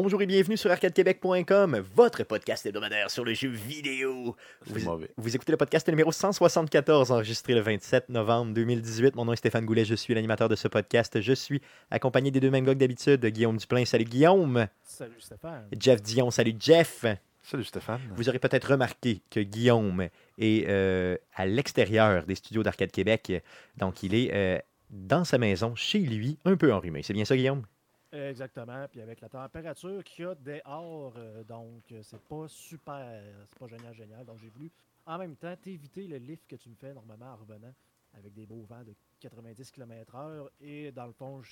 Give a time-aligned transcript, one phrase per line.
[0.00, 4.36] Bonjour et bienvenue sur arcadequebec.com, votre podcast hebdomadaire sur le jeu vidéo.
[4.64, 5.10] Vous, mauvais.
[5.16, 9.16] vous écoutez le podcast numéro 174, enregistré le 27 novembre 2018.
[9.16, 11.20] Mon nom est Stéphane Goulet, je suis l'animateur de ce podcast.
[11.20, 13.84] Je suis accompagné des deux mêmes gars que d'habitude, Guillaume Duplain.
[13.86, 14.68] Salut Guillaume.
[14.84, 15.66] Salut Stéphane.
[15.76, 16.30] Jeff Dion.
[16.30, 17.04] Salut Jeff.
[17.42, 18.00] Salut Stéphane.
[18.14, 20.06] Vous aurez peut-être remarqué que Guillaume
[20.38, 23.42] est euh, à l'extérieur des studios d'Arcade Québec.
[23.76, 27.02] Donc, il est euh, dans sa maison, chez lui, un peu enrhumé.
[27.02, 27.64] C'est bien ça, Guillaume?
[28.12, 28.86] Exactement.
[28.90, 33.58] Puis avec la température qu'il y a dehors, euh, donc euh, c'est pas super, c'est
[33.58, 34.24] pas génial, génial.
[34.24, 34.70] Donc j'ai voulu
[35.06, 37.72] en même temps t'éviter le lift que tu me fais normalement en revenant
[38.14, 40.48] avec des beaux vents de 90 km/h.
[40.60, 41.42] Et dans le fond,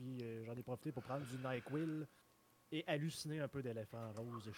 [0.00, 2.06] euh, j'en ai profité pour prendre du NyQuil
[2.74, 4.50] et halluciner un peu d'éléphant rose.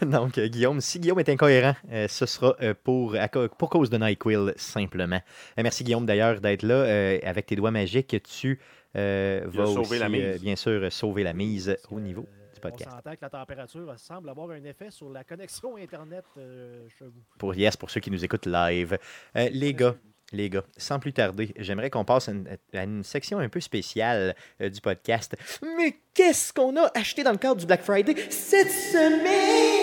[0.02, 1.76] Donc, Guillaume, si Guillaume est incohérent,
[2.08, 3.16] ce sera pour,
[3.58, 5.20] pour cause de NyQuil, simplement.
[5.56, 6.82] Merci, Guillaume, d'ailleurs, d'être là.
[7.22, 8.58] Avec tes doigts magiques, tu
[8.96, 10.22] euh, Il a vas sauvé aussi, la mise.
[10.24, 12.90] euh, bien sûr, euh, sauver la mise au que, niveau euh, du podcast.
[12.92, 17.04] On s'entend que la température semble avoir un effet sur la connexion Internet euh, chez
[17.06, 17.22] vous.
[17.38, 18.98] Pour, yes, pour ceux qui nous écoutent live.
[19.36, 19.94] Euh, les gars,
[20.32, 23.60] les gars, sans plus tarder, j'aimerais qu'on passe à une, à une section un peu
[23.60, 25.36] spéciale euh, du podcast.
[25.76, 29.80] Mais qu'est-ce qu'on a acheté dans le cadre du Black Friday cette semaine?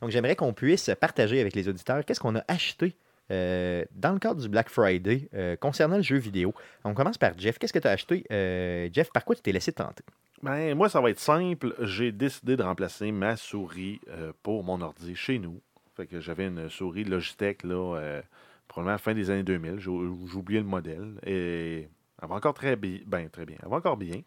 [0.00, 2.94] Donc, j'aimerais qu'on puisse partager avec les auditeurs qu'est-ce qu'on a acheté
[3.30, 6.54] euh, dans le cadre du Black Friday euh, concernant le jeu vidéo.
[6.84, 7.58] On commence par Jeff.
[7.58, 8.24] Qu'est-ce que tu as acheté?
[8.30, 10.04] Euh, Jeff, par quoi tu t'es laissé tenter?
[10.42, 11.74] Ben, moi, ça va être simple.
[11.80, 14.00] J'ai décidé de remplacer ma souris
[14.42, 15.60] pour mon ordi chez nous.
[15.96, 18.20] Fait que j'avais une souris Logitech, là,
[18.68, 19.78] probablement à la fin des années 2000.
[19.78, 21.14] J'ai oublié le modèle.
[21.24, 21.88] Et
[22.22, 22.98] elle va encore très bien.
[23.06, 23.56] Ben, très bien.
[23.62, 24.20] Elle va encore bien.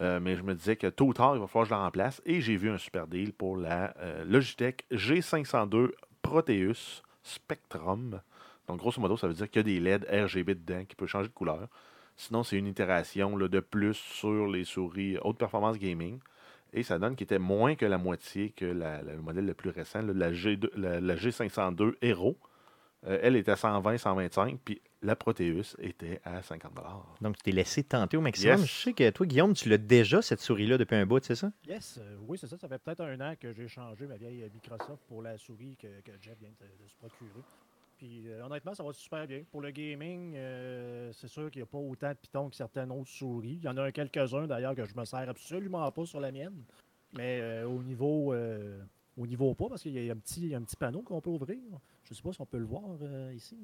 [0.00, 2.22] Mais je me disais que tôt ou tard, il va falloir que je la remplace.
[2.24, 5.90] Et j'ai vu un super deal pour la Logitech G502
[6.22, 8.20] Proteus Spectrum.
[8.68, 11.08] Donc, grosso modo, ça veut dire qu'il y a des LED RGB dedans qui peuvent
[11.08, 11.68] changer de couleur.
[12.16, 16.18] Sinon, c'est une itération là, de plus sur les souris haute performance gaming.
[16.72, 20.02] Et ça donne qu'il était moins que la moitié que le modèle le plus récent,
[20.02, 22.36] là, la, G2 la- la G502 Hero.
[23.06, 26.72] Euh, elle était à 120, 125, puis la Proteus était à 50
[27.20, 28.58] Donc, tu t'es laissé tenter au maximum.
[28.58, 28.66] Yes.
[28.66, 31.52] Je sais que toi, Guillaume, tu l'as déjà, cette souris-là, depuis un bout, c'est ça?
[31.68, 32.56] Yes, euh, oui, c'est ça.
[32.56, 36.00] Ça fait peut-être un an que j'ai changé ma vieille Microsoft pour la souris que,
[36.00, 37.42] que Jeff vient de, de se procurer.
[37.96, 39.42] Puis euh, honnêtement, ça va super bien.
[39.50, 42.90] Pour le gaming, euh, c'est sûr qu'il n'y a pas autant de pitons que certaines
[42.92, 43.58] autres souris.
[43.60, 46.30] Il y en a un quelques-uns d'ailleurs que je me sers absolument pas sur la
[46.30, 46.62] mienne.
[47.14, 48.78] Mais euh, au niveau euh,
[49.16, 51.58] au niveau pas, parce qu'il y a un petit, un petit panneau qu'on peut ouvrir.
[52.04, 53.56] Je ne sais pas si on peut le voir euh, ici.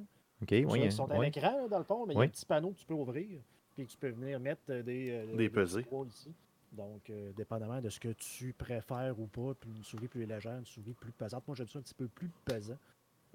[0.42, 0.82] OK, oui.
[0.82, 1.26] qui sont à oui.
[1.26, 3.40] l'écran, dans le fond, mais il y a un petit panneau que tu peux ouvrir.
[3.74, 5.82] Puis tu peux venir mettre euh, des, euh, Des pesées.
[5.82, 6.34] poids ici.
[6.72, 10.58] Donc, euh, dépendamment de ce que tu préfères ou pas, puis une souris plus légère,
[10.58, 11.46] une souris plus pesante.
[11.46, 12.78] Moi, j'aime ça un petit peu plus pesant.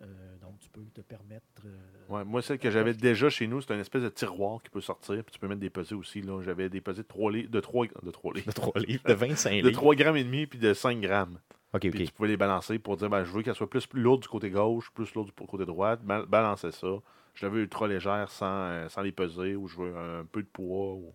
[0.02, 1.44] Euh, donc, tu peux te permettre.
[1.66, 1.70] euh,
[2.10, 4.80] Ouais, moi, celle que j'avais déjà chez nous, c'est une espèce de tiroir qui peut
[4.82, 6.22] sortir, puis tu peux mettre des pesées aussi.
[6.22, 6.42] là.
[6.44, 9.14] J'avais des pesées de 3 livres, de 3, de 3 livres, De 3 livres, de
[9.14, 9.72] 25 de livres.
[9.72, 11.40] 3 grammes et demi, puis de 5 grammes.
[11.74, 12.06] OK, Puis OK.
[12.06, 14.28] tu pouvais les balancer pour dire ben, je veux qu'elle soit plus, plus lourde du
[14.28, 15.96] côté gauche, plus lourde du côté droit.
[15.98, 16.88] Ba- balancer ça.
[17.34, 20.42] Je la veux ultra légère sans, euh, sans les peser ou je veux un peu
[20.44, 20.94] de poids.
[20.94, 21.14] ou-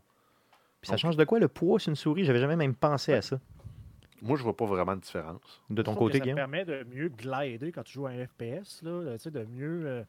[0.81, 2.25] Puis ça change de quoi le poids sur une souris?
[2.25, 3.41] J'avais jamais même pensé à ça.
[4.23, 5.41] Moi, je vois pas vraiment de différence.
[5.69, 6.37] De ton côté, que ça Guillaume?
[6.37, 9.83] permet de mieux glider quand tu joues à un FPS, là, tu sais, de mieux.
[9.87, 10.05] euh,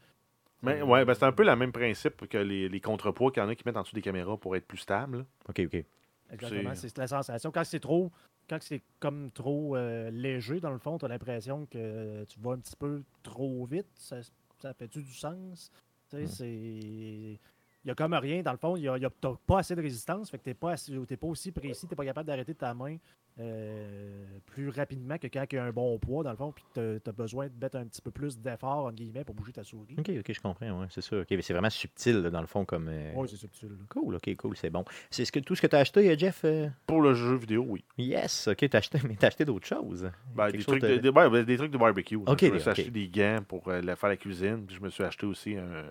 [0.62, 3.46] Mais ouais, ben, c'est un peu le même principe que les, les contrepoids qu'il y
[3.46, 5.26] en a qui mettent en dessous des caméras pour être plus stable.
[5.50, 5.84] OK, OK.
[6.32, 7.52] Exactement, C'est- la sensation.
[7.52, 8.12] Quand c'est trop,
[8.50, 12.52] quand c'est comme trop euh, léger, dans le fond, tu as l'impression que tu vas
[12.54, 13.88] un petit peu trop vite.
[13.96, 14.18] Ça,
[14.60, 15.72] ça fait-tu du sens?
[16.10, 16.28] Tu sais, Hmm.
[16.28, 17.40] c'est.
[17.86, 19.34] Il n'y a comme rien, dans le fond, il y a, il y a- t'as
[19.46, 22.06] pas assez de résistance, fait que t'es pas, assez- t'es pas aussi précis, t'es pas
[22.06, 22.96] capable d'arrêter ta main
[23.40, 26.64] euh, plus rapidement que quand il y a un bon poids, dans le fond, puis
[26.76, 29.52] que tu as besoin de mettre un petit peu plus d'effort, entre guillemets, pour bouger
[29.54, 29.96] ta souris.
[29.98, 31.20] OK, OK, je comprends, ouais, c'est ça.
[31.20, 32.88] OK, mais c'est vraiment subtil, là, dans le fond, comme...
[32.90, 33.70] euh, Oui, c'est subtil.
[33.70, 33.76] là.
[33.90, 34.86] Cool, OK, cool, c'est bon.
[35.10, 36.42] C'est ce que, tout ce que tu as acheté, euh, Jeff?
[36.46, 36.70] euh?
[36.86, 37.84] Pour le jeu vidéo, oui.
[37.98, 40.10] Yes, OK, t'as acheté, mais t'as acheté d'autres choses.
[40.36, 42.16] Ben, des, chose trucs de- de, des- ben, trucs de barbecue.
[42.18, 42.78] Ok, je me suis ok.
[42.80, 44.66] acheté des gants pour euh, la- faire la cuisine.
[44.66, 45.86] Puis je me suis acheté aussi un,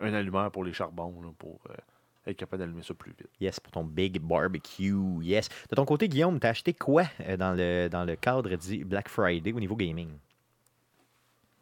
[0.00, 1.74] un allumeur pour les charbons là, pour euh,
[2.26, 3.28] être capable d'allumer ça plus vite.
[3.40, 5.48] Yes, pour ton big barbecue, yes.
[5.70, 9.08] De ton côté, Guillaume, t'as acheté quoi euh, dans le, dans le cadre du Black
[9.08, 10.10] Friday au niveau gaming?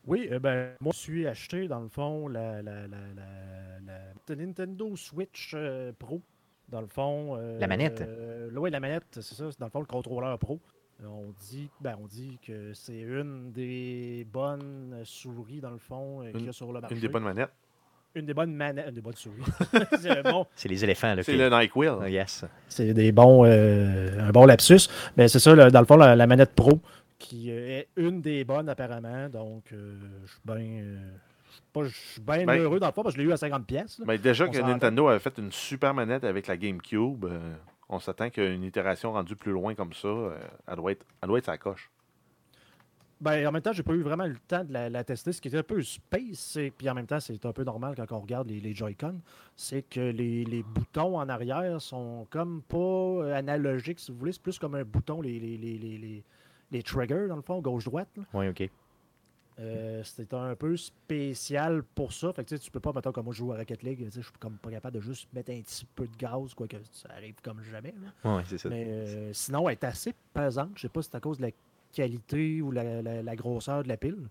[0.06, 3.98] Oui, euh, ben, moi, je suis acheté, dans le fond, la, la, la, la, la-
[4.28, 6.20] la Nintendo Switch euh, Pro.
[6.68, 7.36] Dans le fond.
[7.36, 8.00] euh, La manette?
[8.00, 9.50] euh, oui, la manette, c'est ça.
[9.50, 10.60] C'est dans le fond le contrôleur Pro.
[11.02, 16.44] On dit, ben, on dit que c'est une des bonnes souris, dans le fond, qu'il
[16.44, 16.94] y a sur le marché.
[16.94, 17.50] Une des bonnes manettes.
[18.14, 18.88] Une des bonnes manettes.
[18.88, 19.42] Une des bonnes souris.
[20.00, 21.14] c'est bon, les éléphants.
[21.22, 21.90] C'est le NyQuil.
[22.02, 22.44] Ah, yes.
[22.68, 24.88] c'est des bons, euh, un bon lapsus.
[25.16, 26.80] Mais c'est ça, le- dans le fond, la, la manette Pro,
[27.18, 29.28] qui euh, est une des bonnes apparemment.
[29.28, 30.56] Donc, euh, je suis bien.
[30.82, 30.98] euh,
[31.72, 33.36] pas- je suis bien Ben- heureux dans le fond parce que je l'ai eu à
[33.36, 33.64] 50$.
[33.64, 34.00] pièces.
[34.06, 34.58] Mais déjà On que.
[34.58, 37.38] Nintendo avait fait une super manette avec la GameCube, euh,
[37.88, 40.36] on s'attend qu'une itération rendue plus loin comme ça, euh,
[40.66, 41.90] elle, doit être, elle doit être sa coche.
[43.20, 45.32] Ben, en même temps, j'ai pas eu vraiment le temps de la, la tester.
[45.32, 47.94] Ce qui était un peu space, c'est- puis en même temps, c'est un peu normal
[47.94, 49.20] quand on regarde les, les Joy-Con,
[49.56, 54.32] c'est que les, les boutons en arrière sont comme pas euh, analogiques, si vous voulez.
[54.32, 56.24] C'est plus comme un bouton, les, les, les, les, les-
[56.72, 58.08] les triggers, dans le fond, gauche-droite.
[58.32, 58.70] Oui, OK.
[59.58, 62.32] Euh, C'était un peu spécial pour ça.
[62.32, 64.06] Fait que tu sais, tu peux pas, mettons, comme moi je joue à Rocket League,
[64.14, 67.10] je suis comme pas capable de juste mettre un petit peu de gaz, quoique ça
[67.14, 67.92] arrive comme jamais.
[68.02, 68.36] là.
[68.36, 68.70] Oui, c'est ça.
[68.70, 70.70] Mais euh, sinon, elle est assez pesante.
[70.76, 71.50] Je sais pas si c'est à cause de la
[71.92, 74.28] qualité ou la, la- la grosseur de la pile.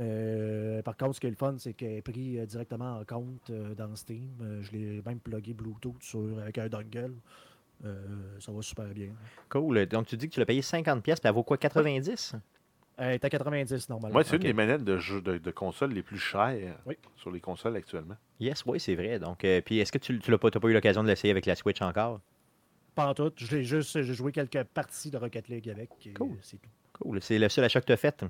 [0.00, 3.04] Euh, par contre, ce qui est le fun, c'est qu'elle est pris euh, directement en
[3.04, 4.28] compte euh, dans Steam.
[4.42, 7.14] Euh, je l'ai même plugué Bluetooth sur, avec un dongle.
[7.84, 8.04] Euh,
[8.40, 9.10] ça va super bien.
[9.48, 9.86] Cool.
[9.86, 12.34] Donc, tu dis que tu l'as payé 50$, puis elle vaut quoi, 90$?
[12.96, 14.12] Elle est à 90 normalement.
[14.12, 16.96] Moi, c'est une des manettes de, jeux, de, de consoles les plus chères Oui.
[17.16, 18.14] sur les consoles actuellement.
[18.38, 19.18] Yes, oui, c'est vrai.
[19.18, 21.82] Donc, euh, puis est-ce que tu n'as pas, eu l'occasion de l'essayer avec la Switch
[21.82, 22.20] encore?
[22.94, 23.32] Pas en tout.
[23.36, 25.90] Je l'ai juste j'ai joué quelques parties de Rocket League avec.
[26.16, 26.36] Cool.
[26.42, 26.68] C'est tout.
[27.00, 27.18] Cool.
[27.22, 28.24] C'est le seul achat que tu as fait?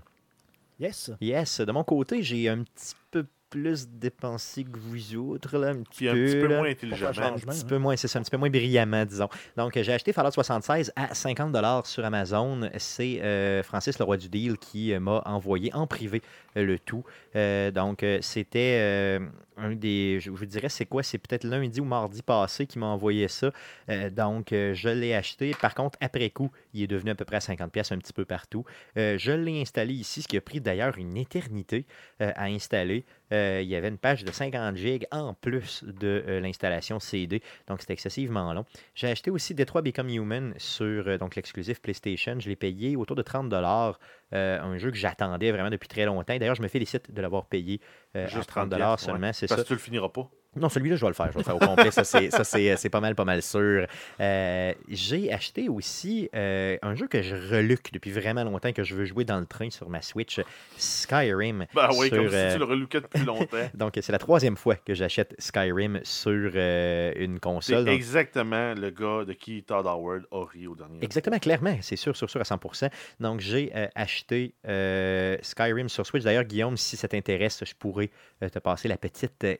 [0.80, 1.10] Yes.
[1.20, 1.60] Yes.
[1.60, 5.98] De mon côté, j'ai un petit peu plus dépensé que vous autres, là, un petit
[5.98, 6.24] Puis un peu.
[6.24, 6.56] petit peu là.
[6.56, 7.08] moins intelligemment.
[7.08, 7.66] Un petit hein.
[7.68, 9.28] peu moins, c'est ça, un petit peu moins brillamment, disons.
[9.56, 12.68] Donc, j'ai acheté Fallout 76 à 50 sur Amazon.
[12.78, 16.20] C'est euh, Francis, le roi du deal, qui euh, m'a envoyé en privé
[16.62, 17.04] le tout.
[17.36, 19.20] Euh, donc, euh, c'était euh,
[19.56, 21.02] un des, je vous dirais, c'est quoi?
[21.02, 23.50] C'est peut-être lundi ou mardi passé qui m'a envoyé ça.
[24.12, 25.52] Donc, je l'ai acheté.
[25.60, 28.12] Par contre, après coup, il est devenu à peu près à 50 pièces un petit
[28.12, 28.64] peu partout.
[28.96, 31.86] Je l'ai installé ici, ce qui a pris d'ailleurs une éternité
[32.18, 33.04] à installer.
[33.30, 37.92] Il y avait une page de 50 gigs en plus de l'installation CD, donc c'était
[37.92, 38.64] excessivement long.
[38.94, 42.38] J'ai acheté aussi Detroit Become Human sur donc l'exclusif PlayStation.
[42.40, 43.48] Je l'ai payé autour de 30
[44.32, 46.36] dollars, un jeu que j'attendais vraiment depuis très longtemps.
[46.36, 47.80] D'ailleurs, je me félicite de l'avoir payé
[48.16, 49.12] euh, à Juste 30 30 dollars piastres, ouais.
[49.12, 49.62] seulement, c'est Parce ça.
[49.64, 50.30] que tu le finiras pas.
[50.56, 51.26] Non, celui-là, je vais le faire.
[51.26, 51.90] Je vais le faire au complet.
[51.90, 53.86] Ça, c'est, c'est pas mal, pas mal sûr.
[54.20, 58.94] Euh, j'ai acheté aussi euh, un jeu que je reluque depuis vraiment longtemps, que je
[58.94, 60.40] veux jouer dans le train sur ma Switch,
[60.76, 61.66] Skyrim.
[61.74, 63.70] Ben oui, sur, comme si euh, tu le reluquais depuis longtemps.
[63.74, 67.88] donc, c'est la troisième fois que j'achète Skyrim sur euh, une console.
[67.88, 70.98] Exactement le gars de qui Todd Howard a ri au dernier.
[71.02, 72.90] Exactement, clairement, c'est sûr, sûr, sûr à 100%.
[73.20, 76.24] Donc, j'ai euh, acheté euh, Skyrim sur Switch.
[76.24, 78.10] D'ailleurs, Guillaume, si ça t'intéresse, je pourrais
[78.42, 79.56] euh, te passer la petite, euh,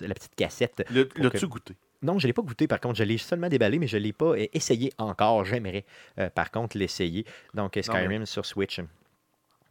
[0.00, 0.84] la petite cassette.
[0.90, 1.74] L'as-tu que- goûté?
[2.02, 4.02] Non, je ne l'ai pas goûté, par contre, je l'ai seulement déballé, mais je ne
[4.02, 5.44] l'ai pas euh, essayé encore.
[5.46, 5.84] J'aimerais,
[6.18, 7.24] euh, par contre, l'essayer.
[7.54, 8.80] Donc, Non, mais- Skyrim sur Switch.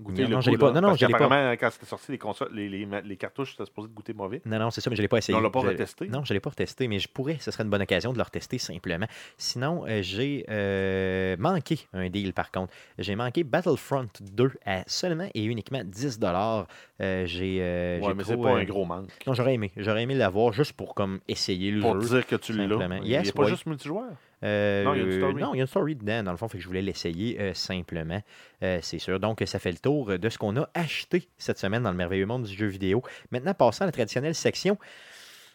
[0.01, 0.71] Goûter Non, le non, pas.
[0.71, 1.57] Non, non, Parce pas.
[1.57, 4.41] quand c'était sorti, les, consoles, les, les, les cartouches, c'était supposé de goûter mauvais.
[4.45, 5.37] Non, non, c'est ça, mais je ne l'ai pas essayé.
[5.37, 6.07] on l'a pas retesté?
[6.07, 7.37] Non, je ne l'ai pas retesté, mais je pourrais.
[7.39, 9.05] Ce serait une bonne occasion de le retester simplement.
[9.37, 12.73] Sinon, euh, j'ai euh, manqué un deal par contre.
[12.97, 17.59] J'ai manqué Battlefront 2 à seulement et uniquement 10 euh, J'ai.
[17.59, 19.09] ouais, j'ai mais trop, c'est pas un gros manque.
[19.27, 19.71] Non, j'aurais aimé.
[19.77, 22.17] J'aurais aimé l'avoir juste pour comme essayer le Pour jeu.
[22.17, 22.67] dire que tu l'as.
[22.67, 22.95] simplement.
[23.03, 23.49] Il n'y a Yes, pas ouais.
[23.49, 24.05] juste multijoueur.
[24.43, 25.35] Euh, Non, il y a une story.
[25.41, 27.39] non, il y a une story dedans, dans le fond, fait que je voulais l'essayer
[27.39, 28.21] euh, simplement.
[28.61, 29.19] Euh, c'est sûr.
[29.19, 32.25] Donc, ça fait le tour de ce qu'on a acheté cette semaine dans le merveilleux
[32.25, 33.01] monde du jeu vidéo.
[33.31, 34.77] Maintenant, passons à la traditionnelle section.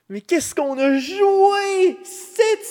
[0.08, 2.64] Mais qu'est-ce qu'on a joué cette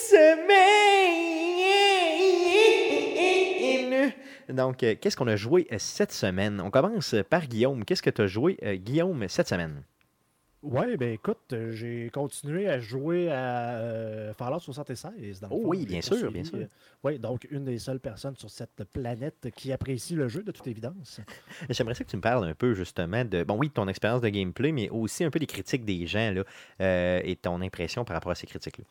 [2.78, 4.12] semaine?
[4.48, 6.60] Donc, qu'est-ce qu'on a joué cette semaine?
[6.60, 7.84] On commence par Guillaume.
[7.84, 9.82] Qu'est-ce que tu as joué, Guillaume, cette semaine?
[10.62, 15.40] Ouais, ben écoute, euh, j'ai continué à jouer à euh, Fallout 76.
[15.40, 16.58] Dans Oh oui, bien sûr, bien sûr.
[16.58, 16.66] euh,
[17.04, 20.66] ouais, donc une des seules personnes sur cette planète qui apprécie le jeu, de toute
[20.66, 21.20] évidence.
[21.70, 24.20] J'aimerais ça que tu me parles un peu justement de, bon oui, de ton expérience
[24.20, 26.42] de gameplay, mais aussi un peu des critiques des gens là,
[26.80, 28.84] euh, et ton impression par rapport à ces critiques-là.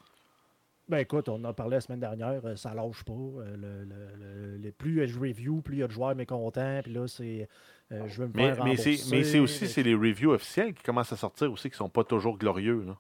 [0.90, 3.12] Ben écoute, on en a parlé la semaine dernière, euh, ça lâche pas.
[3.12, 5.92] euh, le, le- le- plus il y a de reviews, plus il y a de
[5.92, 7.50] joueurs mécontents, puis là, c'est.
[7.92, 10.74] euh, je veux me Mais, faire mais c'est mais c'est aussi c'est les reviews officielles
[10.74, 12.84] qui commencent à sortir aussi qui sont pas toujours glorieux.
[12.86, 12.98] Là.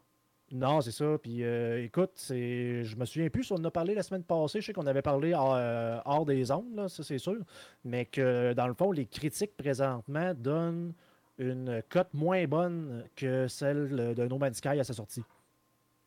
[0.51, 1.17] Non, c'est ça.
[1.21, 4.23] Puis euh, écoute, c'est, je me souviens plus si on en a parlé la semaine
[4.23, 4.59] passée.
[4.61, 5.57] Je sais qu'on avait parlé hors,
[6.05, 7.37] hors des ondes, là, ça c'est sûr.
[7.85, 10.93] Mais que dans le fond, les critiques présentement donnent
[11.37, 15.23] une cote moins bonne que celle de No Man's Sky à sa sortie.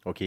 [0.04, 0.24] OK.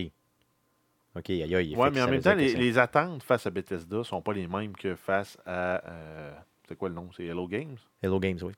[1.15, 1.73] OK, aïe aïe.
[1.73, 4.95] Que mais en même temps, les, attentes face à Bethesda sont pas les mêmes que
[4.95, 5.87] face à.
[5.87, 6.33] euh,
[6.67, 7.09] c'est quoi le nom?
[7.15, 7.77] C'est Hello Games?
[8.01, 8.53] Hello Games, oui.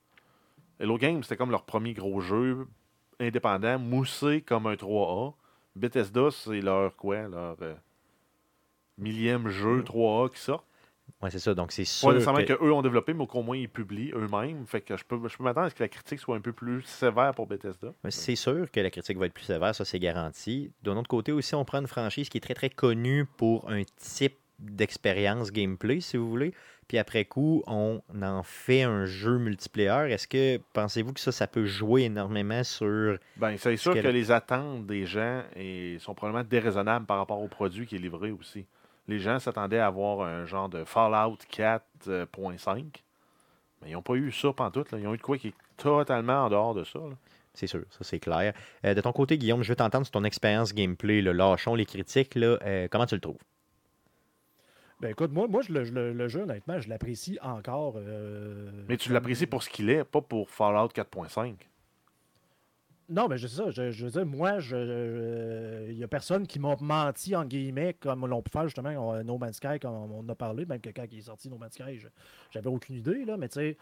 [0.79, 2.67] Hello Games, c'était comme leur premier gros jeu
[3.19, 5.33] indépendant, moussé comme un 3A.
[5.75, 7.27] Bethesda, c'est leur quoi?
[7.27, 7.75] Leur euh,
[8.97, 10.65] millième jeu 3A qui sort.
[11.21, 11.53] Ouais, c'est ça.
[11.53, 12.11] Donc, c'est Pas sûr.
[12.13, 14.65] nécessairement que- qu'eux ont développé, mais qu'au moins ils publient eux-mêmes.
[14.67, 16.51] Fait que je peux, je peux m'attendre à ce que la critique soit un peu
[16.53, 17.93] plus sévère pour Bethesda.
[18.09, 20.71] C'est sûr que la critique va être plus sévère, ça c'est garanti.
[20.83, 23.83] D'un autre côté aussi, on prend une franchise qui est très très connue pour un
[23.97, 26.53] type d'expérience gameplay, si vous voulez.
[26.87, 30.11] Puis après coup, on en fait un jeu multiplayer.
[30.13, 33.17] Est-ce que pensez-vous que ça, ça peut jouer énormément sur.
[33.37, 35.41] Ben, c'est sûr que les attentes des gens
[35.99, 38.65] sont probablement déraisonnables par rapport au produit qui est livré aussi.
[39.07, 42.83] Les gens s'attendaient à avoir un genre de Fallout 4.5,
[43.81, 44.91] mais ils n'ont pas eu ça pantoute.
[44.91, 44.99] Là.
[44.99, 46.99] Ils ont eu de quoi qui est totalement en dehors de ça.
[46.99, 47.15] là.
[47.53, 48.53] C'est sûr, ça c'est clair.
[48.83, 51.21] Euh, de ton côté, Guillaume, je veux t'entendre sur ton expérience gameplay.
[51.21, 51.31] Là.
[51.33, 52.35] Lâchons les critiques.
[52.35, 52.57] Là.
[52.63, 53.37] Euh, comment tu le trouves?
[55.01, 57.95] Ben écoute, moi, moi je le, je le- le jeu, honnêtement, je l'apprécie encore.
[57.97, 61.55] euh, Mais tu comme- l'apprécies pour ce qu'il est, pas pour Fallout 4.5.
[63.07, 63.69] Non, mais je sais ça.
[63.69, 68.25] Je, veux dire, moi, je- il n'y a personne qui m'a menti, en guillemets, comme
[68.25, 71.05] l'on peut faire justement No Man's Sky, comme on en a parlé, même que quand
[71.11, 71.99] il est sorti No Man's Sky,
[72.51, 73.77] j'avais aucune idée, là, mais tu sais,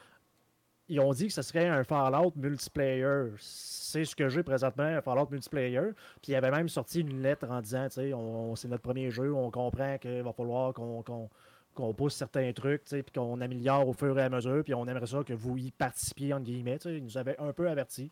[0.89, 3.27] ils ont dit que ce serait un Fallout multiplayer.
[3.39, 5.91] C'est ce que j'ai présentement, un Fallout multiplayer.
[6.21, 9.09] Puis il avait même sorti une lettre en disant, tu sais, on, c'est notre premier
[9.09, 13.93] jeu, on comprend qu'il va falloir qu'on pousse certains trucs, tu puis qu'on améliore au
[13.93, 16.77] fur et à mesure, puis on aimerait ça que vous y participiez, entre guillemets.
[16.85, 18.11] Ils nous avaient un peu avertis.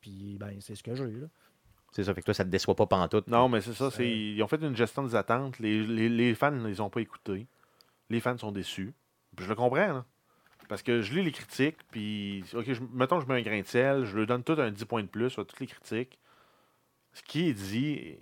[0.00, 1.26] Puis, ben, c'est ce que j'ai, là.
[1.92, 3.26] C'est ça, fait que toi, ça te déçoit pas pantoute.
[3.28, 3.90] Non, mais c'est ça.
[3.90, 5.58] C'est- Ils ont fait une gestion des attentes.
[5.58, 7.46] Les, les- les fans ne les ont pas écoutés.
[8.10, 8.92] Les fans sont déçus.
[9.34, 9.76] Puis je le comprends.
[9.86, 10.04] là.
[10.68, 13.66] Parce que je lis les critiques, puis, OK, je, mettons, je mets un grain de
[13.66, 16.18] sel, je leur donne tout un 10 points de plus sur toutes les critiques.
[17.12, 18.16] Ce qui est dit,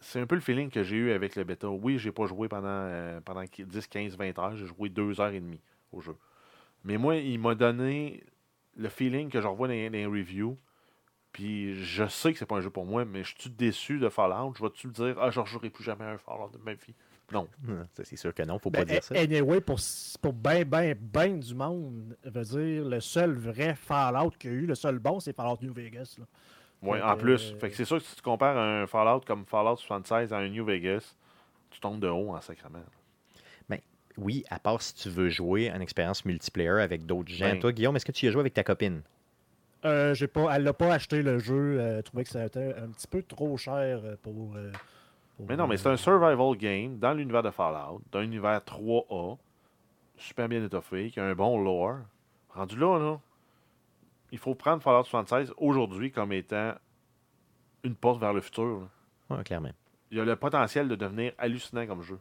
[0.00, 1.68] c'est un peu le feeling que j'ai eu avec le bêta.
[1.70, 4.54] Oui, j'ai pas joué pendant, euh, pendant 10, 15, 20 heures.
[4.56, 5.60] J'ai joué 2 heures et demie
[5.92, 6.14] au jeu.
[6.84, 8.22] Mais moi, il m'a donné
[8.76, 10.58] le feeling que je revois dans, les- dans les reviews.
[11.32, 14.08] Puis je sais que c'est pas un jeu pour moi, mais je suis déçu de
[14.08, 14.54] Fallout.
[14.56, 16.74] Je vais-tu me dire, ah, je ne jouerai plus jamais à un Fallout de ma
[16.74, 16.94] vie?
[17.32, 17.48] Non.
[17.94, 19.14] C'est sûr que non, faut Ben, pas dire ça.
[19.18, 19.78] Anyway, pour,
[20.20, 24.56] pour ben, ben, ben du monde, veut dire, le seul vrai Fallout qu'il y a
[24.58, 26.16] eu, le seul bon, c'est Fallout New Vegas.
[26.18, 26.26] là.
[26.82, 27.52] Fait en plus.
[27.52, 30.38] euh, Fait que c'est sûr que si tu compares un Fallout comme Fallout 76 à
[30.38, 31.14] un New Vegas,
[31.70, 32.82] tu tombes de haut en sacrement.
[34.18, 37.46] Oui, à part si tu veux jouer en expérience multiplayer avec d'autres gens.
[37.50, 37.58] Ben.
[37.58, 39.00] Toi, Guillaume, est-ce que tu y as joué avec ta copine?
[39.84, 41.78] Euh, j'ai pas, elle n'a pas acheté le jeu.
[41.80, 44.54] euh, Elle trouvait que c'était un petit peu trop cher euh, pour.
[45.36, 49.38] pour, Mais non, mais c'est un survival game dans l'univers de Fallout, d'un univers 3A,
[50.16, 51.98] super bien étoffé, qui a un bon lore.
[52.50, 53.20] Rendu là, là,
[54.30, 56.74] il faut prendre Fallout 76 aujourd'hui comme étant
[57.82, 58.88] une porte vers le futur.
[59.30, 59.72] Oui, clairement.
[60.10, 62.18] Il y a le potentiel de devenir hallucinant comme jeu.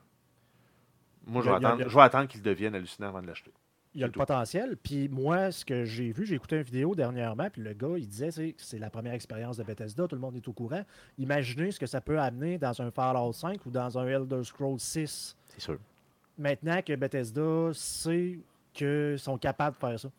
[1.27, 3.51] Moi, vais attendre, je vais attendre qu'il devienne hallucinant avant de l'acheter.
[3.93, 4.19] Il y a le tout.
[4.19, 4.77] potentiel.
[4.77, 8.07] Puis moi, ce que j'ai vu, j'ai écouté une vidéo dernièrement, puis le gars, il
[8.07, 10.83] disait c'est c'est la première expérience de Bethesda, tout le monde est au courant.
[11.17, 14.79] Imaginez ce que ça peut amener dans un Fallout 5 ou dans un Elder Scrolls
[14.79, 15.35] 6.
[15.49, 15.77] C'est sûr.
[16.37, 18.39] Maintenant que Bethesda sait
[18.73, 20.09] qu'ils sont capables de faire ça.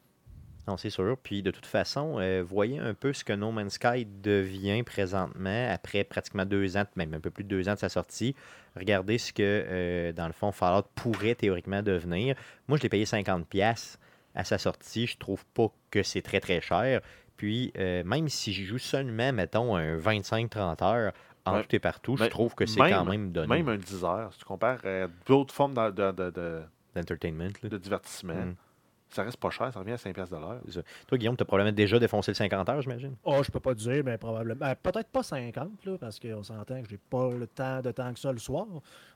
[0.68, 1.16] Non, c'est sûr.
[1.22, 5.68] Puis de toute façon, euh, voyez un peu ce que No Man's Sky devient présentement
[5.70, 8.34] après pratiquement deux ans, même un peu plus de deux ans de sa sortie.
[8.76, 12.36] Regardez ce que, euh, dans le fond, Fallout pourrait théoriquement devenir.
[12.68, 13.98] Moi, je l'ai payé 50$
[14.34, 15.06] à sa sortie.
[15.06, 17.00] Je trouve pas que c'est très très cher.
[17.36, 21.12] Puis, euh, même si j'y joue seulement, mettons, un 25-30 heures
[21.44, 24.04] en tout et partout, je Ben, trouve que c'est quand même donné Même un 10
[24.04, 26.12] heures, si tu compares à d'autres formes de,
[27.68, 28.54] de divertissement, Mm.
[29.12, 30.60] Ça reste pas cher, ça revient à 5$ de l'heure.
[31.06, 33.14] Toi, Guillaume, tu as probablement déjà défoncé le 50 heures, j'imagine?
[33.24, 34.54] Oh, je peux pas dire, mais probablement.
[34.58, 38.12] ben, Peut-être pas 50, là, parce qu'on s'entend que j'ai pas le temps de temps
[38.12, 38.66] que ça le soir.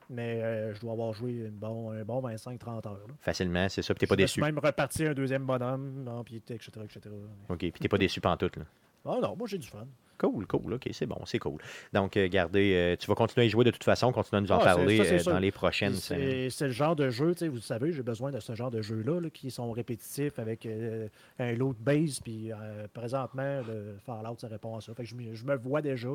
[0.09, 2.93] Mais euh, je dois avoir joué une bon, un bon 25-30 heures.
[3.07, 3.13] là.
[3.19, 3.93] Facilement, c'est ça.
[3.93, 4.31] Puis t'es pas je déçu.
[4.33, 7.01] suis même reparti un deuxième bonhomme, non, puis etc., etc.
[7.49, 7.57] OK.
[7.57, 8.63] Puis t'es pas déçu pantoute, là.
[9.05, 9.85] Ah non, moi j'ai du fun.
[10.17, 11.59] Cool, cool, ok, c'est bon, c'est cool.
[11.93, 14.41] Donc, euh, gardez, euh, tu vas continuer à y jouer de toute façon, continuer à
[14.41, 16.49] nous en Ah, parler ça, euh, dans les prochaines semaines.
[16.49, 18.81] C'est le genre de jeu, tu sais, vous savez, j'ai besoin de ce genre de
[18.81, 21.07] jeux-là là, qui sont répétitifs avec euh,
[21.39, 22.19] un load base.
[22.19, 24.93] Puis euh, présentement, le Fallout, ça répond à ça.
[24.95, 26.09] Fait que je, me- je me vois déjà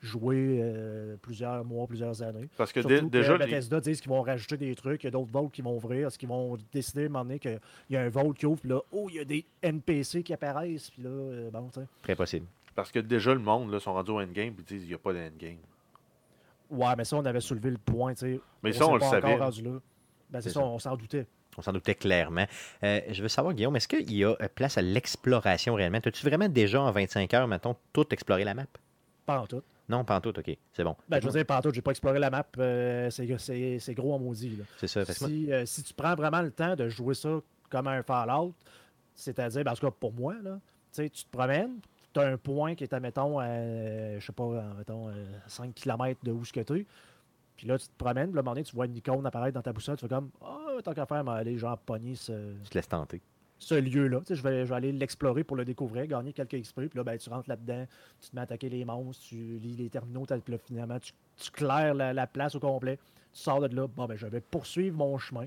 [0.00, 2.48] jouer euh, plusieurs mois, plusieurs années.
[2.56, 5.08] Parce que Surtout que déjà, les- Bethesda disent qu'ils vont rajouter des trucs, il y
[5.08, 7.58] a d'autres vaults qui vont ouvrir, est-ce qu'ils vont décider à un moment donné qu'il
[7.90, 10.32] y a un vault qui ouvre, puis là, oh, il y a des NPC qui
[10.32, 11.86] apparaissent, puis là, euh, bon, tu sais.
[12.02, 12.46] Très possible.
[12.78, 14.98] Parce que déjà le monde là, sont rendus au endgame et disent qu'il n'y a
[14.98, 15.56] pas d'endgame.
[16.70, 18.40] Ouais, mais ça, on avait soulevé le point, tu sais.
[18.62, 19.26] Mais On ça, on le pas savait.
[19.34, 19.70] encore rendu là.
[20.30, 20.66] Ben, c'est ça, ça.
[20.66, 21.26] on s'en doutait.
[21.56, 22.46] On s'en doutait clairement.
[22.84, 25.98] Euh, je veux savoir, Guillaume, est-ce qu'il y a euh, place à l'exploration réellement?
[26.04, 28.66] As-tu vraiment déjà en 25 heures, mettons, tout exploré la map?
[29.26, 29.62] Pas en tout.
[29.88, 30.56] Non, pas en tout, ok.
[30.72, 30.94] C'est bon.
[31.08, 32.46] Ben, je veux dire, pas en tout, j'ai pas exploré la map.
[32.58, 34.56] euh, c'est- gros en maudit.
[34.76, 35.04] C'est ça.
[35.04, 38.54] Si, euh, si tu prends vraiment le temps de jouer ça comme un Fallout,
[39.16, 40.60] c'est-à-dire, ben, en tout cas pour moi, là,
[40.92, 41.80] tu sais, tu te promènes,
[42.18, 45.12] tu as un point qui est, à, mettons, à, je sais pas, mettons, euh,
[45.46, 46.86] 5 km de où ce que tu es.
[47.56, 49.26] Puis là, tu te promènes, puis là, à un moment donné, tu vois une icône
[49.26, 52.14] apparaître dans ta boussole, tu fais comme, ah, tant qu'à faire, mais aller genre pogner
[52.14, 53.20] ce, tu te laisses tenter.
[53.58, 54.20] ce lieu-là.
[54.20, 56.96] Tu sais, je vais, je vais aller l'explorer pour le découvrir, gagner quelques XP, puis
[56.96, 57.84] là, ben, tu rentres là-dedans,
[58.20, 61.12] tu te mets à attaquer les monstres, tu lis les terminaux, puis là, finalement, tu
[61.36, 62.98] tu claires la, la place au complet.
[63.32, 65.46] Tu sors de là, bon, ben, je vais poursuivre mon chemin.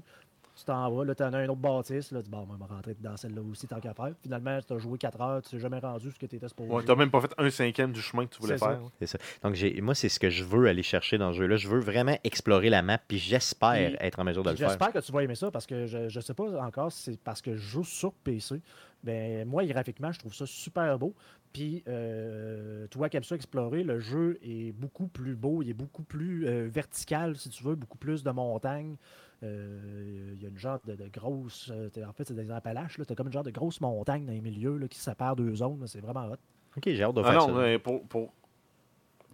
[0.55, 2.11] Tu t'en vas, là, tu en as un autre bâtisse.
[2.11, 4.11] Là, tu dis, bon, on va rentrer dans celle-là aussi, tant qu'à faire.
[4.21, 6.69] Finalement, tu as joué 4 heures, tu t'es jamais rendu ce que tu étais supposé.
[6.69, 8.69] Ouais, t'as même pas fait un cinquième du chemin que tu voulais C'est ça.
[8.71, 8.81] faire.
[8.99, 9.17] C'est ça.
[9.43, 11.55] Donc, j'ai, moi, c'est ce que je veux aller chercher dans ce jeu-là.
[11.55, 14.69] Je veux vraiment explorer la map, puis j'espère Puis- être en mesure de le faire.
[14.69, 17.19] J'espère que tu vas aimer ça parce que je ne sais pas encore si c'est
[17.19, 18.61] parce que je joue sur PC.
[19.03, 21.13] Ben, moi, graphiquement, je trouve ça super beau.
[21.53, 25.73] Puis, euh, toi qui aimes ça explorer, le jeu est beaucoup plus beau, il est
[25.73, 28.95] beaucoup plus euh, vertical, si tu veux, beaucoup plus de montagnes.
[29.43, 31.71] Euh, Il y a une genre de, de grosse.
[31.73, 32.95] euh, en fait, c'est des Appalaches.
[32.95, 35.55] Tu as comme une genre de grosse montagne dans les milieux là, qui sépare deux
[35.55, 35.85] zones.
[35.87, 36.35] C'est vraiment hot.
[36.77, 37.79] Ok, j'ai hâte de Ah faire non, ça.
[37.79, 38.33] pour, pour,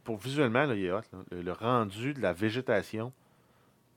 [0.03, 1.01] pour visuellement, là, il est hot.
[1.12, 1.19] là.
[1.31, 3.12] Le, le rendu de la végétation,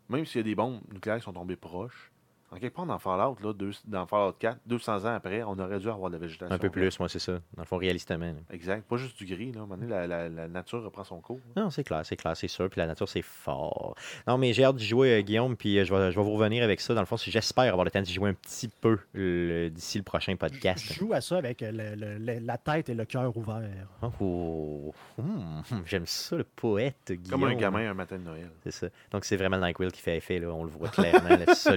[0.09, 2.11] même s'il y a des bombes nucléaires qui sont tombées proches,
[2.53, 5.79] en quelque part dans Fallout, là, deux- dans Fallout 4, 200 ans après, on aurait
[5.79, 6.55] dû avoir de la végétation.
[6.55, 7.33] Un peu plus, moi, c'est ça.
[7.55, 8.27] Dans le fond, réalistement.
[8.27, 8.33] là.
[8.51, 8.85] Exact.
[8.89, 9.53] Pas juste du gris.
[9.53, 9.61] Là.
[9.61, 11.41] À un moment donné, la, la- la nature reprend son cours.
[11.57, 11.63] là.
[11.63, 12.69] Non, c'est clair, c'est clair, c'est sûr.
[12.69, 13.95] Puis la nature, c'est fort.
[14.27, 16.33] Non, mais j'ai hâte d'y jouer, euh, Guillaume, puis euh, je vais, je vais vous
[16.35, 16.93] revenir avec ça.
[16.95, 19.99] Dans le fond, si j'espère avoir le temps d'y jouer un petit peu le- d'ici
[19.99, 20.93] le prochain Je podcast.
[20.93, 23.87] joue à ça avec le- le- le- la tête et le cœur ouverts.
[24.21, 27.41] Oh, hum, j'aime ça, le poète, Guillaume.
[27.41, 28.51] Comme un gamin un matin de Noël.
[28.65, 28.89] C'est ça.
[29.13, 30.49] Donc, c'est vraiment le NyQuil qui fait effet, là.
[30.49, 31.69] On le voit clairement, là, Parce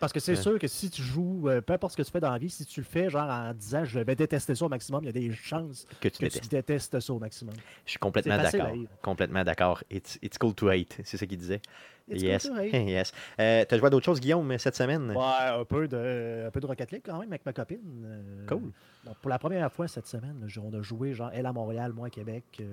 [0.00, 2.20] parce que c'est sûr que si tu joues, euh, peu importe ce que tu fais
[2.20, 4.68] dans la vie, si tu le fais genre en disant je vais détester ça au
[4.68, 6.42] maximum, il y a des chances Que tu que détestes.
[6.42, 7.54] tu détestes ça au maximum.
[7.84, 8.68] Je suis complètement d'accord.
[9.02, 9.82] Complètement d'accord.
[9.90, 10.98] It's, it's cool to hate.
[11.04, 11.60] C'est ça qu'il disait.
[12.08, 12.42] It's yes.
[12.48, 12.72] cool to hate.
[12.88, 13.12] yes.
[13.38, 15.10] Euh, T'as joué à d'autres choses, Guillaume, cette semaine?
[15.10, 15.16] Ouais,
[15.60, 17.78] un peu de, un peu de Rocket League quand même avec ma copine.
[18.04, 18.72] euh, Cool.
[19.04, 22.08] donc, pour la première fois cette semaine, on a joué genre elle à Montréal, moi
[22.08, 22.64] à Québec, euh,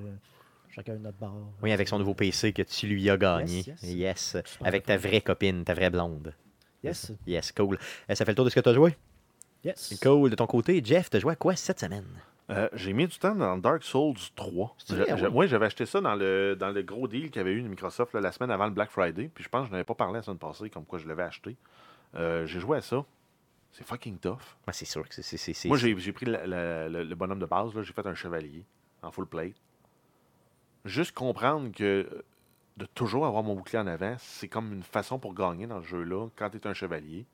[0.70, 1.36] chacun de notre bar.
[1.62, 3.64] Oui, avec son nouveau PC que tu lui as gagné.
[3.68, 4.38] Yes, Yes.
[4.64, 6.34] Avec ta vraie copine, ta vraie blonde.
[6.84, 7.78] Yes, Yes, cool.
[8.10, 8.96] Euh, ça fait le tour de ce que tu as joué?
[9.64, 9.98] yes.
[10.02, 10.30] Cool.
[10.30, 12.06] De ton côté, Jeff, tu as joué à quoi cette semaine?
[12.50, 14.74] Euh, j'ai mis du temps dans Dark Souls 3.
[14.78, 15.36] C'est vrai, J'a- j'a- ouais.
[15.36, 17.68] ouais, j'avais acheté ça dans le, dans le gros deal qu'il y avait eu de
[17.68, 19.30] Microsoft là, la semaine avant le Black Friday.
[19.34, 21.24] Puis je pense que je n'avais pas parlé la semaine passée comme quoi je l'avais
[21.24, 21.58] acheté.
[22.16, 23.04] Euh, j'ai joué à ça.
[23.74, 24.38] C'est fucking tough.
[24.66, 25.36] Ah, c'est sûr que c'est- c'est.
[25.38, 27.76] c'est- c'est- Moi, j'ai j'ai pris la- la- le, le bonhomme de base.
[27.76, 28.64] là, J'ai fait un chevalier
[29.04, 29.56] en full plate.
[30.86, 32.24] Juste comprendre que euh,
[32.78, 35.88] de toujours avoir mon bouclier en avant, c'est comme une façon pour gagner dans ce
[35.88, 37.26] jeu-là quand tu es un chevalier.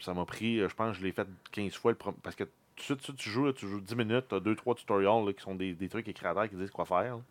[0.00, 1.92] Ça m'a pris, euh, je pense, je l'ai fait 15 fois.
[1.92, 4.38] Le parce que tout de suite, tu, joues, là, tu joues 10 minutes, tu as
[4.38, 7.16] 2-3 tutorials là, qui sont des, des trucs terre qui disent quoi faire.
[7.16, 7.22] là.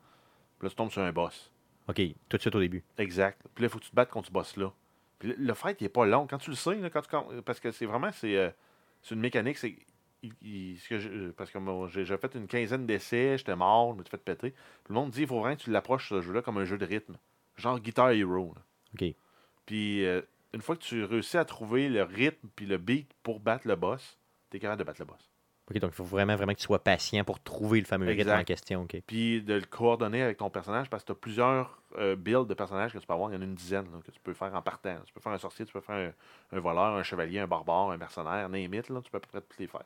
[0.60, 1.52] Puis là, tu tombes sur un boss.
[1.88, 2.84] OK, tout de suite au début.
[2.98, 3.42] Exact.
[3.56, 4.74] Puis là, il faut que tu te battes contre ce boss-là.
[5.20, 6.28] Puis le, le fight, il est pas long.
[6.28, 8.50] Quand tu le sais, là, quand tu, parce que c'est vraiment, c'est euh,
[9.02, 9.78] c'est une mécanique, c'est...
[10.24, 13.98] il- il- ce que je- parce que j'ai fait une quinzaine d'essais, j'étais mort, je
[14.00, 14.52] me suis fait péter.
[14.52, 16.78] Puis le monde dit, il faut vraiment que tu l'approches, ce jeu-là, comme un jeu
[16.78, 17.18] de rythme.
[17.58, 18.54] Genre Guitar Hero.
[18.56, 18.62] là.
[18.96, 19.14] OK.
[19.66, 20.22] Puis euh,
[20.54, 23.76] une fois que tu réussis à trouver le rythme puis le beat pour battre le
[23.76, 24.18] boss,
[24.50, 25.30] t'es capable de battre le boss.
[25.70, 28.30] OK, donc il faut vraiment, vraiment que tu sois patient pour trouver le fameux rythme
[28.40, 28.86] en question.
[29.06, 32.54] Puis de le coordonner avec ton personnage parce que tu as plusieurs euh, builds de
[32.54, 33.30] personnages que tu peux avoir.
[33.32, 34.96] Il y en a une dizaine là, que tu peux faire en partant.
[35.06, 36.14] Tu peux faire un sorcier, tu peux faire
[36.54, 39.20] un, un voleur, un chevalier, un barbare, un mercenaire, name it, là, tu peux à
[39.20, 39.84] peu près tous les faire.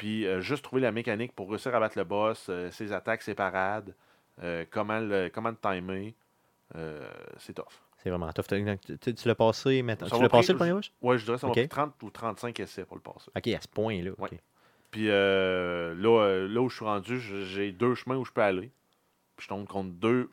[0.00, 3.20] Puis euh, juste trouver la mécanique pour réussir à battre le boss, euh, ses attaques,
[3.20, 3.94] ses parades,
[4.42, 6.14] euh, comment, le, comment le timer,
[7.36, 7.66] c'est tough.
[7.98, 8.46] C'est vraiment tough.
[8.46, 10.08] Tu, tu- tu l'as passé maintenant.
[10.08, 10.90] Ça Tu m'a l'as passé le premier rush?
[11.02, 11.58] Ouais, je dirais que ça m'a Ok.
[11.58, 13.30] pris 30 ou 35 essais pour le passer.
[13.36, 14.12] OK, à ce point-là.
[14.16, 14.30] Ouais.
[14.90, 18.70] Puis là, là où je suis rendu, j'ai deux chemins où je peux aller.
[19.36, 20.30] Puis je tombe contre deux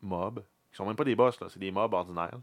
[0.00, 2.38] mobs, qui sont même pas des boss, là, c'est des mobs ordinaires.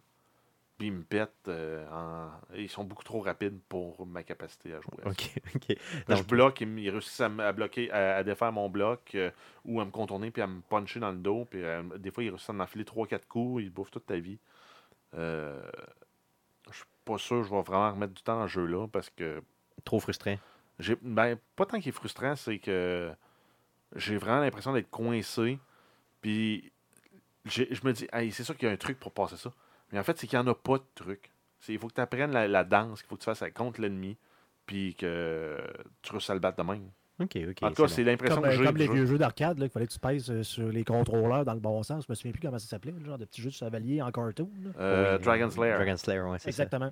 [0.78, 2.30] Puis ils me pètent euh, en...
[2.56, 4.92] Ils sont beaucoup trop rapides pour ma capacité à jouer.
[5.00, 5.10] à ça.
[5.10, 5.70] OK, OK.
[5.70, 5.76] Là,
[6.10, 8.68] je Donc, bloque, ils, me- ils réussissent à, me- à bloquer, à, à défaire mon
[8.70, 9.32] bloc, euh,
[9.64, 11.46] ou à me contourner, puis à me puncher dans le dos.
[11.50, 14.38] Puis euh, des fois, ils réussissent à m'enfiler 3-4 coups, ils bouffent toute ta vie.
[15.14, 15.62] Euh,
[16.70, 19.10] je suis pas sûr que je vais vraiment remettre du temps dans ce jeu-là, parce
[19.10, 19.42] que
[19.86, 20.38] trop frustrant.
[20.80, 23.14] j'ai ben, pas tant qu'il est frustrant, c'est que
[23.96, 25.60] j'ai vraiment l'impression d'être coincé.
[26.22, 26.72] Puis
[27.46, 29.54] j'ai- je me dis, Hey, c'est sûr qu'il y a un truc pour passer ça.
[29.92, 31.32] Mais en fait, c'est qu'il n'y en a pas de truc.
[31.60, 33.50] C'est- Il faut que tu apprennes la, la danse, qu'il faut que tu fasses ça
[33.52, 34.18] contre l'ennemi,
[34.66, 35.58] puis que
[36.02, 36.90] tu à le battre de même.
[37.18, 37.64] OK, OK.
[37.64, 37.88] en tout cas, bon.
[37.88, 38.66] c'est l'impression Comme, que euh, j'ai.
[38.66, 38.94] comme les jeu.
[38.94, 41.62] vieux jeux d'arcade, là, qu'il fallait que tu pèses euh, sur les contrôleurs dans le
[41.62, 42.04] bon sens.
[42.06, 44.12] Je me souviens plus comment ça s'appelait, le genre de petit jeu de chevalier en
[44.12, 44.50] cartoon.
[44.80, 45.78] Euh, Oui, Dragon's Lair.
[45.78, 46.64] Dragon's Lair, ouais, c'est ça.
[46.64, 46.92] Exactement.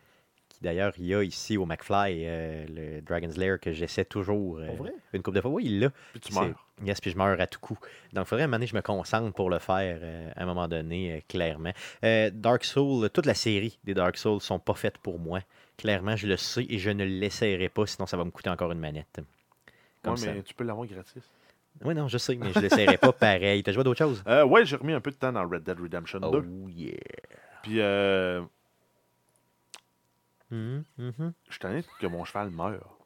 [0.63, 4.67] D'ailleurs, il y a ici au McFly euh, le Dragon's Lair que j'essaie toujours euh,
[5.13, 5.51] une couple de fois.
[5.51, 5.89] Oui, il l'a.
[6.11, 6.67] Puis tu meurs.
[6.83, 7.77] Yes, puis je meurs à tout coup.
[8.13, 10.67] Donc, il faudrait un que je me concentre pour le faire euh, à un moment
[10.67, 11.71] donné, clairement.
[12.01, 15.39] Dark Souls, toute la série des Dark Souls sont pas faites pour moi.
[15.77, 18.71] Clairement, je le sais et je ne l'essayerai pas, sinon ça va me coûter encore
[18.71, 19.21] une manette.
[20.03, 20.33] Comme Ouais, ça.
[20.33, 21.23] mais tu peux l'avoir gratis.
[21.83, 23.63] Oui, non, je sais, mais je l'essayerai pas pareil.
[23.63, 24.23] T'as joué d'autres choses?
[24.27, 26.27] Euh, ouais, j'ai remis un peu de temps dans Red Dead Redemption 2.
[26.27, 26.93] Oh yeah.
[27.63, 28.41] Puis euh,
[30.53, 31.33] Mhm, mhm.
[31.47, 32.97] je suis tanné que mon cheval meure.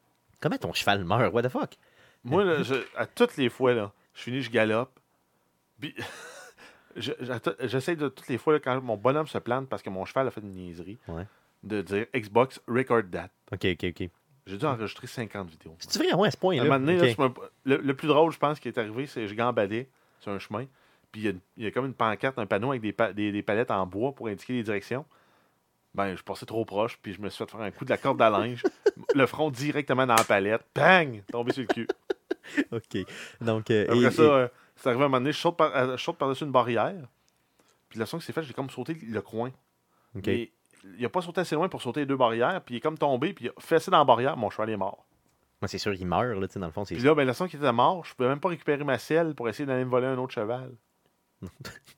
[0.41, 1.33] Comment ton cheval meurt?
[1.33, 1.75] What the fuck?
[2.23, 4.99] Moi, là, je- à toutes les fois, là, je finis, je galope.
[5.79, 5.95] Puis,
[6.95, 9.89] je- j'atta- j'essaie de toutes les fois, là, quand mon bonhomme se plante parce que
[9.89, 11.25] mon cheval a fait une niaiserie, Ouais.
[11.63, 13.29] de dire Xbox record that.
[13.51, 14.09] OK, OK, OK.
[14.45, 15.75] J'ai dû enregistrer 50 vidéos.
[15.79, 16.63] C'est-tu vrai, ouais, à ce À un point-là?
[16.63, 17.01] moment donné, OK.
[17.05, 19.35] là, tu me- le, le plus drôle, je pense, qui est arrivé, c'est que je
[19.35, 20.65] gambadais sur un chemin.
[21.11, 23.41] Puis il y a y, comme une pancarte, un panneau avec des, pa- des- des
[23.43, 25.05] palettes en bois pour indiquer les directions.
[25.97, 27.97] Ben, je passais trop proche, puis je me suis fait faire un coup de la
[27.97, 28.63] corde à linge.
[29.15, 30.61] le front directement dans la palette.
[30.75, 31.23] Bang!
[31.31, 31.87] Tombé sur le cul.
[32.71, 32.97] OK.
[33.41, 35.57] Donc, euh, Après et- ça, et- euh, c'est arrivé à un moment donné, je saute,
[35.57, 37.07] par, euh, je saute par-dessus une barrière.
[37.89, 39.51] Puis la façon que c'est fait, j'ai comme sauté le coin.
[40.15, 40.27] OK.
[40.27, 42.97] Il a pas sauté assez loin pour sauter les deux barrières, puis il est comme
[42.97, 45.05] tombé, puis il a fessé dans la barrière, mon cheval est mort.
[45.61, 46.85] Moi, c'est sûr, il meurt, là, tu sais, dans le fond.
[46.85, 48.99] c'est Puis là, ben, la façon qu'il était mort, je pouvais même pas récupérer ma
[48.99, 50.71] selle pour essayer d'aller me voler un autre cheval.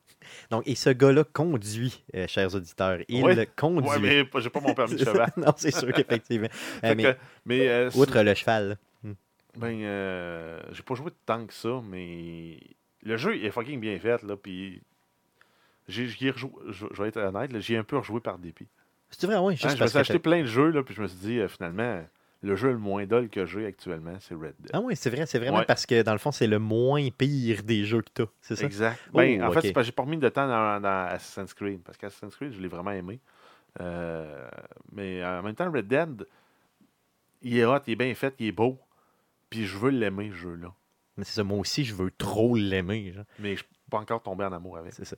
[0.50, 2.98] Donc, et ce gars-là conduit, euh, chers auditeurs.
[3.08, 3.46] Il Ouais.
[3.56, 3.88] conduit.
[3.88, 5.30] Ouais, mais j'ai pas mon permis de cheval.
[5.36, 6.48] non, c'est sûr qu'effectivement.
[6.84, 8.68] Euh, mais que- mais euh, outre le cheval.
[9.04, 9.10] là.
[9.58, 12.58] ben, j'ai pas joué tant que ça, mais
[13.02, 14.80] le jeu il est fucking bien fait, là, puis
[15.88, 18.68] j'ai- je, je vais être honnête, là, j'y ai un peu rejoué par dépit.
[19.10, 19.54] C'est vrai, oui.
[19.64, 22.04] Hein, je me suis acheté plein de jeux, là, puis je me suis dit, finalement,
[22.42, 24.70] le jeu le moins dol que j'ai actuellement, c'est Red Dead.
[24.72, 25.64] Ah oui, c'est vrai, c'est vraiment Ouais.
[25.66, 28.26] parce que dans le fond, c'est le moins pire des jeux que tu as.
[28.40, 28.64] C'est ça?
[28.66, 28.98] Exact.
[29.12, 31.52] Ben, Oh, en fait, c'est parce que j'ai pas remis de temps dans, dans Assassin's
[31.54, 31.82] Creed.
[31.82, 33.20] Parce qu'Assassin's Creed, je l'ai vraiment aimé.
[33.80, 34.48] Euh,
[34.92, 36.26] mais en même temps, Red Dead,
[37.42, 38.78] il est hot, il est bien fait, il est beau.
[39.50, 40.72] Puis je veux l'aimer, ce jeu-là.
[41.16, 43.12] Mais c'est ça, moi aussi, je veux trop l'aimer.
[43.38, 44.92] Mais je suis pas encore tombé en amour avec.
[44.94, 45.16] C'est ça.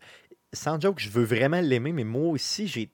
[0.53, 2.91] Sans joke, je veux vraiment l'aimer, mais moi aussi, j'ai.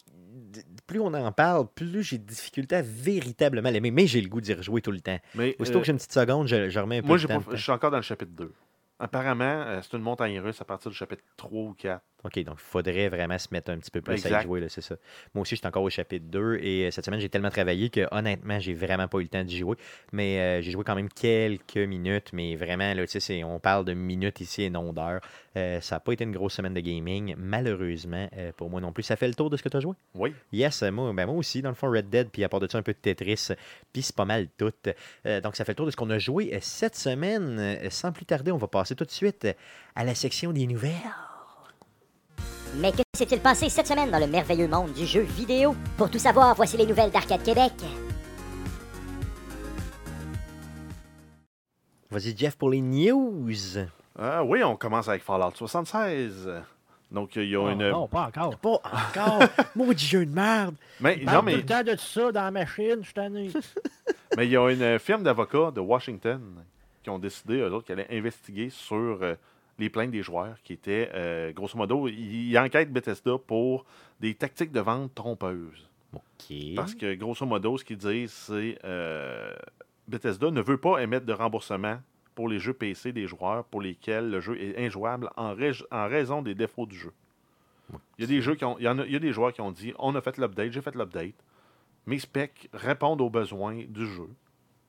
[0.88, 3.90] Plus on en parle, plus j'ai de difficulté à véritablement l'aimer.
[3.92, 5.18] Mais j'ai le goût d'y rejouer tout le temps.
[5.37, 7.40] Mais Aussitôt euh, que j'ai une petite seconde, je, je remets un peu moi, temps.
[7.42, 8.53] pas- je suis encore dans le chapitre 2.
[8.98, 12.03] Apparemment, euh, c'est une montagne russe à partir du chapitre 3 ou 4.
[12.24, 14.81] OK, donc il faudrait vraiment se mettre un petit peu plus à y jouer, c'est
[14.81, 14.96] ça.
[15.35, 18.09] Moi aussi, j'étais encore au chapitre 2 et euh, cette semaine, j'ai tellement travaillé que
[18.11, 19.76] honnêtement, j'ai vraiment pas eu le temps d'y jouer.
[20.11, 23.61] Mais euh, j'ai joué quand même quelques minutes, mais vraiment, là, tu sais, c'est- on
[23.61, 25.20] parle de minutes ici et non d'heures.
[25.57, 28.92] Euh, ça n'a pas été une grosse semaine de gaming, malheureusement, euh, pour moi non
[28.92, 29.04] plus.
[29.04, 29.94] Ça fait le tour de ce que tu as joué?
[30.14, 30.35] Oui.
[30.52, 32.78] Yes, moi, ben moi aussi, dans le fond, Red Dead, puis à part de ça,
[32.78, 33.48] un peu de Tetris,
[33.92, 34.72] puis c'est pas mal tout.
[35.24, 37.78] Donc, ça fait le tour de ce qu'on a joué cette semaine.
[37.90, 39.46] Sans plus tarder, on va passer tout de suite
[39.94, 40.92] à la section des nouvelles.
[42.76, 45.74] Mais que s'est-il passé cette semaine dans le merveilleux monde du jeu vidéo?
[45.96, 47.72] Pour tout savoir, voici les nouvelles d'Arcade Québec.
[52.11, 53.50] Vas-y, Jeff, pour les news.
[54.18, 56.48] Ah oui, on commence avec Fallout 76.
[57.11, 57.88] Donc, il y a Oh, une.
[57.90, 58.57] Non, pas encore.
[58.59, 58.81] Pas
[59.16, 59.42] encore?
[59.74, 60.74] Maudit jeu de merde.
[61.00, 63.50] Mais, Il non, tout mais, le temps de ça dans la machine, je suis tanné.
[64.37, 66.40] mais il y a une firme d'avocats de Washington
[67.02, 69.35] qui ont décidé, eux autres, qu'ils allaient investiguer sur euh,
[69.79, 73.85] les plaintes des joueurs qui étaient, euh, grosso modo, ils, enquêtent Bethesda pour
[74.21, 75.88] des tactiques de vente trompeuses.
[76.75, 79.55] Parce que, grosso modo, ce qu'ils disent, c'est euh,
[80.09, 82.01] Bethesda ne veut pas émettre de remboursement
[82.35, 86.09] pour les jeux PC des joueurs pour lesquels le jeu est injouable en, rais- en
[86.09, 87.12] raison des défauts du jeu.
[88.19, 89.33] Il y a des jeux qui ont, il y en a, il y a des
[89.33, 91.35] joueurs qui ont dit on a fait l'update, j'ai fait l'update.
[92.07, 94.29] Mes specs répondent aux besoins du jeu.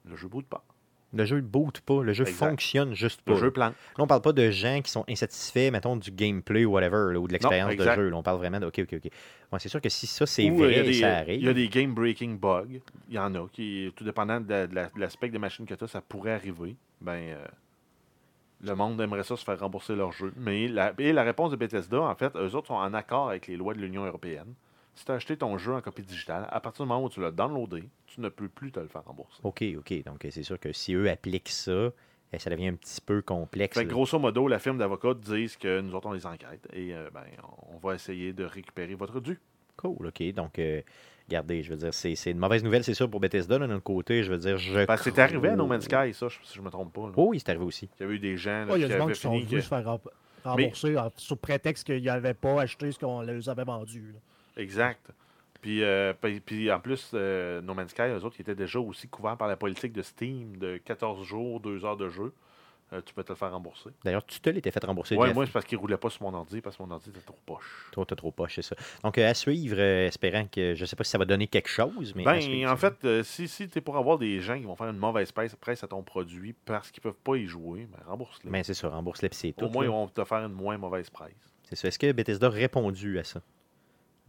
[0.05, 0.63] Le jeu boot pas.
[1.11, 2.03] Le jeu ne boot pas.
[2.03, 2.49] Le jeu Exact.
[2.49, 3.31] fonctionne juste pas.
[3.33, 3.73] Le jeu plante.
[3.97, 7.19] Là, on parle pas de gens qui sont insatisfaits, mettons, du gameplay ou whatever, là,
[7.19, 8.09] ou de l'expérience de jeu.
[8.09, 9.11] Là, on parle vraiment de OK, OK, OK.
[9.51, 11.39] Ouais, c'est sûr que si ça, c'est euh, vrai, il y a des- ça arrive.
[11.41, 12.79] Il y a des game breaking bugs.
[13.07, 15.73] Il y en a qui, tout dépendant de, la- de de l'aspect des machines que
[15.73, 16.75] tu as, ça pourrait arriver.
[17.01, 17.45] Ben, euh,
[18.61, 20.31] le monde aimerait ça se faire rembourser leur jeu.
[20.37, 23.47] Mais la, et la réponse de Bethesda, en fait, eux autres sont en accord avec
[23.47, 24.53] les lois de l'Union européenne.
[24.99, 27.21] Si tu as acheté ton jeu en copie digitale, à partir du moment où tu
[27.21, 29.39] l'as downloadé, tu ne peux plus te le faire rembourser.
[29.43, 30.03] OK, OK.
[30.03, 31.91] Donc, euh, c'est sûr que si eux appliquent ça, euh,
[32.37, 33.77] ça devient un petit peu complexe.
[33.77, 36.93] Fait que grosso modo, la firme d'avocats disent que nous autres, on les enquête et
[36.93, 37.23] euh, ben,
[37.71, 39.39] on va essayer de récupérer votre dû.
[39.77, 40.21] Cool, OK.
[40.33, 40.81] Donc, euh,
[41.29, 43.83] regardez, je veux dire, c'est c'est une mauvaise nouvelle, c'est sûr, pour Bethesda, de notre
[43.83, 44.23] côté.
[44.23, 44.85] Je veux dire, je.
[44.85, 47.03] Ben, c'est arrivé à No Man's Sky, ça, je- si je me trompe pas.
[47.07, 47.13] là.
[47.15, 47.89] Oh, oui, c'est arrivé aussi.
[47.97, 49.31] Il y avait eu des gens là, Il y a qui monde avaient qui sont
[49.31, 49.99] venus que- se faire rem-
[50.43, 54.11] rembourser sous prétexte qu'ils n'avaient pas acheté ce qu'on leur avait vendu.
[54.11, 54.19] là.
[54.59, 55.11] Exact.
[55.61, 58.79] Puis, euh, puis, puis en plus, euh, No Man's Sky, eux autres, qui étaient déjà
[58.79, 62.33] aussi couverts par la politique de Steam de 14 jours, 2 heures de jeu.
[62.91, 63.91] Euh, tu peux te le faire rembourser.
[64.03, 65.35] D'ailleurs, tu te l'étais fait rembourser, Jeff.
[65.35, 67.37] moi, c'est parce qu'il roulait pas sur mon ordi, parce que mon ordi était trop
[67.45, 67.87] poche.
[67.91, 68.75] Toi, t'as trop poche, c'est ça.
[69.03, 70.73] Donc, euh, à suivre, espérant que.
[70.73, 72.23] Je sais pas si ça va donner quelque chose, mais.
[72.23, 74.89] Ben, suivre, en fait, si, si tu es pour avoir des gens qui vont faire
[74.89, 78.49] une mauvaise presse, à ton produit parce qu'ils peuvent pas y jouer, ben, rembourse-les.
[78.49, 79.65] Ben, c'est ça, rembourse-les, c'est tout.
[79.65, 79.89] Au moins, là.
[79.89, 81.53] ils vont te faire une moins mauvaise presse.
[81.65, 81.89] C'est ça.
[81.89, 83.39] Est-ce que Bethesda a répondu à ça?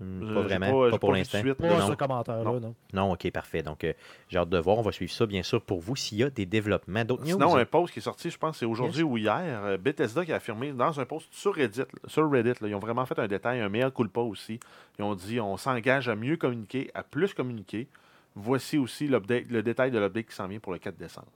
[0.01, 1.43] Pas j'ai vraiment, pas- pas, pour pas l'instant.
[1.43, 1.87] de Pas Non.
[1.89, 2.75] ce commentaire-là, Non.
[2.93, 3.13] non.
[3.13, 3.63] Ok, parfait.
[3.63, 3.93] Donc, euh,
[4.29, 4.79] j'ai hâte de voir.
[4.79, 7.05] On va suivre ça, bien sûr, pour vous, s'il y a des développements.
[7.05, 7.33] D'autres news?
[7.33, 10.33] Sinon, un post qui est sorti, je pense, c'est aujourd'hui ou hier, euh, Bethesda qui
[10.33, 13.29] a affirmé dans un post sur Reddit, sur Reddit, là, ils ont vraiment fait un
[13.29, 14.59] détail, un meilleur culpa aussi.
[14.99, 17.87] Ils ont dit on s'engage à mieux communiquer, à plus communiquer.
[18.35, 19.21] Voici aussi le
[19.63, 21.27] détail de l'update qui s'en vient pour le 4 décembre.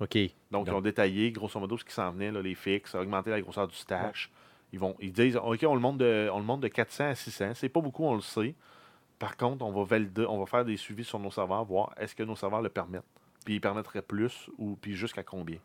[0.00, 0.16] OK.
[0.50, 3.40] Donc, ils ont détaillé, grosso modo, ce qui s'en venait, là, les fixes, augmenter la
[3.40, 4.30] grosseur du stash.
[4.72, 7.14] Ils, vont, ils disent OK, on le, monte de, on le monte de 400 à
[7.14, 7.52] 600.
[7.54, 8.54] C'est pas beaucoup, on le sait.
[9.18, 12.14] Par contre, on va valider, on va faire des suivis sur nos serveurs, voir est-ce
[12.14, 13.02] que nos serveurs le permettent.
[13.44, 15.58] Puis ils permettraient plus ou puis jusqu'à combien.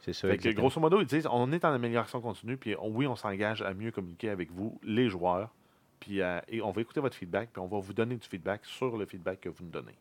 [0.00, 0.28] C'est ça.
[0.28, 3.16] Fait que, grosso modo, ils disent on est en amélioration continue, puis on- oui, on
[3.16, 5.50] s'engage à mieux communiquer avec vous, les joueurs,
[5.98, 8.64] puis euh, et on va écouter votre feedback, puis on va vous donner du feedback
[8.64, 9.94] sur le feedback que vous nous donnez.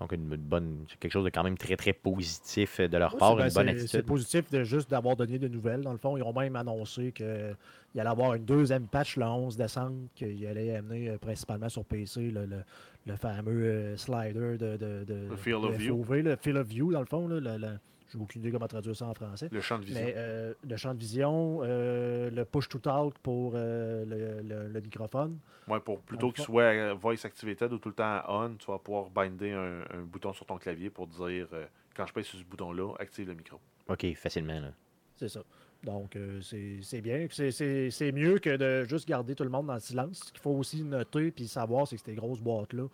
[0.00, 3.18] Donc, une bonne, quelque chose de quand même très, très positif euh, de leur Oui,
[3.20, 4.06] part, c'est- une ben, bonne c'est- C'est attitude.
[4.06, 5.82] positif de juste d'avoir donné des nouvelles.
[5.82, 9.56] Dans le fond, ils ont même annoncé qu'il allait avoir une deuxième patch le 11
[9.58, 12.64] décembre, qu'il allait amener euh, principalement sur PC le, le-
[13.06, 16.02] le fameux euh, slider de, de, de, Le Field de of View.
[16.02, 17.28] FOV, le Field of View, dans le fond.
[17.28, 17.78] Là, le-
[18.14, 19.48] le- j'ai aucune idée comment traduire ça en français.
[19.50, 20.02] Le champ de vision.
[20.04, 24.68] Mais euh, le champ de vision, euh, le push to talk pour euh, le, le-
[24.68, 25.38] le microphone.
[25.68, 29.10] Ouais, pour plutôt qu'il soit voice activated ou tout le temps on, tu vas pouvoir
[29.10, 32.44] binder un, un bouton sur ton clavier pour dire euh, quand je pèse sur ce
[32.44, 33.58] bouton-là, active le micro.
[33.88, 34.60] OK, facilement.
[34.60, 34.72] Là.
[35.16, 35.40] C'est ça.
[35.84, 37.26] Donc, euh, c'est c'est bien.
[37.30, 40.24] C'est- C'est c'est mieux que de juste garder tout le monde dans le silence.
[40.26, 42.84] Ce qu'il faut aussi noter puis savoir, c'est que ces grosses boîtes-là,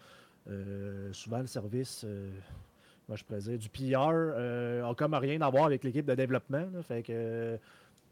[0.48, 2.30] euh, souvent le service, euh,
[3.08, 6.66] moi je pourrais dire, du PR, euh, comme rien à voir avec l'équipe de développement.
[6.72, 6.82] là.
[6.82, 7.56] fait que euh,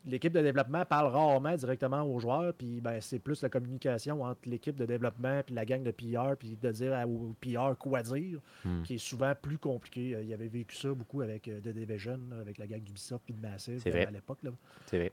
[0.07, 4.40] l'équipe de développement parle rarement directement aux joueurs, puis ben, c'est plus la communication entre
[4.47, 8.03] l'équipe de développement puis la gang de PR, puis de dire à- au PR quoi
[8.03, 8.83] dire, Hmm.
[8.83, 10.14] qui est souvent plus compliqué.
[10.14, 12.81] Euh, Il y avait vécu ça beaucoup avec euh, The Division, là, avec la gang
[12.81, 14.38] d'Ubisoft puis de Massive euh, à l'époque.
[14.43, 14.51] là.
[14.87, 15.12] C'est vrai.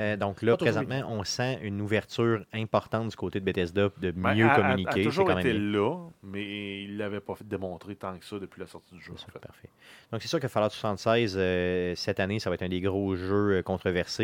[0.00, 4.34] Euh, donc là, présentement, on sent une ouverture importante du côté de Bethesda de Ben,
[4.34, 4.82] mieux communiquer.
[4.82, 5.72] Elle a C'est toujours quand même été bien.
[5.72, 9.12] là, mais il l'avait pas fait démontrer tant que ça depuis la sortie du jeu.
[9.12, 9.38] En fait.
[9.38, 9.68] parfait.
[10.12, 13.14] Donc, c'est sûr que Fallout 76, euh, cette année, ça va être un des gros
[13.16, 13.62] jeux euh,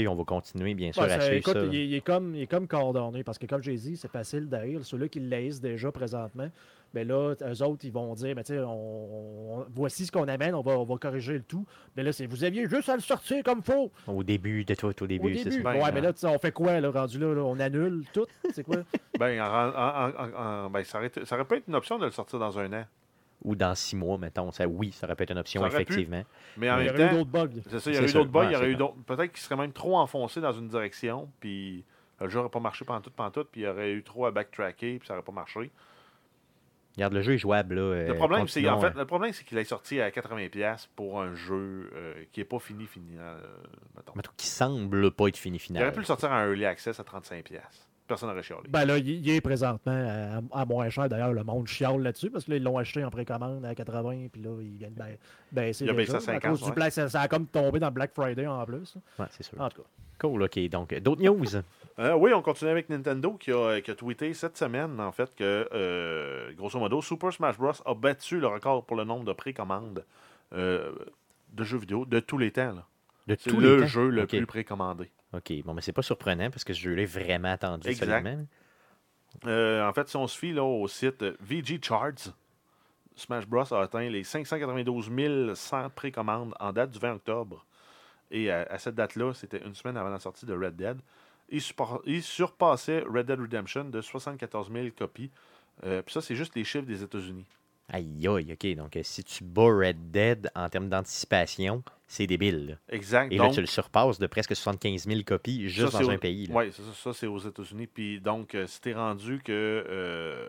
[0.09, 1.65] On va continuer, bien sûr, Ouais, à suivre écoute, ça.
[1.65, 4.11] il, est- il est comme, il est comme coordonné parce que, comme j'ai dit, c'est
[4.11, 4.85] facile d'haïr.
[4.85, 6.49] Ceux-là qui laissent déjà présentement,
[6.95, 10.29] ben là, eux autres, ils vont dire ben, tu sais, on, on- voici ce qu'on
[10.29, 11.65] amène, on va, on va corriger le tout.
[11.97, 13.91] Mais là, c'est vous aviez juste à le sortir comme faux.
[14.07, 15.61] Au début, de tout, au début, c'est ça.
[15.61, 17.43] Ben, ouais, euh, mais là, on fait quoi, là, rendu là, là?
[17.43, 18.27] On annule tout?
[18.53, 18.77] C'est quoi?
[19.19, 21.99] Ben, en- en- en- en- en- ben, ça, aurait ça aurait pu être une option
[21.99, 22.85] de le sortir dans un an.
[23.45, 24.51] Ou dans six mois, mettons.
[24.53, 25.69] Ça, oui, ça aurait pu être une option, pu.
[25.69, 26.23] effectivement.
[26.57, 27.61] Mais en il y aurait eu d'autres bugs.
[27.69, 28.97] c'est ça, il y aurait eu d'autres bugs, Ouais, il y aurait eu d'autres.
[29.07, 31.85] Peut-être qu'il serait même trop enfoncé dans une direction, puis
[32.21, 34.27] le jeu n'aurait pas marché pendant tout, pendant tout, puis il y aurait eu trop
[34.27, 35.71] à backtracker, puis ça n'aurait pas marché.
[36.97, 37.77] Regarde, le jeu est jouable.
[37.77, 40.89] Là, Le euh, problème, c'est en fait, le problème, c'est qu'il est sorti à 80$
[40.95, 43.17] pour un jeu euh, qui n'est pas fini, fini.
[43.19, 43.41] euh,
[43.97, 44.13] mettons.
[44.15, 45.83] mettons, qui semble pas être fini Il final.
[45.85, 47.61] aurait pu le sortir en early access à 35$.
[48.09, 48.63] Personne n'aurait chialé.
[48.69, 51.09] Ben là, il est présentement à, à moins cher.
[51.09, 54.27] D'ailleurs, le monde chiale là-dessus parce que là, ils l'ont acheté en précommande à 80,
[54.33, 55.05] puis là, ils viennent ba-
[55.51, 55.85] baisser.
[55.85, 56.75] Il a baissé à à 50, cause du ouais.
[56.75, 58.97] Black- ça, ça a comme tombé dans Black Friday en plus.
[59.19, 59.61] Ouais, c'est sûr.
[59.61, 59.89] En tout cas.
[60.19, 60.69] Cool, OK.
[60.69, 61.45] Donc, d'autres news?
[61.99, 65.35] Euh, oui, on continue avec Nintendo qui a, qui a tweeté cette semaine, en fait,
[65.35, 67.73] que, euh, grosso modo, Super Smash Bros.
[67.85, 70.05] a battu le record pour le nombre de précommandes
[70.55, 70.93] euh,
[71.53, 72.73] de jeux vidéo de tous les temps.
[72.73, 72.85] là.
[73.27, 73.87] De C'est tous le les temps?
[73.89, 74.29] jeu le OK.
[74.29, 75.11] plus précommandé.
[75.33, 75.53] OK.
[75.65, 78.27] Bon, mais c'est pas surprenant parce que jeu-là est vraiment attendu Exact.
[79.47, 82.35] Euh, en fait, si on se fie là, au site euh, VG Charts,
[83.17, 83.73] Smash Bros.
[83.73, 87.65] a atteint les 592 100 précommandes en date du 20 octobre.
[88.31, 90.99] Et à, à cette date-là, c'était une semaine avant la sortie de Red Dead.
[91.49, 95.31] Il surpassait Red Dead Redemption de 74 000 copies.
[95.85, 97.45] Euh, Puis ça, c'est juste les chiffres des États-Unis.
[97.93, 98.75] Aïe, aïe, OK.
[98.77, 102.67] Donc, euh, si tu bats Red Dead en termes d'anticipation, c'est débile.
[102.69, 102.75] là.
[102.89, 103.31] Exact.
[103.33, 106.15] Et donc, là, tu le surpasses de presque 75 000 copies juste ça, dans un
[106.15, 106.47] au- pays.
[106.47, 106.55] là.
[106.55, 107.87] Ouais, ça, ça, ça, c'est aux États-Unis.
[107.87, 109.53] Puis donc, euh, si t'es rendu que
[109.89, 110.49] euh,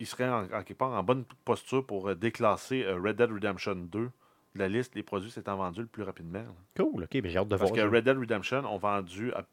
[0.00, 3.30] il serait en, en quelque part en bonne posture pour euh, déclasser euh, Red Dead
[3.30, 4.10] Redemption 2 de
[4.54, 6.40] la liste des produits s'étant vendus le plus rapidement.
[6.40, 6.54] là.
[6.76, 7.20] Cool, OK.
[7.20, 7.84] ben, J'ai hâte de Parce voir.
[7.84, 7.96] que ça.
[7.96, 9.44] Red Dead Redemption ont vendu, à-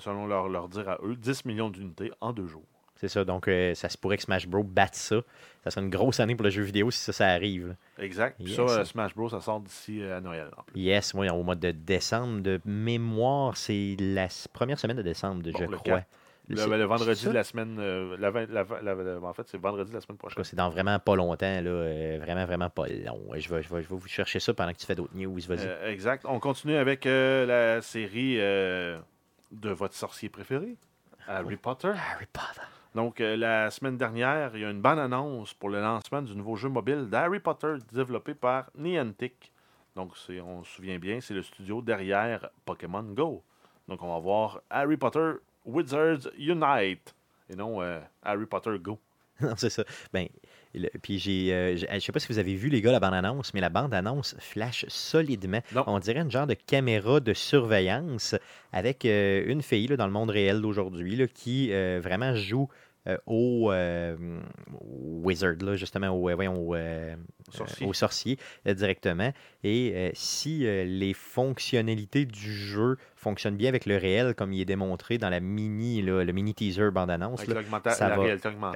[0.00, 2.62] selon leur, leur dire à eux, 10 millions d'unités en deux jours.
[3.00, 3.24] C'est ça.
[3.24, 4.64] Donc, euh, ça se pourrait que Smash Bros.
[4.64, 5.20] batte ça.
[5.64, 7.68] Ça serait une grosse année pour le jeu vidéo si ça, ça arrive.
[7.68, 7.74] là.
[8.04, 8.36] Exact.
[8.42, 8.56] Puis Yes.
[8.56, 10.48] ça, euh, Smash Bros, ça sort d'ici euh, à Noël.
[10.56, 10.80] En plus.
[10.80, 15.52] Yes, moi, au mois de décembre, de mémoire, c'est la première semaine de décembre, Bon,
[15.58, 16.02] je le crois.
[16.50, 17.76] Le, vendredi de la semaine.
[17.78, 20.42] euh, la la la- en fait, c'est vendredi de la semaine prochaine.
[20.44, 22.16] C'est dans vraiment pas longtemps, là.
[22.18, 23.20] vraiment, vraiment pas long.
[23.36, 25.38] Je vais, je, vais, je vais vous chercher ça pendant que tu fais d'autres news.
[25.46, 25.68] Vas-y.
[25.92, 26.24] Exact.
[26.26, 28.98] On continue avec la série de
[29.70, 30.76] votre sorcier préféré,
[31.26, 31.88] Harry Potter.
[32.12, 32.66] Harry Potter.
[32.98, 36.34] Donc, euh, la semaine dernière, il y a une bonne annonce pour le lancement du
[36.34, 39.52] nouveau jeu mobile d'Harry Potter développé par Niantic.
[39.94, 40.10] Donc,
[40.44, 43.44] on se souvient bien, c'est le studio derrière Pokémon Go.
[43.86, 45.34] Donc, on va voir Harry Potter
[45.64, 47.14] Wizards Unite
[47.48, 48.98] et non euh, Harry Potter Go.
[49.40, 49.84] non, c'est ça.
[50.12, 50.26] Ben,
[50.74, 53.14] le- puis j'ai, euh, je sais pas si vous avez vu les gars la bande
[53.14, 55.60] annonce, mais la bande annonce flash solidement.
[55.72, 55.84] Non.
[55.86, 58.34] On dirait une genre de caméra de surveillance
[58.72, 62.68] avec euh, une fille là, dans le monde réel d'aujourd'hui là, qui euh, vraiment joue
[63.08, 64.16] euh, au, euh,
[64.82, 66.74] wizard là, justement au, euh, voyons,
[67.50, 67.86] Sorcier.
[67.86, 69.32] euh, au sorcier euh, directement.
[69.64, 74.64] Et euh, si les fonctionnalités du jeu fonctionne bien avec le réel, comme il est
[74.64, 77.44] démontré dans la mini, là, le mini teaser bande-annonce.
[77.44, 78.08] Ça.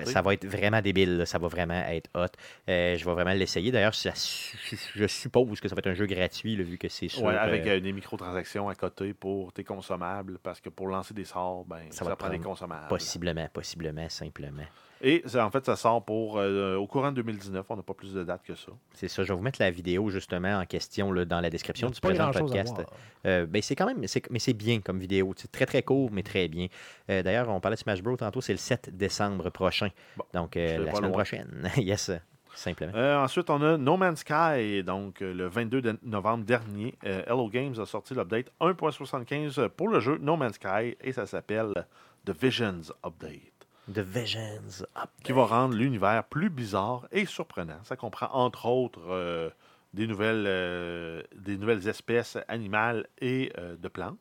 [0.05, 1.27] Ça va être vraiment débile, là.
[1.27, 2.27] ça va vraiment être hot.
[2.67, 3.71] Je vais vraiment l'essayer.
[3.71, 7.23] D'ailleurs, je suppose que ça va être un jeu gratuit, là, vu que c'est sûr.
[7.23, 11.25] Ouais, avec euh, des microtransactions à côté pour tes consommables, parce que pour lancer des
[11.25, 12.89] sorts, ben, Ça ça, va prend des consommables.
[12.89, 14.65] possiblement, possiblement, simplement.
[15.03, 17.67] Et en fait, ça sort pour euh, au courant de 2019.
[17.69, 18.71] On n'a pas plus de dates que ça.
[18.95, 19.25] C'est ça.
[19.25, 22.09] Je vais vous mettre la vidéo justement en question là, dans la description du pas
[22.09, 22.75] présent grand-chose à podcast.
[22.77, 22.87] voir.
[23.27, 25.35] Euh, ben, c'est quand même, c'est- mais c'est bien comme vidéo.
[25.37, 26.69] C'est très très court, mais très bien.
[27.11, 28.17] Euh, D'ailleurs, on parlait de Smash Bros.
[28.17, 29.89] tantôt, c'est le 7 décembre prochain.
[30.17, 31.11] Bon, Donc, euh, la semaine loin.
[31.19, 31.69] prochaine.
[31.77, 32.11] yes,
[32.55, 32.93] simplement.
[32.95, 34.85] Euh, ensuite, on a No Man's Sky.
[34.85, 39.89] Donc, euh, le 22 de- novembre dernier, euh, Hello Games a sorti l'update 1.75 pour
[39.89, 41.73] le jeu No Man's Sky et ça s'appelle
[42.25, 43.52] The Visions Update.
[43.89, 44.85] The Visions
[45.25, 47.83] qui va rendre l'univers plus bizarre et surprenant.
[47.85, 49.51] Ça comprend entre autres euh,
[49.93, 54.19] des, nouvelles, euh, des nouvelles espèces animales et euh, de plantes.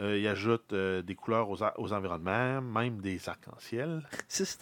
[0.00, 4.02] Euh, il ajoute euh, des couleurs aux, environnements, même des arcs-en-ciel.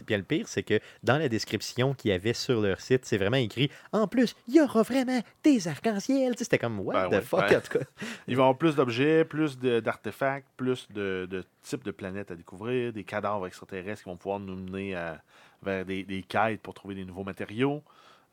[0.04, 3.16] Puis le pire, c'est que dans la description qu'il y avait sur leur site, c'est
[3.16, 6.34] vraiment écrit En plus, il y aura vraiment des arcs-en-ciel.
[6.36, 7.84] C'était comme What Ben the ouais, fuck, ben- en tout cas.
[8.26, 12.34] Il va y avoir plus d'objets, plus d'artefacts, plus de, de types de planètes à
[12.34, 15.22] découvrir, des cadavres extraterrestres qui vont pouvoir nous mener à-
[15.62, 17.82] vers des, des quêtes pour trouver des nouveaux matériaux.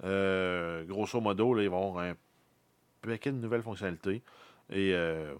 [0.03, 2.13] Euh, grosso modo, là, il va y avoir un
[3.01, 4.23] paquet de nouvelles fonctionnalités.
[4.71, 5.33] Et euh,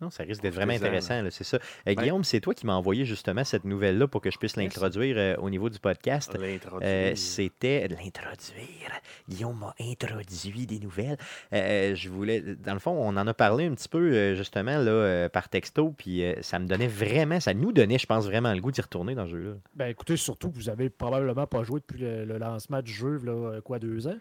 [0.00, 1.56] Non, ça risque d'être vraiment intéressant, là, c'est ça.
[1.56, 4.54] Euh, Ben- Guillaume, c'est toi qui m'as envoyé justement cette nouvelle-là pour que je puisse
[4.56, 6.32] l'introduire euh, au niveau du podcast.
[6.38, 6.80] l'introduire.
[6.88, 8.92] Euh, C'était l'introduire.
[9.28, 11.16] Guillaume m'a introduit des nouvelles.
[11.52, 14.78] Euh, je voulais, dans le fond, on en a parlé un petit peu euh, justement
[14.78, 18.24] là, euh, par texto, puis euh, ça me donnait vraiment, ça nous donnait, je pense,
[18.26, 19.54] vraiment le goût d'y retourner dans ce jeu-là.
[19.74, 23.20] Ben écoutez, surtout que vous avez probablement pas joué depuis le, le lancement du jeu,
[23.24, 24.16] là, euh, quoi, deux ans?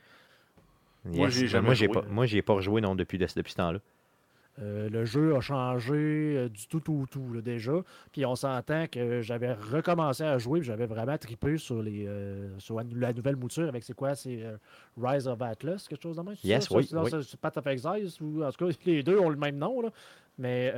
[1.06, 1.94] Moi, j'y ai ben, jamais moi, j'ai joué.
[1.94, 3.80] pas, moi, ai pas rejoué non, depuis, de- depuis ce temps-là.
[4.60, 5.94] Euh, le jeu a changé
[6.36, 7.74] euh, du tout, tout, tout, là, déjà.
[8.12, 12.58] Puis on s'entend que j'avais recommencé à jouer, puis j'avais vraiment trippé sur, les, euh,
[12.58, 14.58] sur la nouvelle mouture avec c'est quoi C'est euh,
[15.00, 16.76] Rise of Atlas, quelque chose de même c'est Yes, ça?
[16.76, 17.12] oui, sinon, oui.
[17.12, 19.82] c'est- Path of Exile, ou en tout cas, les deux ont le même nom.
[19.82, 19.90] Là.
[20.40, 20.72] Mais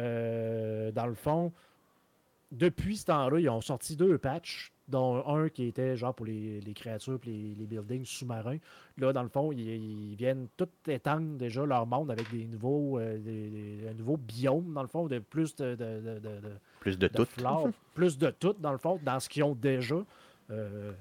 [0.94, 1.52] dans le fond,
[2.52, 6.60] depuis ce temps-là, ils ont sorti deux patchs, dont un qui était genre pour les,
[6.62, 8.58] les créatures et les, les buildings sous-marins.
[8.98, 13.00] Là, dans le fond, ils, ils viennent tout étendre déjà leur monde avec des nouveaux,
[13.00, 16.20] euh, des, des- un nouveau biome, dans le fond, de plus de, de,
[16.80, 17.26] Plus de de tout.
[17.26, 20.04] flore, plus de tout, dans le fond, dans ce qu'ils ont déjà.
[20.52, 20.92] Euh,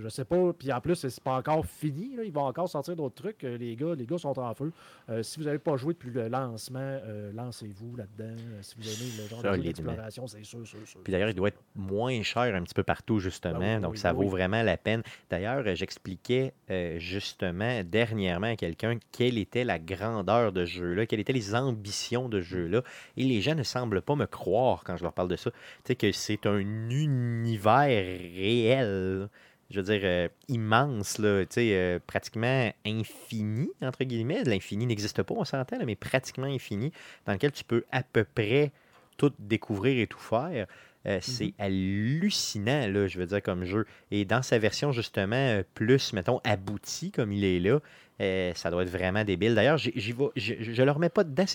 [0.00, 0.52] je sais pas.
[0.52, 2.14] Puis en plus, c'est pas encore fini.
[2.16, 2.24] là.
[2.24, 3.44] Ils vont encore sortir d'autres trucs.
[3.44, 4.72] Euh, Les gars, les gars sont en feu.
[5.10, 8.34] Euh, si vous n'avez pas joué depuis le lancement, euh, lancez-vous là-dedans.
[8.62, 9.64] Si vous aimez le genre de jeu Solidement.
[9.92, 11.00] d'exploration, c'est sûr, sûr, sûr.
[11.02, 13.58] Puis d'ailleurs, il doit être moins cher un petit peu partout, justement.
[13.62, 14.24] Ah oui, donc, oui, ça oui.
[14.24, 15.02] vaut vraiment la peine.
[15.30, 21.20] D'ailleurs, j'expliquais euh, justement dernièrement à quelqu'un quelle était la grandeur de ce jeu-là, quelles
[21.20, 22.82] étaient les ambitions de ce jeu-là.
[23.16, 25.50] Et les gens ne semblent pas me croire quand je leur parle de ça.
[25.50, 29.28] Tu sais, que c'est un univers réel.
[29.74, 34.44] Je veux dire, euh, immense, là, euh, pratiquement infini, entre guillemets.
[34.44, 36.92] L'infini n'existe pas, on s'entend, mais pratiquement infini,
[37.26, 38.70] dans lequel tu peux à peu près
[39.16, 40.68] tout découvrir et tout faire.
[41.06, 43.84] Euh, c'est hallucinant, là, je veux dire, comme jeu.
[44.12, 47.80] Et dans sa version, justement, plus, mettons, aboutie, comme il est là,
[48.54, 49.56] ça doit être vraiment débile.
[49.56, 51.46] D'ailleurs, je ne le remets pas dedans.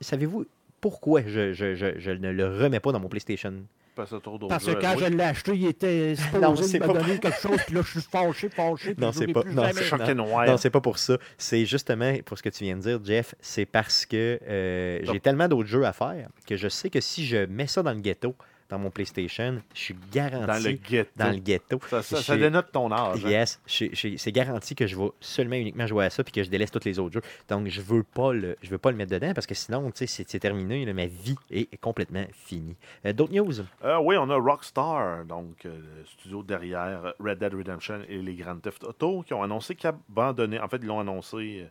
[0.00, 0.46] Savez-vous
[0.80, 3.54] pourquoi je, je- je- je ne le remets pas dans mon PlayStation?
[3.96, 7.18] Passe d'autres Parce que quand je l'ai acheté, il était Non, supposé me pas- donner
[7.18, 10.14] quelque chose, puis là, je suis fâché, fâché, Non, je c'est pas- non, c'est-.
[10.14, 11.16] Non, pas pour ça.
[11.38, 13.34] C'est justement pour ce que tu viens de dire, Jeff.
[13.40, 17.24] C'est parce que euh, j'ai tellement d'autres jeux à faire que je sais que si
[17.24, 18.36] je mets ça dans le ghetto,
[18.68, 21.10] dans mon PlayStation, je suis garanti dans le ghetto.
[21.16, 21.78] dans le ghetto.
[21.88, 23.24] Ça, ça, ça J'ai- dénote ton âge.
[23.24, 23.28] hein.
[23.28, 26.70] Yes, c'est garanti que je vais seulement uniquement jouer à ça puis que je délaisse
[26.72, 27.22] tous les autres jeux.
[27.48, 30.06] Donc je veux pas le, je veux pas le mettre dedans parce que sinon, tu
[30.06, 30.84] sais, c'est terminé.
[30.84, 32.76] là, ma vie est complètement finie.
[33.04, 33.52] Euh, D'autres news?
[33.84, 38.34] Euh, oui, on a Rockstar, donc euh, le studio derrière Red Dead Redemption et les
[38.34, 40.58] Grand Theft Auto, qui ont annoncé qu'ils abandonnaient.
[40.60, 41.66] En fait, ils l'ont annoncé,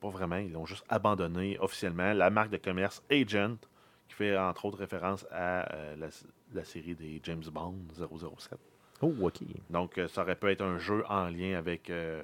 [0.00, 3.56] pas vraiment, ils l'ont juste abandonné officiellement, la marque de commerce Agent,
[4.10, 6.08] qui fait entre autres référence à euh, la,
[6.52, 8.58] la série des James Bond 007.
[9.02, 9.38] Oh, ok.
[9.70, 12.22] Donc, euh, ça aurait pu être un jeu en lien avec euh,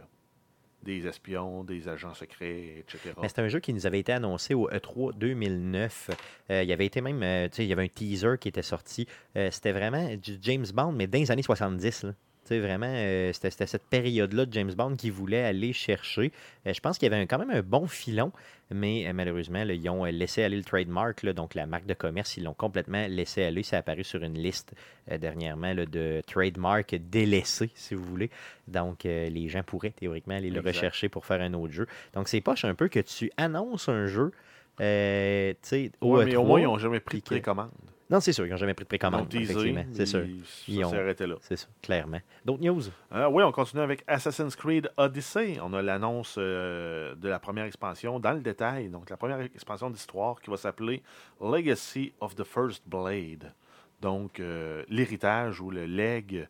[0.83, 3.15] des espions, des agents secrets, etc.
[3.23, 6.11] Mais c'est un jeu qui nous avait été annoncé au E E3 2009.
[6.51, 8.49] Euh, il y avait été même, euh, tu sais, il y avait un teaser qui
[8.49, 9.07] était sorti.
[9.37, 12.05] Euh, c'était vraiment du James Bond, mais dans les années 70.
[12.05, 12.13] là.
[12.47, 16.31] Sais, vraiment, euh, c'était cette période-là de James Bond qui voulait aller chercher.
[16.67, 18.31] Euh, je pense qu'il y avait un- quand même un bon filon,
[18.71, 21.95] mais euh, malheureusement, là, ils ont laissé aller le trademark, là, donc la marque de
[21.95, 23.65] commerce, ils l'ont complètement laissé aller.
[23.65, 24.75] C'est apparu sur une liste
[25.11, 28.31] dernièrement là, de trademark délaissés, si vous voulez.
[28.69, 30.75] Donc, les gens pourraient théoriquement aller le Exact.
[30.77, 31.87] rechercher pour faire un autre jeu.
[32.15, 34.31] Donc, c'est poche un peu que tu annonces un jeu,
[34.79, 35.55] Euh,
[36.03, 37.71] Ouais, mais au moins, ils OE3, n'ont jamais pris de précommande.
[38.09, 39.33] Non, c'est sûr, ils n'ont jamais pris de précommande.
[39.35, 39.85] effectivement.
[39.93, 40.25] C'est sûr.
[40.69, 41.35] ils- ont- arrêté là.
[41.41, 42.21] C'est ça, clairement.
[42.45, 42.83] D'autres news?
[43.13, 45.59] Euh, oui, on continue avec Assassin's Creed Odyssey.
[45.61, 48.89] On a l'annonce euh, de la première expansion dans le détail.
[48.91, 51.03] Donc, la première expansion d'histoire qui va s'appeler
[51.41, 53.53] Legacy of the First Blade.
[54.01, 56.47] Donc, euh, l'héritage ou le leg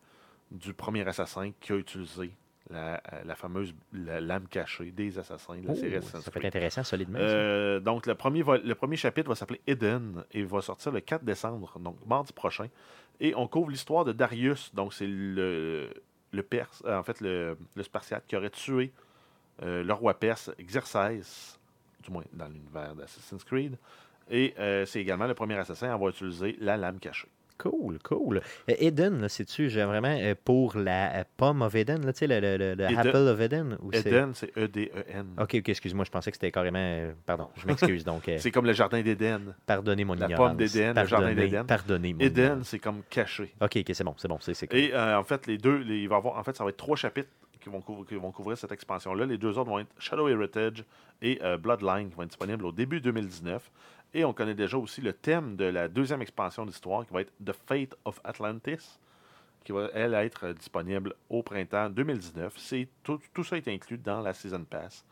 [0.51, 2.33] du premier assassin qui a utilisé
[2.71, 6.47] la, la fameuse la lame cachée des assassins de la Oh, série ça peut être
[6.47, 7.19] intéressant, solidement.
[7.21, 11.25] Euh, donc, le premier, le premier chapitre va s'appeler Eden et va sortir le 4
[11.25, 12.69] décembre, donc mardi prochain.
[13.21, 14.75] Et on couvre l'histoire de Darius.
[14.75, 15.91] Donc, c'est le,
[16.33, 18.93] le Perse, euh, en fait, le, le Spartiate qui aurait tué
[19.63, 21.59] euh, le roi perse Xerxès,
[22.03, 23.79] du moins dans l'univers d'Assassin's Creed.
[24.29, 27.29] Et euh, c'est également le premier assassin à avoir utilisé la lame cachée.
[27.59, 28.37] Cool, cool.
[28.69, 32.39] Euh, Eden, c'est-tu vraiment euh, pour la euh, pomme of Eden, là, tu sais, le,
[32.41, 33.79] le, le- Eden- apple of Eden?
[33.83, 35.27] Ou c'est- Eden, c'est E-D-E-N.
[35.39, 37.13] Ok, ok, excuse-moi, je pensais que c'était carrément.
[37.25, 38.05] pardon, je m'excuse.
[38.05, 39.55] Donc, C'est comme le jardin d'Éden.
[39.67, 40.49] pardonnez mon la ignorance.
[40.49, 41.65] pomme d'Éden, le jardin d'Éden.
[41.65, 43.55] Pardonnez mon Eden, c'est comme caché.
[43.61, 44.79] Ok, ok, c'est bon, c'est bon, c'est c'est cool.
[44.79, 46.77] Et euh, en fait, les deux, les- il va avoir, en fait, ça va être
[46.77, 47.31] trois chapitres
[47.61, 49.27] qui vont, couvrir, qui vont couvrir cette expansion-là.
[49.27, 50.85] Les deux autres vont être Shadow Heritage
[51.23, 53.71] et euh, Bloodline, qui vont être disponibles au début 2019.
[54.17, 57.35] Et on connaît déjà aussi le thème de la deuxième expansion d'histoire, qui va être
[57.45, 58.99] The Fate of Atlantis,
[59.63, 62.55] qui va, être disponible au printemps 2019.
[62.57, 65.05] C'est, tout, tout ça est inclus dans la Season Pass,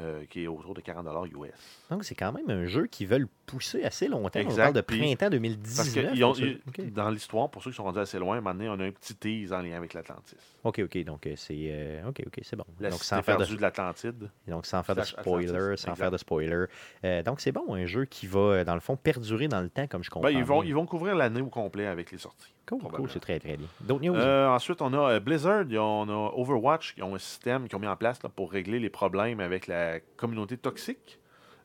[0.00, 1.50] euh, qui est autour de 40 US.
[1.90, 4.38] Donc, c'est quand même un jeu qu'ils veulent pousser assez longtemps.
[4.38, 5.94] Exact, On parle de printemps Parce 2019.
[5.94, 6.42] que ils ont- pour ça.
[6.44, 8.90] ils- ok, dans l'histoire, pour ceux qui sont rendus assez loin, donné, on a un
[8.92, 10.36] petit tease en lien avec l'Atlantis.
[10.64, 11.56] ok, ok, donc euh, c'est.
[11.58, 12.64] euh, ok, ok, c'est bon.
[12.80, 14.30] La donc, sans faire, de, de l'Atlantide.
[14.46, 15.96] donc, sans faire de spoiler, Atlantis, sans exact.
[15.96, 16.64] faire de spoiler.
[17.04, 19.86] Euh, donc, c'est bon, un jeu qui va, dans le fond, perdurer dans le temps,
[19.86, 20.28] comme je comprends.
[20.30, 22.52] Ben, ils, vont, ils vont couvrir l'année au complet avec les sorties.
[22.68, 23.66] Cool, c'est très, très bien.
[23.80, 24.14] D'autres news?
[24.16, 27.80] Euh, ensuite, on a euh, Blizzard, on a Overwatch, qui ont un système qu'ils ont
[27.80, 31.18] mis en place là, pour régler les problèmes avec la communauté toxique.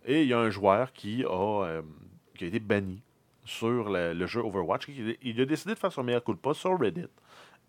[0.05, 1.81] Et il y a un joueur qui a, euh,
[2.37, 3.01] qui a été banni
[3.45, 4.87] sur le, le jeu Overwatch.
[4.89, 7.05] Il, il a décidé de faire son meilleur coup de pas sur Reddit.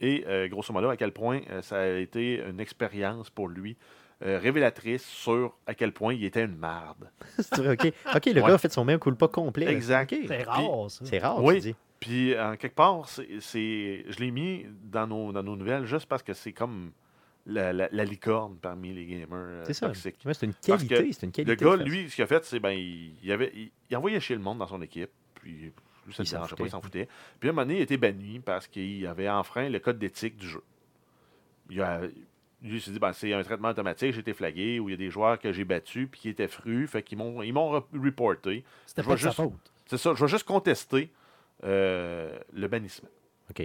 [0.00, 3.76] Et euh, grosso modo, à quel point euh, ça a été une expérience pour lui
[4.24, 7.08] euh, révélatrice sur à quel point il était une marde.
[7.38, 8.48] C'est vrai, ok, ok, le Ouais.
[8.48, 9.66] gars a fait son meilleur coup de pas complet.
[9.66, 10.14] Exact.
[10.26, 11.04] C'est rare, ça.
[11.04, 11.54] C'est rare, Oui.
[11.54, 11.74] tu dis.
[12.04, 16.22] Puis, en quelque part, c'est, je l'ai mis dans nos, dans nos nouvelles juste parce
[16.22, 16.90] que c'est comme
[17.46, 19.86] la, la- la licorne parmi les gamers euh, C'est ça.
[19.86, 20.16] toxiques.
[20.24, 21.12] Ouais, c'est une qualité.
[21.12, 21.64] C'est une qualité.
[21.64, 24.20] Le gars, lui, ce qu'il a fait, c'est ben, il, il avait, il, il envoyait
[24.20, 25.10] chier le monde dans son équipe.
[25.36, 25.72] Puis, lui,
[26.12, 26.64] ça Il ne s'en dérangeait pas, foutait.
[26.66, 27.08] il s'en foutait.
[27.40, 29.98] Puis, à un moment donné, il a été banni parce qu'il avait enfreint le code
[29.98, 30.62] d'éthique du jeu.
[31.70, 34.88] Il a, lui, il s'est dit, ben, c'est un traitement automatique, j'ai été flagué, ou
[34.90, 37.42] il y a des joueurs que j'ai battus, puis qui étaient frus, fait qu'ils m'ont,
[37.42, 38.62] ils m'ont re- reporté.
[38.86, 39.72] C'était pas de sa juste- faute.
[39.86, 41.10] C'est ça, je vais juste contester
[41.64, 43.08] euh, le bannissement.
[43.50, 43.62] OK.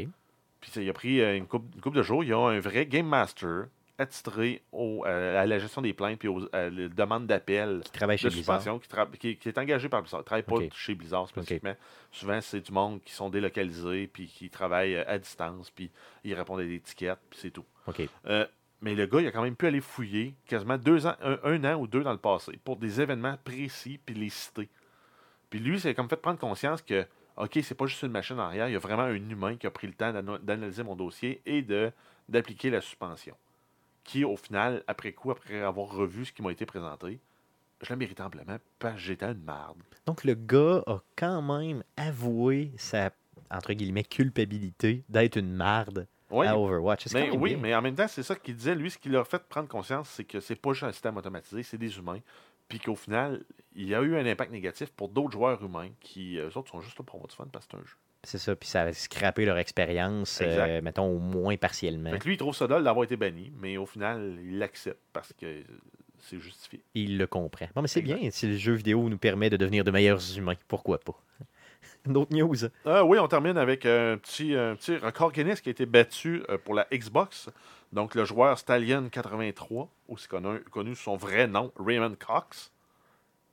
[0.62, 2.24] Puis il a pris euh, une couple, une couple de jours.
[2.24, 5.10] Il y a un vrai Game Master attitré au- à,
[5.42, 8.30] à la gestion des plaintes puis aux, à la demande d'appel Qui travaille de chez
[8.30, 8.62] Blizzard.
[8.62, 8.80] suspension
[9.12, 10.20] qui, qui- qui est engagé par Blizzard.
[10.20, 11.76] Il ne travaille pas chez Blizzard spécifiquement.
[12.12, 15.92] Souvent, c'est du monde qui sont délocalisés puis qui travaillent euh, à distance puis
[16.24, 17.66] ils répondent à des étiquettes puis c'est tout.
[17.88, 18.02] OK.
[18.28, 18.46] Euh,
[18.82, 21.64] mais le gars, il a quand même pu aller fouiller quasiment deux ans, un, un
[21.66, 24.70] an ou deux dans le passé pour des événements précis puis les citer.
[25.50, 27.06] Puis lui, c'est comme fait prendre conscience que,
[27.40, 29.66] OK, c'est pas juste une machine en arrière, il y a vraiment un humain qui
[29.66, 30.12] a pris le temps
[30.44, 31.92] d'analyser mon dossier et de
[32.28, 33.36] d'appliquer la suspension.
[34.04, 37.20] Qui, au final, après coup, après avoir revu ce qui m'a été présenté,
[37.82, 39.78] je la mérite amplement parce que j'étais une marde.
[40.06, 43.12] Donc, le gars a quand même avoué sa,
[43.50, 47.08] entre guillemets, culpabilité d'être une marde Oui, à Overwatch.
[47.14, 47.60] Mais, oui bien.
[47.62, 48.76] mais en même temps, c'est ça qu'il disait.
[48.76, 51.64] Lui, ce qui l'a fait prendre conscience, c'est que c'est pas juste un système automatisé,
[51.64, 52.20] c'est des humains.
[52.70, 53.44] Puis qu'au final,
[53.76, 56.82] il y a eu un impact négatif pour d'autres joueurs humains qui, eux autres, sont
[56.82, 57.96] juste là pour avoir du fun parce que c'est un jeu.
[58.24, 62.12] C'est ça, puis ça a scrappé leur expérience, euh, mettons, au moins partiellement.
[62.12, 65.00] Fait que lui, il trouve ça dole d'avoir été banni, mais au final, il l'accepte
[65.14, 65.64] parce que
[66.18, 66.84] c'est justifié.
[66.96, 67.68] Il le comprend.
[67.76, 70.56] Bon, mais c'est bien, si le jeu vidéo nous permet de devenir de meilleurs humains,
[70.68, 71.18] pourquoi pas?
[72.06, 72.56] D'autres news?
[72.86, 76.44] Euh, oui, on termine avec un petit, un petit record Guinness qui a été battu
[76.50, 77.50] euh, pour la Xbox.
[77.92, 82.72] Donc, le joueur Stallion83, aussi connu, connu sous son vrai nom, Raymond Cox,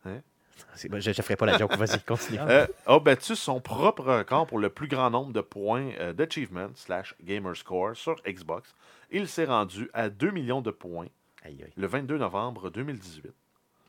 [0.04, 2.38] bon, Je ne ferai pas la joke, vas-y, continue.
[2.40, 6.68] euh, a battu son propre record pour le plus grand nombre de points euh, d'achievement
[6.74, 8.74] slash gamerscore sur Xbox.
[9.10, 11.08] Il s'est rendu à 2 millions de points
[11.44, 11.72] Aïe, aïe.
[11.76, 13.26] le 22 novembre 2018.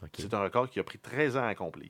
[0.04, 0.10] OK.
[0.20, 1.90] C'est un record qui a pris 13 ans à accomplir.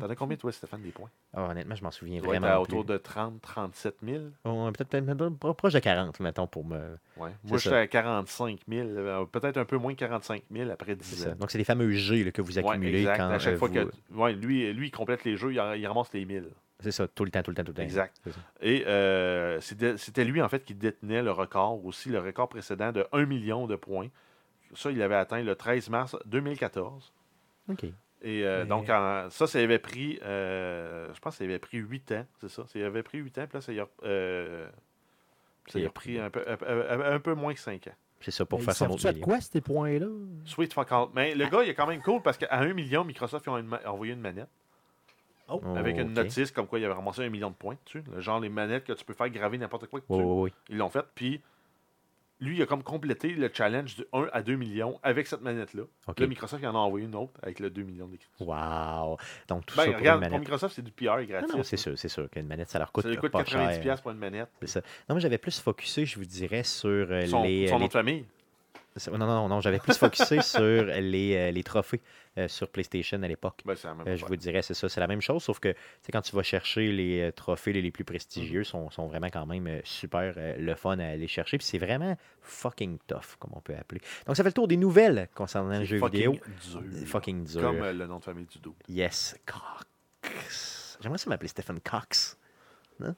[0.00, 1.10] T'en as combien, toi, Stéphane, des points?
[1.34, 2.92] Ah, honnêtement, je m'en souviens vraiment à autour plus.
[2.94, 4.24] de 30, 37 000.
[4.44, 6.96] Oh, Peut-être pro- proche de 40, mettons, pour me...
[7.16, 7.30] Ouais.
[7.44, 10.98] Moi, j'étais à 45 000, euh, peut-être un peu moins que 45 000 après c'est
[11.16, 11.30] 10 ça.
[11.30, 11.34] ans.
[11.38, 13.16] Donc, c'est les fameux G là, que vous Ouais, accumulez exact.
[13.18, 13.90] quand à chaque euh, fois vous- que.
[14.14, 16.48] Ouais, lui, lui, il complète les jeux, il, il ramasse les 1000.
[16.82, 17.82] C'est ça, tout le temps, tout le temps, tout le temps.
[17.82, 18.16] Exact.
[18.62, 22.90] Et euh, c'était c'était lui, en fait, qui détenait le record aussi, le record précédent
[22.92, 24.08] de 1 million de points.
[24.74, 27.12] Ça, il avait atteint le 13 mars 2014.
[27.68, 27.84] OK.
[28.22, 31.58] Et euh, Mais- donc, en- ça, ça avait pris, euh, je pense que ça avait
[31.58, 32.64] pris 8 ans, c'est ça.
[32.66, 34.68] Ça avait pris 8 ans, puis là, ça y a, euh,
[35.66, 36.56] ça y a pris un peu, un,
[37.00, 37.94] un- un peu moins que 5 ans.
[38.20, 39.24] C'est ça, pour Mais faire son autre million.
[39.24, 40.06] quoi, ces points-là?
[40.44, 41.06] Sweet fuck all.
[41.14, 43.56] Mais le gars, il est quand même cool parce qu'à 1 million, Microsoft ils ont
[43.56, 44.48] une ma- envoyé une manette
[45.52, 46.16] Oh, Oh, avec une ok.
[46.16, 48.04] notice comme quoi il avait ramassé un million de points dessus.
[48.14, 50.00] Le genre les manettes que tu peux faire graver n'importe quoi.
[50.08, 50.28] Oui, dessus.
[50.28, 50.52] oui, oui.
[50.68, 51.04] Ils l'ont fait.
[51.14, 51.40] Puis
[52.40, 55.82] lui, il a comme complété le challenge de 1 à 2 millions avec cette manette-là.
[56.08, 56.18] OK.
[56.20, 58.28] Là, Microsoft il en a envoyé une autre avec le 2 millions d'écrits.
[58.40, 59.16] Wow.
[59.48, 60.40] Donc, tout Ben, ça pour regarde, une pour manette.
[60.40, 61.56] Microsoft, c'est du PR gratuit.
[61.56, 64.00] non, c'est sûr, c'est sûr qu'une manette, ça leur coûte, Ça coûte pas 90$ cher.
[64.02, 64.48] pour une manette.
[64.60, 64.80] C'est ça.
[65.08, 67.68] Non, moi, j'avais plus focusé, je vous dirais, sur euh, Son, les...
[67.68, 68.24] son nom de famille.
[69.10, 72.00] Non, non, non, j'avais plus focusé sur les, euh, les trophées
[72.38, 73.60] euh, sur PlayStation à l'époque.
[73.64, 73.74] Ben,
[74.06, 75.74] Euh, je vous dirais, c'est ça, c'est la même chose, sauf que
[76.12, 79.80] quand tu vas chercher les trophées les, les plus prestigieux, sont, sont vraiment quand même
[79.84, 81.56] super euh, le fun à aller chercher.
[81.58, 84.00] Puis c'est vraiment fucking tough, comme on peut appeler.
[84.26, 86.32] Donc ça fait le tour des nouvelles concernant le jeu fucking vidéo.
[86.90, 87.06] dur.
[87.06, 87.60] Fucking dur.
[87.62, 88.74] Comme le nom de famille du dos.
[88.88, 90.98] Yes, Cox.
[91.00, 92.36] J'aimerais ça m'appeler Stephen Cox.
[92.98, 93.14] Non?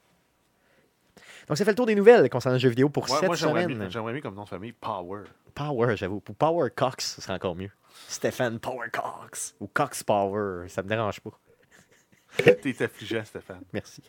[1.49, 3.37] Donc ça fait le tour des nouvelles concernant le jeu vidéo pour Ouais, cette moi,
[3.37, 3.91] j'aimerais semaine.
[3.91, 5.23] j'aimerais mieux comme nom de famille Power.
[5.55, 6.21] Power, j'avoue.
[6.21, 7.71] Pour Power Cox, ce serait encore mieux.
[8.09, 9.55] Stephen Power Cox.
[9.61, 11.31] Ou Cox Power, ça me dérange pas.
[12.63, 13.63] T'es affligé, Stéphane.
[13.73, 14.03] Merci.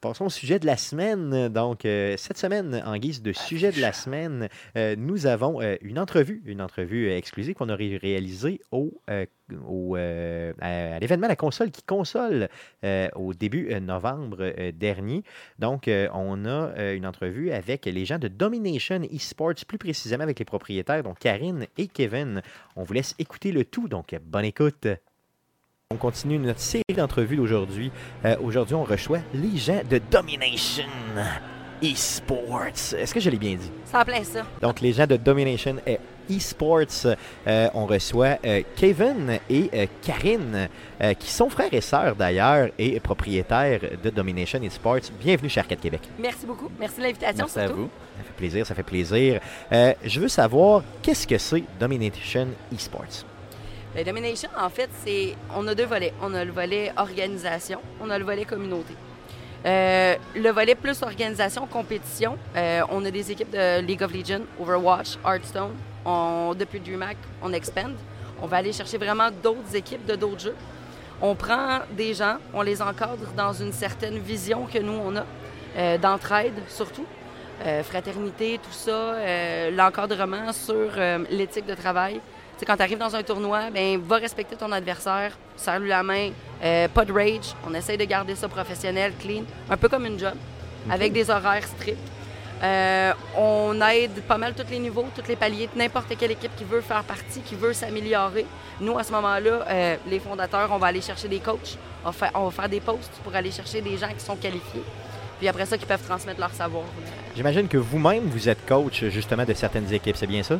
[0.00, 1.48] Passons au sujet de la semaine.
[1.48, 4.48] Donc, euh, cette semaine, en guise de sujet de la semaine,
[4.78, 8.98] euh, nous avons euh, une entrevue, une entrevue exclusive qu'on aurait réalisée au,
[9.68, 9.98] au, à,
[10.62, 12.48] à l'événement La Console qui console
[13.14, 15.22] au début novembre dernier.
[15.58, 20.44] Donc, on a une entrevue avec les gens de Domination Esports, plus précisément avec les
[20.46, 22.40] propriétaires, donc Karine et Kevin.
[22.76, 24.86] On vous laisse écouter le tout, donc bonne écoute.
[25.92, 27.90] On continue notre série d'entrevues d'aujourd'hui.
[28.24, 30.84] Euh, Aujourd'hui, on reçoit les gens de Domination
[31.82, 32.94] Esports.
[32.96, 33.72] Est-ce que je l'ai bien dit?
[33.92, 34.46] En plein ça.
[34.62, 35.96] Donc, les gens de Domination euh,
[36.30, 37.06] Esports,
[37.44, 40.68] euh, on reçoit euh, Kevin et euh, Karine,
[41.02, 45.10] euh, qui sont frères et sœurs d'ailleurs et propriétaires de Domination Esports.
[45.20, 46.02] Bienvenue chez Arcade Québec.
[46.20, 46.68] Merci beaucoup.
[46.78, 47.46] Merci de l'invitation.
[47.46, 47.88] Merci à vous.
[48.16, 49.40] Ça fait plaisir, ça fait plaisir.
[49.72, 53.24] Euh, je veux savoir, qu'est-ce que c'est Domination Esports?
[53.96, 55.34] Le Domination, en fait, c'est.
[55.56, 56.14] On a deux volets.
[56.22, 58.94] On a le volet organisation, on a le volet communauté.
[59.66, 64.44] Euh, le volet plus organisation, compétition, euh, on a des équipes de League of Legends,
[64.60, 65.74] Overwatch, Hearthstone.
[66.04, 67.94] On, depuis DreamHack, on expand.
[68.40, 70.56] On va aller chercher vraiment d'autres équipes de d'autres jeux.
[71.20, 75.26] On prend des gens, on les encadre dans une certaine vision que nous, on a,
[75.76, 77.06] euh, d'entraide surtout.
[77.82, 79.16] Fraternité, tout ça,
[79.70, 80.92] l'encadrement sur
[81.30, 82.18] l'éthique de travail.
[82.60, 86.02] Tu sais, quand tu arrives dans un tournoi, ben, va respecter ton adversaire, serre-lui la
[86.02, 86.28] main,
[86.62, 87.54] euh, pas de rage.
[87.66, 90.34] On essaye de garder ça professionnel, clean, un peu comme une job,
[90.90, 91.96] avec des horaires stricts.
[92.62, 96.64] Euh, on aide pas mal tous les niveaux, tous les paliers, n'importe quelle équipe qui
[96.64, 98.44] veut faire partie, qui veut s'améliorer.
[98.78, 102.12] Nous, à ce moment-là, euh, les fondateurs, on va aller chercher des coachs, on va,
[102.12, 104.84] faire, on va faire des posts pour aller chercher des gens qui sont qualifiés.
[105.38, 106.84] Puis après ça, qui peuvent transmettre leur savoir.
[107.34, 110.58] J'imagine que vous-même, vous êtes coach justement de certaines équipes, c'est bien ça?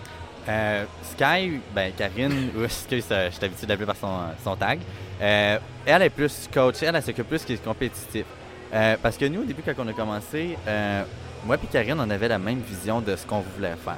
[0.51, 4.09] Euh, Sky, ben Karine, excuse, euh, je suis habitué d'appeler par son,
[4.43, 4.81] son tag.
[5.23, 8.25] Euh, elle est plus coach, elle, elle s'occupe plus qui est compétitif.
[8.73, 10.57] Euh, parce que nous, au début, quand on a commencé,
[11.47, 13.97] moi et Karine, on avait la même vision de ce qu'on voulait faire.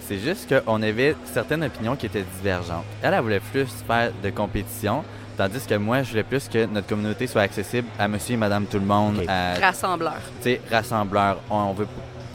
[0.00, 2.84] C'est juste qu'on avait certaines opinions qui étaient divergentes.
[3.02, 5.02] Elle, elle voulait plus faire de compétition,
[5.38, 8.66] tandis que moi, je voulais plus que notre communauté soit accessible à monsieur et madame
[8.66, 10.20] tout le monde, à Rassembleur.
[10.42, 11.38] tu sais, rassembleur.
[11.50, 11.86] On, on veut,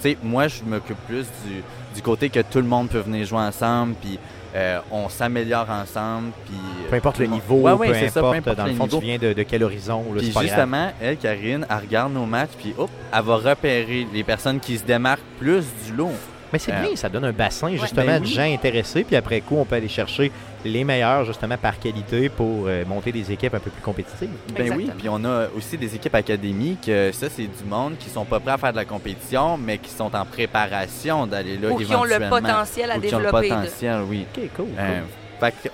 [0.02, 1.62] tu sais, moi, je m'occupe plus du,
[1.94, 4.20] du côté que tout le monde peut venir jouer ensemble, puis
[4.56, 6.58] euh, on s'améliore ensemble, puis...
[6.90, 8.88] Peu importe le niveau, Ouais, ouais, peu, importe, ça, peu importe dans le le fond,
[8.88, 10.04] tu viens de, de quel horizon.
[10.14, 10.44] Là, Puis grave.
[10.46, 14.78] justement, elle, Karine, elle regarde nos matchs, puis hop, elle va repérer les personnes qui
[14.78, 16.12] se démarquent plus du lot.
[16.52, 19.42] Mais c'est Euh, bien, ça donne un bassin justement ben de gens intéressés, puis après
[19.42, 20.32] coup, on peut aller chercher
[20.66, 24.30] les meilleurs justement par qualité pour euh, monter des équipes un peu plus compétitives.
[24.58, 28.10] Ben oui, puis on a aussi des équipes académiques, euh, ça c'est du monde qui
[28.10, 31.70] sont pas prêts à faire de la compétition, mais qui sont en préparation d'aller là
[31.70, 33.50] Ou qui ont le potentiel à Ou qui ont le développer.
[33.50, 34.26] de- potentiel, oui.
[34.36, 34.66] Ok, cool.
[34.78, 35.00] Euh,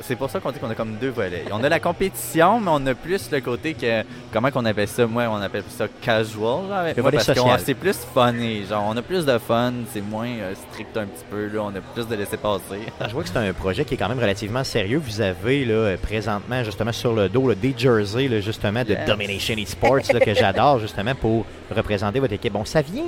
[0.01, 1.45] c'est pour ça qu'on dit qu'on a comme deux volets.
[1.51, 4.03] On a la compétition, mais on a plus le côté que.
[4.31, 5.05] Comment qu'on appelle ça?
[5.07, 6.69] Moi, on appelle ça casual.
[6.69, 8.65] Là, avec Le moi, volet parce c'est plus funny.
[8.65, 11.47] Genre, on a plus de fun, c'est moins euh, strict un petit peu.
[11.47, 12.79] Là, on a plus de laisser passer.
[13.07, 15.01] Je vois que c'est un projet qui est quand même relativement sérieux.
[15.03, 18.95] Vous avez là, euh, présentement justement sur le dos là, des jerseys là, justement de
[18.95, 19.05] Yes.
[19.07, 21.45] Domination Esports là, que j'adore justement pour
[21.75, 22.53] représenter votre équipe.
[22.53, 23.05] Bon, ça vient.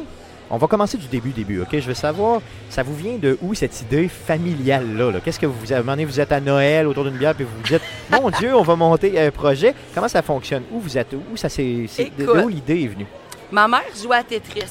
[0.49, 1.69] On va commencer du début, début, ok?
[1.73, 5.11] Je veux savoir, ça vous vient de où cette idée familiale-là?
[5.11, 5.19] là?
[5.23, 7.43] Qu'est-ce que vous, à un moment donné, vous êtes à Noël autour d'une bière puis
[7.43, 9.73] vous vous dites, mon Dieu, on va monter un projet.
[9.93, 10.63] Comment ça fonctionne?
[10.71, 11.13] Où vous êtes?
[11.13, 11.85] Où ça s'est.
[11.89, 12.43] c'est- De, de Écoute.
[12.45, 13.07] où l'idée est venue?
[13.51, 14.63] Ma mère jouait à Tetris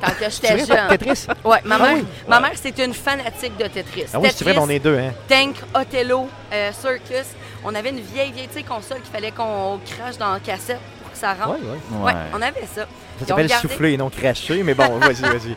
[0.00, 0.88] quand j'étais jeune.
[0.88, 1.26] Tetris?
[1.44, 2.04] Ouais, ma Ah mère, oui?
[2.28, 4.06] ma mère c'est une fanatique de Tetris.
[4.12, 5.12] Ah oui, c'est vrai, on est deux, hein?
[5.28, 7.26] Tank, Othello, euh, Circus.
[7.64, 10.80] On avait une vieille, vieille console qu'il fallait qu'on crache dans la cassette
[11.20, 11.58] ça rentre.
[11.60, 12.04] Ouais.
[12.06, 12.82] Ouais, on avait ça.
[13.20, 15.56] Ça s'appelle regardé- souffler et non cracher, mais bon, vas-y, vas-y.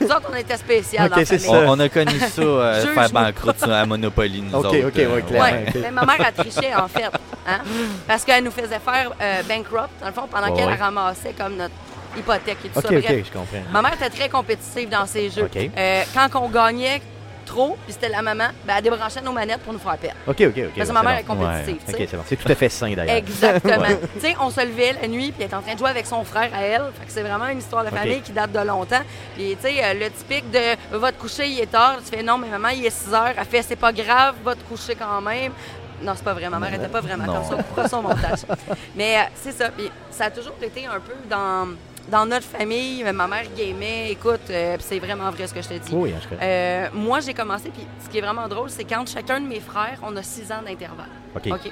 [0.00, 1.52] Nous autres, on était spécial Ok, dans la c'est ça.
[1.52, 4.86] On, on a connu ça, euh, faire banqueroute sur la Monopoly, nous Ok, autres.
[4.88, 5.44] ok, euh, ouais, clairement.
[5.58, 5.74] Ouais, ok.
[5.82, 7.04] mais ma mère a triché en fait,
[7.46, 7.58] hein?
[8.08, 10.74] parce qu'elle nous faisait faire euh, bankrupt, dans le fond, pendant Ouais, qu'elle ouais.
[10.74, 11.74] ramassait comme notre
[12.18, 12.94] hypothèque et tout Ok, ça.
[12.96, 13.58] ok, Bref, je comprends.
[13.72, 15.48] ma mère était très compétitive dans ses jeux.
[15.76, 17.00] Euh, quand on gagnait
[17.46, 20.18] trop, puis c'était la maman, ben, elle débranchait nos manettes pour nous faire perdre.
[20.26, 20.54] Ok, ok, ok.
[20.76, 21.76] Parce que ouais, ma mère est compétitive.
[21.88, 22.22] Ok, c'est bon.
[22.26, 23.16] C'est tout à fait sain d'ailleurs.
[23.16, 23.78] Exactement.
[23.78, 24.00] Ouais.
[24.16, 26.06] Tu sais, on se levait la nuit, puis elle était en train de jouer avec
[26.06, 26.82] son frère à elle.
[26.98, 29.02] Fait que c'est vraiment une histoire de famille qui date de longtemps.
[29.34, 31.98] Puis, tu sais, euh, le typique de va te coucher, il est tard.
[32.04, 33.34] Tu fais non, mais maman, il est 6 heures.
[33.36, 35.52] Elle fait c'est pas grave, va te coucher quand même.
[36.02, 36.48] Non, c'est pas vrai.
[36.50, 37.34] Ma mère était pas vraiment Non.
[37.34, 37.62] comme ça.
[37.62, 38.40] Coupera son montage.
[38.96, 39.70] Mais euh, c'est ça.
[39.70, 41.68] Puis, ça a toujours été un peu dans,
[42.08, 43.02] dans notre famille.
[43.12, 44.10] Ma mère gamait.
[44.10, 45.92] Écoute, euh, c'est vraiment vrai ce que je te dis.
[45.94, 46.36] Oui, cas.
[46.42, 49.60] Euh, moi, j'ai commencé, puis ce qui est vraiment drôle, c'est quand chacun de mes
[49.60, 51.06] frères, on a six ans d'intervalle.
[51.34, 51.70] Ok.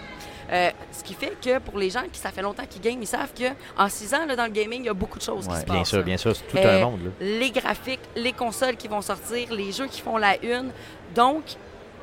[0.53, 3.07] Euh, ce qui fait que pour les gens qui ça fait longtemps qu'ils game, ils
[3.07, 3.45] savent que
[3.79, 5.65] en six ans, là, dans le gaming, il y a beaucoup de choses qui se
[5.65, 5.89] Bien passent.
[5.89, 7.01] sûr, bien sûr, c'est tout Euh, un monde.
[7.05, 7.11] Là.
[7.21, 10.71] Les graphiques, les consoles qui vont sortir, les jeux qui font la une.
[11.15, 11.45] Donc,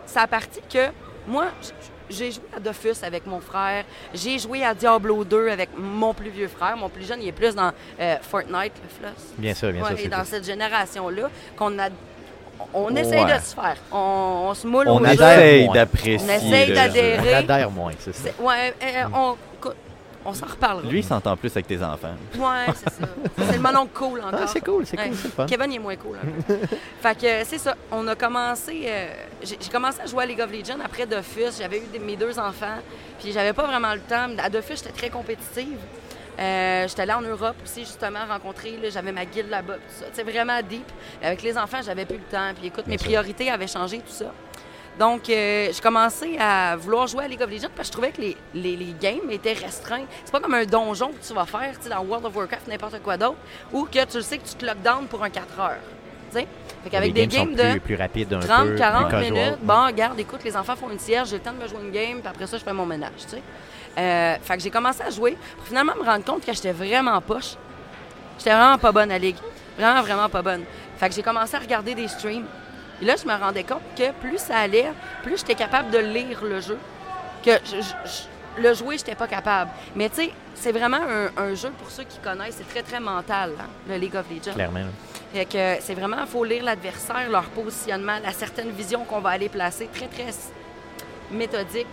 [0.08, 0.88] ça a parti que
[1.28, 1.46] moi,
[2.12, 3.84] j'ai joué à Dofus avec mon frère.
[4.14, 6.76] J'ai joué à Diablo 2 avec mon plus vieux frère.
[6.78, 9.34] Mon plus jeune, il est plus dans euh, Fortnite, le Floss.
[9.38, 10.06] Bien sûr, bien Ouais, sûr.
[10.06, 10.26] et dans tout.
[10.26, 11.90] cette génération-là, qu'on a.
[12.76, 13.34] On essaye Ouais.
[13.38, 13.76] de se faire.
[13.92, 15.14] On, on se moule On au jeu.
[15.14, 15.74] essaye moins.
[15.74, 16.18] d'apprécier.
[16.22, 17.34] On essaye d'adhérer.
[17.34, 18.30] On adhère moins, c'est ça.
[18.40, 19.76] Ouais, euh, on, écoute,
[20.26, 20.90] on s'en reparlera.
[20.90, 22.14] Lui, il s'entend plus avec tes enfants.
[22.38, 23.08] Ouais, c'est ça.
[23.38, 24.40] C'est le mononcle cool encore.
[24.44, 25.08] Ah, c'est cool, c'est Ouais.
[25.10, 25.46] cool, c'est fun.
[25.48, 26.18] Kevin, il est moins cool.
[27.02, 27.76] fait que euh, c'est ça.
[27.92, 28.84] On a commencé.
[28.86, 29.08] euh,
[29.44, 31.58] j'ai commencé à jouer à League of Legends après Dofus.
[31.60, 32.78] J'avais eu mes deux enfants.
[33.20, 34.28] Puis j'avais pas vraiment le temps.
[34.38, 35.78] À Dofus, j'étais très compétitive.
[36.40, 38.80] Euh, j'étais allée en Europe aussi, justement, rencontrer.
[38.90, 39.76] J'avais ma guilde là-bas.
[40.14, 40.86] C'est vraiment deep.
[41.22, 42.52] Avec les enfants, j'avais plus le temps.
[42.58, 43.06] Puis écoute, Bien mes sûr.
[43.08, 44.32] priorités avaient changé, tout ça.
[45.00, 48.12] Donc, euh, j'ai commencé à vouloir jouer à League of Legends parce que je trouvais
[48.12, 50.06] que les, les, les games étaient restreints.
[50.24, 53.18] C'est pas comme un donjon que tu vas faire dans World of Warcraft, n'importe quoi
[53.18, 53.38] d'autre,
[53.72, 55.78] ou que tu sais que tu te lockdown pour un 4 heures.
[56.32, 56.48] Tu sais?
[56.84, 59.34] Fait qu'avec des games de plus, plus rapides un 30, peu, 40 plus casual.
[59.34, 61.80] minutes, bon, regarde, écoute, les enfants font une sieste, j'ai le temps de me jouer
[61.84, 63.12] une game, puis après ça, je fais mon ménage.
[63.98, 67.20] Euh, fait que j'ai commencé à jouer pour finalement me rendre compte que j'étais vraiment
[67.22, 67.56] poche.
[68.38, 69.36] J'étais vraiment pas bonne à Ligue.
[69.78, 70.64] Vraiment, vraiment pas bonne.
[70.98, 72.46] Fait que j'ai commencé à regarder des streams.
[73.02, 74.92] Et là, je me rendais compte que plus ça allait,
[75.24, 76.78] plus j'étais capable de lire le jeu.
[77.44, 79.72] Que je- je- je- le jouer, j'étais pas capable.
[79.96, 83.00] Mais tu sais, c'est vraiment un, un jeu, pour ceux qui connaissent, c'est très, très
[83.00, 84.54] mental, hein, le League of Legends.
[84.54, 84.82] Clairement.
[85.34, 89.30] Fait que c'est vraiment, il faut lire l'adversaire, leur positionnement, la certaine vision qu'on va
[89.30, 90.28] aller placer, très, très
[91.32, 91.88] méthodique.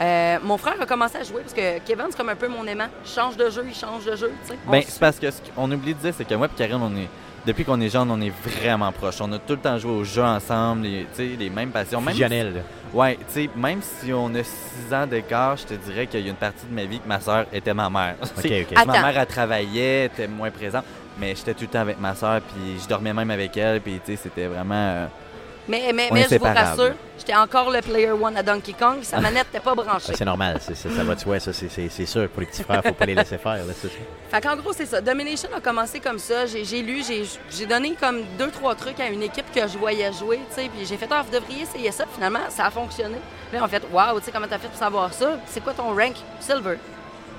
[0.00, 2.66] Euh, mon frère a commencé à jouer parce que Kevin, c'est comme un peu mon
[2.66, 2.88] aimant.
[3.04, 4.58] Il change de jeu, il change de jeu, tu sais.
[4.66, 6.56] On Ben, se c'est parce que ce qu'on oublie de dire, c'est que moi et
[6.56, 7.08] Karine, on est,
[7.46, 9.20] depuis qu'on est jeune, on est vraiment proches.
[9.20, 12.00] On a tout le temps joué aux jeux ensemble, les, tu sais, les mêmes passions.
[12.00, 12.54] Même Fusionnel.
[12.54, 12.60] là.
[12.92, 16.26] Ouais, tu sais, même si on a 6 ans d'écart, je te dirais qu'il y
[16.26, 18.16] a une partie de ma vie que ma soeur était ma mère.
[18.42, 18.86] Tu sais, ok.
[18.86, 20.84] Ma mère, elle travaillait, était moins présente,
[21.18, 24.00] mais j'étais tout le temps avec ma soeur, puis je dormais même avec elle, puis
[24.04, 24.74] tu sais, c'était vraiment...
[24.74, 25.06] euh,
[25.70, 29.46] Mais, mais, je vous rassure, j'étais encore le player one à Donkey Kong, sa manette
[29.52, 30.10] n'était pas branchée.
[30.10, 32.28] Ah, C'est normal, c'est- c'est- ça va de soi, ça, c'est- sûr.
[32.28, 33.64] Pour les petits frères, faut pas les laisser faire.
[33.64, 33.72] Là.
[34.30, 35.00] Fait qu'en gros, c'est ça.
[35.00, 36.46] Domination a commencé comme ça.
[36.46, 39.78] J'ai j'ai lu, j'ai j'ai donné comme deux, trois trucs à une équipe que je
[39.78, 40.40] voyais jouer.
[40.56, 42.04] Puis j'ai fait, ah, vous devriez essayer ça.
[42.12, 43.18] Finalement, ça a fonctionné.
[43.52, 45.38] Là, en fait, waouh, tu sais, comment t'as fait pour savoir ça?
[45.46, 46.14] C'est quoi ton rank?
[46.40, 46.78] Silver.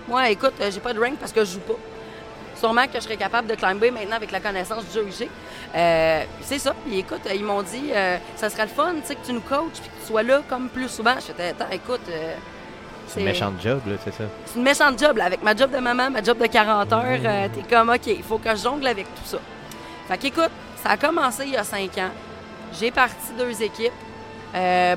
[0.07, 1.73] Moi, écoute, euh, j'ai pas de rank parce que je joue pas.
[2.61, 5.29] Sûrement que je serais capable de climber maintenant avec la connaissance du jeu que j'ai.
[5.75, 6.75] Euh, c'est ça.
[6.85, 9.41] Puis écoute, ils m'ont dit, euh, ça serait le fun, tu sais, que tu nous
[9.41, 11.15] coaches puis que tu sois là comme plus souvent.
[11.15, 12.01] Je fais, attends, écoute.
[12.09, 12.35] euh,
[13.07, 14.25] C'est une méchante job, là, c'est ça.
[14.45, 17.03] c'est une méchante job, là, avec ma job de maman, ma job de 40 heures.
[17.25, 19.39] euh, T'es comme, OK, il faut que je jongle avec tout ça.
[20.07, 20.51] Fait qu'écoute,
[20.83, 22.11] ça a commencé il y a 5 ans.
[22.79, 23.91] J'ai parti deux équipes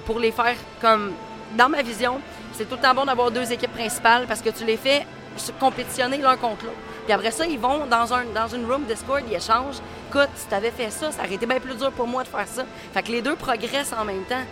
[0.04, 1.12] pour les faire comme.
[1.56, 2.20] Dans ma vision,
[2.52, 5.06] c'est tout le temps bon d'avoir deux équipes principales parce que tu les fais
[5.36, 6.76] se compétitionner l'un contre l'autre.
[7.04, 9.80] Puis après ça, ils vont dans, un, dans une room Discord, ils échangent.
[10.08, 12.46] Écoute, si t'avais fait ça, ça aurait été bien plus dur pour moi de faire
[12.46, 12.64] ça.
[12.92, 14.44] Fait que les deux progressent en même temps.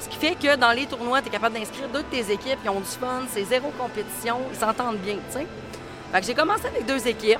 [0.00, 2.58] Ce qui fait que dans les tournois, tu es capable d'inscrire deux de tes équipes,
[2.64, 5.46] ils ont du fun, c'est zéro compétition, ils s'entendent bien, tu sais.
[6.12, 7.38] Fait que j'ai commencé avec deux équipes.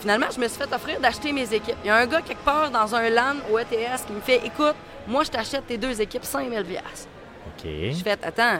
[0.00, 1.76] Finalement, je me suis fait offrir d'acheter mes équipes.
[1.84, 4.42] Il y a un gars quelque part dans un LAN au ETS qui me fait
[4.44, 4.74] Écoute,
[5.06, 7.08] moi, je t'achète tes deux équipes 5000 pièces.
[7.46, 7.64] OK.
[7.64, 8.58] Je fais Attends,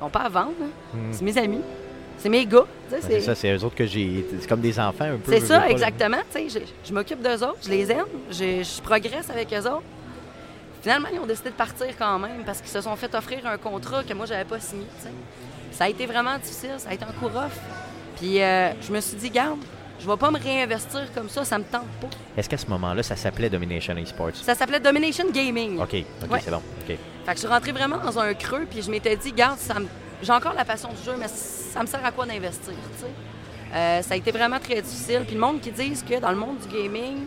[0.00, 0.68] ils n'ont pas à vendre, hein?
[0.92, 1.12] Hmm.
[1.12, 1.62] c'est mes amis,
[2.20, 2.64] c'est mes gars.
[3.02, 4.24] C'est ça, c'est eux autres que j'ai.
[4.40, 5.32] C'est comme des enfants un peu.
[5.32, 6.18] c'est ça, pas, exactement.
[6.34, 9.66] Tu sais, je, je m'occupe d'eux autres, je les aime, je, je progresse avec eux
[9.68, 9.82] autres.
[10.82, 13.58] Finalement, ils ont décidé de partir quand même parce qu'ils se sont fait offrir un
[13.58, 14.84] contrat que moi, j'avais pas signé.
[15.72, 17.52] Ça a été vraiment difficile, ça a été un coup rough.
[18.16, 19.58] Puis euh, je me suis dit, garde,
[19.98, 22.08] je vais pas me réinvestir comme ça, ça me tente pas.
[22.36, 24.30] Est-ce qu'à ce moment-là, ça s'appelait Domination Esports?
[24.42, 25.78] Ça s'appelait Domination Gaming.
[25.80, 25.94] OK,
[26.24, 26.40] OK, Ouais.
[26.42, 26.56] c'est bon.
[26.56, 26.86] OK.
[26.86, 26.96] Fait
[27.26, 29.86] que je suis rentrée vraiment dans un creux, puis je m'étais dit, garde, ça me,
[30.22, 33.06] j'ai encore la passion du jeu, mais ça me sert à quoi d'investir, tu sais?
[33.72, 35.22] Euh, ça a été vraiment très difficile.
[35.24, 37.18] Puis le monde qui disent que dans le monde du gaming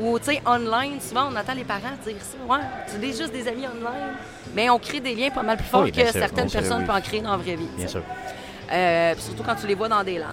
[0.00, 2.36] ou, tu sais, online, souvent on entend les parents dire ça.
[2.52, 4.14] Ouais, c'est des- juste des amis online.
[4.54, 6.80] Mais on crée des liens pas mal plus forts Oui, que sûr, certaines sûr, personnes
[6.80, 6.86] oui.
[6.86, 7.68] peuvent en créer dans la vraie vie.
[7.72, 8.02] tu Bien sûr.
[8.72, 10.26] Euh, puis surtout quand tu les vois dans des LAN.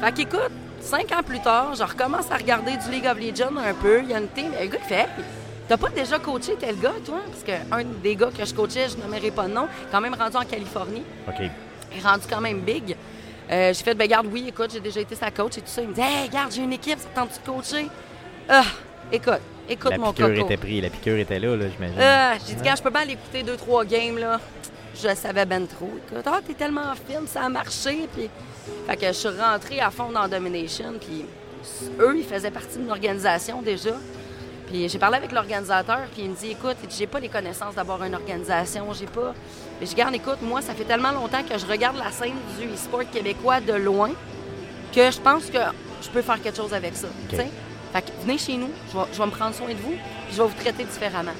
[0.00, 0.50] Fait qu'écoute,
[0.80, 4.02] cinq ans plus tard, je recommence à regarder du League of Legends un peu.
[4.02, 5.06] Il y a une team, un gars qui fait Hey,
[5.72, 7.20] T'as pas déjà coaché tel gars, toi?
[7.30, 10.36] Parce qu'un des gars que je coachais, je nommerai pas de nom, quand même rendu
[10.36, 11.02] en Californie.
[11.26, 11.40] OK.
[11.40, 12.94] Est rendu quand même big.
[13.50, 15.80] Euh, j'ai fait, ben garde, oui, écoute, j'ai déjà été sa coach et tout ça.
[15.80, 17.88] Il me dit, hey, garde, j'ai une équipe, ça te tente de coacher?
[18.50, 18.64] Ah,
[19.10, 20.44] écoute, écoute La mon piqûre coco.
[20.44, 21.98] était prise, la piqûre était là, là j'imagine.
[22.02, 24.40] Ah, j'ai dit, gars, je peux pas aller écouter deux, trois games, là.
[24.94, 25.90] Je savais ben trop.
[26.06, 28.10] Écoute, ah, t'es tellement fine, ça a marché.
[28.14, 28.28] Puis,
[28.86, 30.92] fait que je suis rentrée à fond dans Domination.
[31.00, 31.24] Puis,
[31.98, 33.92] eux, ils faisaient partie d'une organisation déjà.
[34.72, 36.00] Puis, j'ai parlé avec l'organisateur.
[36.14, 38.90] Puis, il me dit, écoute, j'ai pas les connaissances d'avoir une organisation.
[38.94, 39.34] J'ai pas.
[39.78, 42.72] Puis, je garde, écoute, moi, ça fait tellement longtemps que je regarde la scène du
[42.72, 44.12] e-sport québécois de loin
[44.94, 45.58] que je pense que
[46.00, 47.08] je peux faire quelque chose avec ça.
[47.28, 50.34] Fait que venez chez nous, je vais, je vais me prendre soin de vous, puis
[50.34, 51.34] je vais vous traiter différemment.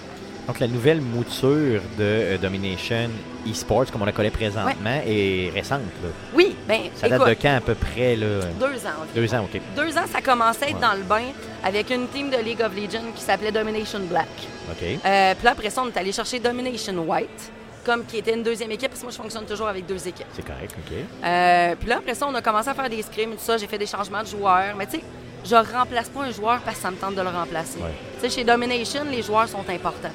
[0.46, 3.08] Donc, la nouvelle mouture de euh, Domination
[3.48, 5.80] Esports, comme on la connaît présentement, est récente.
[6.02, 6.08] Là.
[6.34, 8.16] Oui, ben Ça date écoute, de quand à peu près?
[8.16, 8.40] Là?
[8.60, 9.06] deux ans.
[9.14, 9.60] Deux ans, OK.
[9.76, 10.80] Deux ans, ça commençait à être Ouais.
[10.80, 11.24] dans le bain
[11.64, 14.28] avec une team de League of Legends qui s'appelait Domination Black.
[14.70, 14.82] OK.
[15.04, 17.52] Euh, puis là, après ça, on est allé chercher Domination White,
[17.84, 20.26] comme qui était une deuxième équipe, parce que moi, je fonctionne toujours avec deux équipes.
[20.34, 20.96] C'est correct, OK.
[21.24, 23.56] Euh, puis là, après ça, on a commencé à faire des scrims et tout ça.
[23.56, 24.74] J'ai fait des changements de joueurs.
[24.76, 25.04] Mais tu sais,
[25.44, 27.78] je remplace pas un joueur parce que ça me tente de le remplacer.
[27.80, 27.90] Ouais.
[28.22, 30.12] Tu sais, chez Domination, les joueurs sont importants.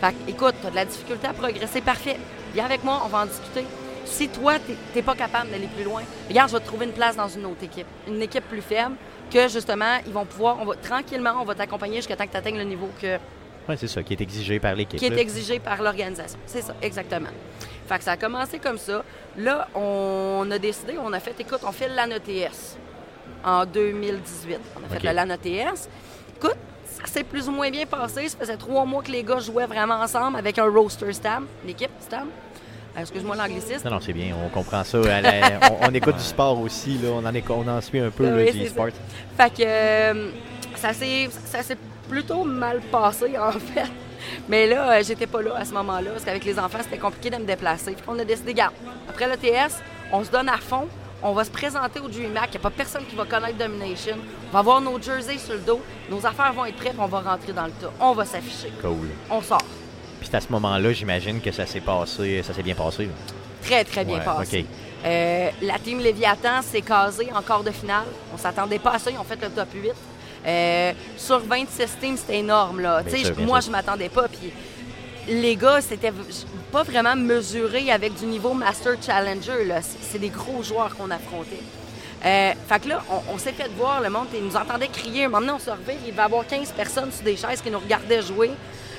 [0.00, 2.16] Fait que, écoute, tu as de la difficulté à progresser, parfait.
[2.54, 3.64] Viens avec moi, on va en discuter.
[4.04, 6.92] Si toi, tu n'es pas capable d'aller plus loin, regarde, je vais te trouver une
[6.92, 7.86] place dans une autre équipe.
[8.06, 8.96] Une équipe plus faible,
[9.30, 12.36] que justement, ils vont pouvoir, on va, tranquillement, on va t'accompagner jusqu'à temps que tu
[12.36, 13.18] atteignes le niveau que,
[13.68, 14.98] Ouais, c'est ça, qui est exigé par l'équipe.
[14.98, 16.38] qui est exigé par l'organisation.
[16.46, 17.28] C'est ça, exactement.
[17.86, 19.04] Fait que ça a commencé comme ça.
[19.36, 22.76] Là, on a décidé, on a fait, écoute, on fait l'AN ETS
[23.44, 24.58] en 2018.
[24.76, 25.88] On a fait le LAN ETS.
[26.36, 26.56] Écoute,
[27.08, 28.28] s'est plus ou moins bien passé.
[28.28, 31.90] Ça faisait trois mois que les gars jouaient vraiment ensemble avec un roster Stam, l'équipe
[32.00, 32.28] Stam.
[32.96, 33.88] Euh, Excuse-moi l'anglicisme.
[33.88, 34.98] Non, non, c'est bien, on comprend ça.
[34.98, 35.22] La-
[35.70, 37.08] on, on écoute du sport aussi, là.
[37.12, 38.70] On, en est, on en suit un peu, Oui, c'est du ça.
[38.70, 38.88] sport.
[39.36, 40.28] Fait que euh,
[40.76, 41.78] ça s'est ça s'est
[42.08, 43.90] plutôt mal passé en fait.
[44.48, 47.30] Mais là, euh, j'étais pas là à ce moment-là parce qu'avec les enfants, c'était compliqué
[47.30, 47.94] de me déplacer.
[47.94, 48.74] Fait qu'on a décidé, garde,
[49.08, 49.80] après le TS,
[50.12, 50.86] on se donne à fond.
[51.24, 52.48] On va se présenter au DreamHack.
[52.48, 54.16] Il n'y a pas personne qui va connaître Domination.
[54.48, 55.80] On va avoir nos jerseys sur le dos.
[56.10, 56.94] Nos affaires vont être prêtes.
[56.98, 57.92] On va rentrer dans le tas.
[58.00, 58.72] On va s'afficher.
[58.80, 59.08] Cool.
[59.30, 59.62] On sort.
[60.20, 63.04] Puis c'est à ce moment-là, j'imagine que ça s'est passé, ça s'est bien passé.
[63.06, 63.10] là.
[63.64, 64.60] Très, très bien Ouais, passé.
[64.60, 64.66] OK.
[65.04, 68.04] Euh, la team Léviathan s'est casée en quart de finale.
[68.34, 69.10] On s'attendait pas à ça.
[69.10, 69.90] Ils ont fait le top 8.
[70.44, 72.80] Euh, sur 26 teams, c'était énorme.
[72.80, 73.02] Là.
[73.08, 73.68] Sûr, moi, sûr.
[73.70, 74.26] je m'attendais pas.
[74.28, 74.52] Puis
[75.28, 76.12] les gars, c'était
[76.70, 79.64] pas vraiment mesuré avec du niveau Master Challenger.
[79.64, 79.80] là.
[79.82, 81.62] C'est des gros joueurs qu'on affrontait.
[82.24, 85.24] Euh, fait que là, on, on s'est fait voir, le monde, ils nous entendait crier.
[85.24, 87.60] Un moment donné, on se revient, il va y avoir 15 personnes sur des chaises
[87.60, 88.50] qui nous regardaient jouer.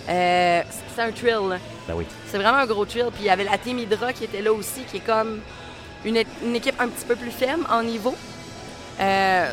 [0.10, 0.62] Euh,
[0.94, 1.50] c'est un thrill.
[1.50, 1.58] là.
[1.88, 2.06] Ben oui.
[2.28, 3.08] C'est vraiment un gros thrill.
[3.14, 5.40] Puis il y avait la team Hydra qui était là aussi, qui est comme
[6.06, 8.16] une, équipe un petit peu plus faible en niveau.
[9.00, 9.52] Euh,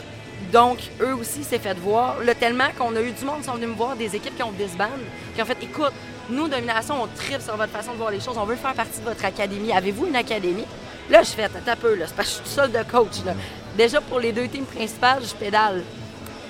[0.53, 2.17] donc, eux aussi s'est fait voir.
[2.25, 4.43] Là, tellement qu'on a eu du monde qui sont venus me voir, des équipes qui
[4.43, 4.89] ont disband,
[5.35, 5.93] qui ont fait écoute,
[6.29, 8.37] nous, Domination, on tripe sur votre façon de voir les choses.
[8.39, 9.73] On veut faire partie de votre académie.
[9.73, 10.67] Avez-vous une académie?
[11.09, 12.07] Là, je fais, un peu, là.
[12.07, 13.35] C'est parce que je suis seule de coach, là.
[13.77, 15.83] Déjà, pour les deux teams principales, je pédale.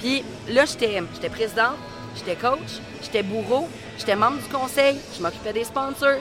[0.01, 1.77] Puis là, j'étais présidente,
[2.17, 6.19] j'étais coach, j'étais bourreau, j'étais membre du conseil, je m'occupais des sponsors.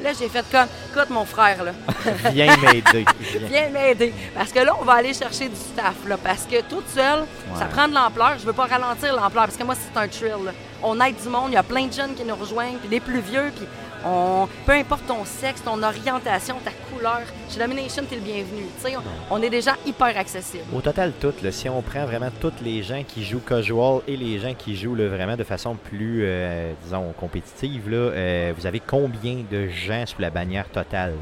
[0.00, 1.72] Là, j'ai fait comme, écoute, mon frère, là,
[2.32, 3.04] Viens m'aider.
[3.50, 3.68] Viens.
[3.70, 4.12] m'aider.
[4.34, 7.24] Parce que là, on va aller chercher du staff, là, parce que toute seule,
[7.58, 8.36] ça prend de l'ampleur.
[8.38, 10.44] Je veux pas ralentir l'ampleur, parce que moi, c'est un thrill.
[10.44, 10.52] là.
[10.82, 13.00] On aide du monde, il y a plein de jeunes qui nous rejoignent, puis des
[13.00, 13.66] plus vieux, puis
[14.04, 18.62] on, peu importe ton sexe, ton orientation, ta couleur, chez Domination, t'es le bienvenu.
[18.82, 20.64] Tu sais, on, on est des gens hyper accessibles.
[20.74, 24.16] Au total, tout, là, si on prend vraiment tous les gens qui jouent casual et
[24.16, 28.66] les gens qui jouent là, vraiment de façon plus, euh, disons, compétitive, là, euh, vous
[28.66, 31.14] avez combien de gens sous la bannière totale?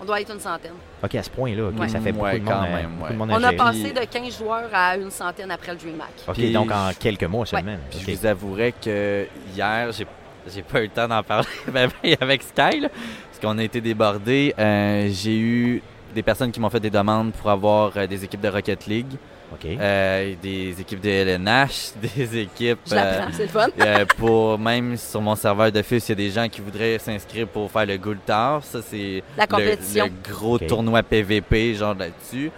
[0.00, 0.74] On doit être une centaine.
[1.02, 1.88] OK, à ce point-là, OK, Ouais.
[1.88, 3.12] ça fait beaucoup Ouais, de monde, quand à- même, beaucoup ouais.
[3.12, 6.08] de monde à On a passé de 15 joueurs à une centaine après le DreamHack.
[6.28, 7.74] OK, Puis donc je- en quelques mois seulement.
[7.90, 9.26] Puis je vous avouerai que
[9.56, 10.06] hier, j'ai
[10.54, 13.64] j'ai pas eu le temps d'en parler ben, ben, avec Sky, là, parce qu'on a
[13.64, 14.54] été débordés.
[14.58, 15.82] Euh, j'ai eu
[16.14, 19.16] des personnes qui m'ont fait des demandes pour avoir euh, des équipes de Rocket League,
[19.64, 23.68] euh, des équipes de LNH, des équipes Je l'apprends, c'est le fun.
[23.80, 26.98] euh, pour même sur mon serveur de fils, il y a des gens qui voudraient
[26.98, 28.60] s'inscrire pour faire le Tower.
[28.62, 30.06] Ça, c'est La le- compétition.
[30.06, 32.50] Le, gros tournoi PVP, genre là-dessus.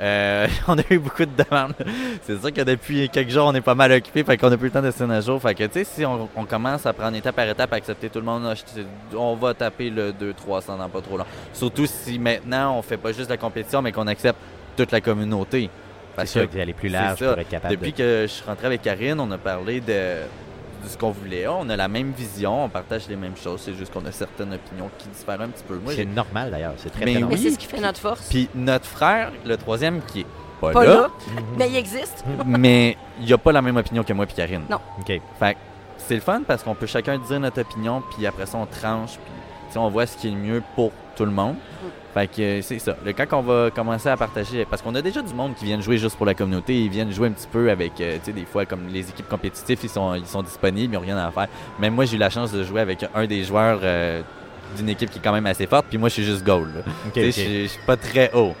[0.00, 1.74] Euh, on a eu beaucoup de demandes.
[2.22, 4.66] C'est sûr que depuis quelques jours, on est pas mal occupé, fait qu'on a plus
[4.66, 5.40] le temps de se un jour.
[5.40, 8.08] Fait que, tu sais, si on, on commence à prendre étape par étape, à accepter
[8.08, 8.54] tout le monde,
[9.16, 11.26] on va taper le 200-300 dans pas trop long.
[11.52, 14.38] Surtout si maintenant, on fait pas juste la compétition, mais qu'on accepte
[14.76, 15.70] toute la communauté.
[15.70, 17.96] C'est Parce sûr que que aller plus large pour être capable depuis de...
[17.96, 20.16] que je suis rentré avec Karine, on a parlé de,
[20.82, 21.46] de ce qu'on voulait.
[21.48, 23.60] On a la même vision, on partage les mêmes choses.
[23.64, 25.76] C'est juste qu'on a certaines opinions qui diffèrent un petit peu.
[25.76, 27.38] Moi, C'est normal d'ailleurs, c'est très, Mais très Mais normal.
[27.38, 27.44] oui.
[27.44, 28.28] c'est ce qui fait notre force.
[28.28, 30.26] Puis notre frère, le troisième, qui est
[30.60, 31.08] pas, Pas là, là,
[31.56, 32.24] mais il existe.
[32.46, 34.62] mais il a pas la même opinion que moi et Karine.
[34.68, 34.80] Non.
[35.00, 35.06] OK.
[35.38, 35.58] Fait que
[35.98, 39.18] c'est le fun parce qu'on peut chacun dire notre opinion, puis après ça, on tranche,
[39.70, 41.56] puis on voit ce qui est le mieux pour tout le monde.
[42.18, 42.96] Fait que euh, c'est ça.
[43.04, 45.82] Le, quand on va commencer à partager, parce qu'on a déjà du monde qui viennent
[45.82, 48.32] jouer juste pour la communauté, ils viennent jouer un petit peu avec, euh, tu sais,
[48.32, 51.30] des fois, comme les équipes compétitives, ils sont, ils sont disponibles, ils n'ont rien à
[51.30, 51.46] faire.
[51.78, 54.22] Même moi, j'ai eu la chance de jouer avec un des joueurs euh,
[54.76, 56.68] d'une équipe qui est quand même assez forte, puis moi, je suis juste goal.
[57.14, 58.54] Je je suis pas très haut.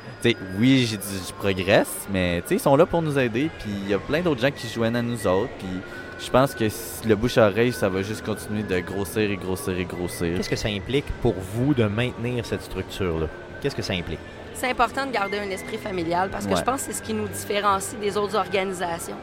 [0.60, 3.50] Oui, je progresse, mais ils sont là pour nous aider.
[3.58, 5.50] Puis il y a plein d'autres gens qui joignent à nous autres.
[5.58, 5.80] Puis
[6.20, 9.36] je pense que si le bouche à oreille, ça va juste continuer de grossir et
[9.36, 10.36] grossir et grossir.
[10.36, 13.26] Qu'est-ce que ça implique pour vous de maintenir cette structure-là?
[13.60, 14.20] Qu'est-ce que ça implique?
[14.54, 16.56] C'est important de garder un esprit familial parce que Ouais.
[16.58, 19.16] je pense que c'est ce qui nous différencie des autres organisations.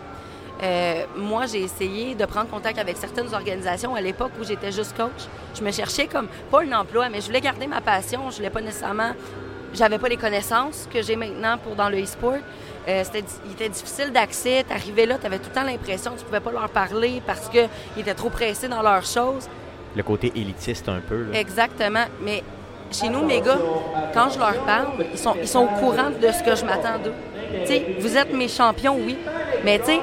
[0.63, 4.95] Euh, moi, j'ai essayé de prendre contact avec certaines organisations à l'époque où j'étais juste
[4.95, 5.25] coach.
[5.53, 8.29] Je me cherchais comme, pas un emploi, mais je voulais garder ma passion.
[8.31, 9.11] Je voulais pas nécessairement,
[9.73, 12.37] j'avais pas les connaissances que j'ai maintenant pour dans le e-sport.
[12.87, 13.03] Euh,
[13.45, 14.63] il était difficile d'accès.
[14.63, 17.67] T'arrivais là, t'avais tout le temps l'impression que tu pouvais pas leur parler parce qu'ils
[17.97, 19.49] étaient trop pressés dans leurs choses.
[19.95, 21.23] Le côté élitiste un peu.
[21.31, 21.39] Là.
[21.39, 22.05] Exactement.
[22.21, 22.43] Mais
[22.91, 23.59] chez nous, mes gars,
[24.13, 26.99] quand je leur parle, ils sont, ils sont au courant de ce que je m'attends
[27.03, 27.13] d'eux.
[27.99, 29.17] Vous êtes mes champions, oui.
[29.63, 29.99] Mais tu sais,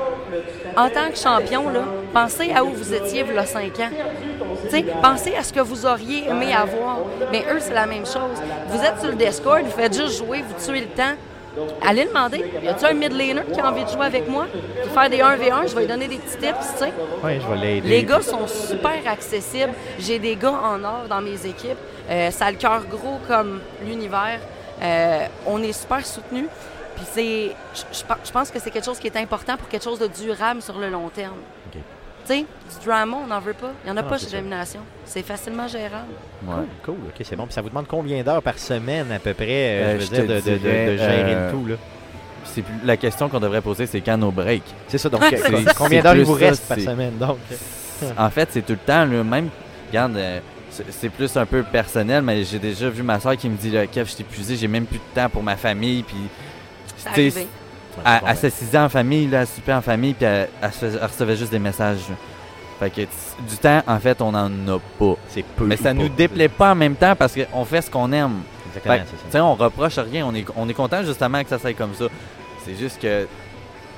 [0.76, 1.80] en tant que champion, là,
[2.12, 3.90] pensez à où vous étiez il y a cinq ans.
[5.02, 6.98] Pensez à ce que vous auriez aimé avoir.
[7.30, 8.40] Mais eux, c'est la même chose.
[8.68, 11.14] Vous êtes sur le Discord, vous faites juste jouer, vous tuez le temps.
[11.86, 14.46] Allez demander, y a-tu un mid laner qui a envie de jouer avec moi?
[14.94, 16.92] Faire des 1v1, je vais lui donner des petits tips, tu sais.
[17.22, 17.88] Oui, je vais l'aider.
[17.88, 19.74] Les gars sont super accessibles.
[19.98, 21.76] J'ai des gars en or dans mes équipes.
[22.10, 24.38] Euh, ça a le cœur gros comme l'univers.
[24.82, 26.46] Euh, on est super soutenus.
[26.96, 29.68] Puis c'est, je- je pe- je pense que c'est quelque chose qui est important pour
[29.68, 31.36] quelque chose de durable sur le long terme.
[31.68, 31.80] OK.
[32.26, 33.70] Tu sais, du drama, on n'en veut pas.
[33.82, 34.36] Il n'y en a Non, pas chez ça.
[34.36, 34.80] Domination.
[35.04, 36.06] C'est facilement gérable.
[36.46, 36.54] Ouais.
[36.84, 37.04] Cool, cool.
[37.08, 37.44] OK, c'est bon.
[37.46, 40.10] Puis ça vous demande combien d'heures par semaine à peu près, euh, Euh, je je
[40.10, 41.74] veux dire, te de, de- de- dirais, de gérer euh, le tout, là?
[42.44, 44.62] C'est plus- la question qu'on devrait poser, c'est quand nos breaks?
[44.88, 45.40] C'est ça, donc c'est-
[45.76, 47.38] combien c'est d'heures il vous ça, reste par semaine, donc?
[48.18, 49.48] En fait, c'est tout le temps, le même.
[49.88, 50.40] Regarde, euh,
[50.90, 53.86] c'est plus un peu personnel, mais j'ai déjà vu ma soeur qui me dit là,
[53.86, 56.02] Kev, je t'ai épuisé, j'ai même plus de temps pour ma famille.
[56.02, 56.16] Puis
[57.14, 57.32] Tu
[58.04, 61.58] elle, s'assisait en famille, là, elle soupait en famille, puis elle, elle recevait juste des
[61.58, 62.00] messages.
[62.78, 65.14] Fait que du temps, en fait, on en a pas.
[65.28, 65.66] C'est peu.
[65.66, 66.16] Mais ça ou nous pas.
[66.16, 68.40] déplaît pas en même temps parce qu'on fait ce qu'on aime.
[68.68, 69.32] Exactement, c'est tu ça.
[69.32, 72.06] sais, on reproche rien, on est, on est content justement que ça soit comme ça.
[72.64, 73.28] C'est juste que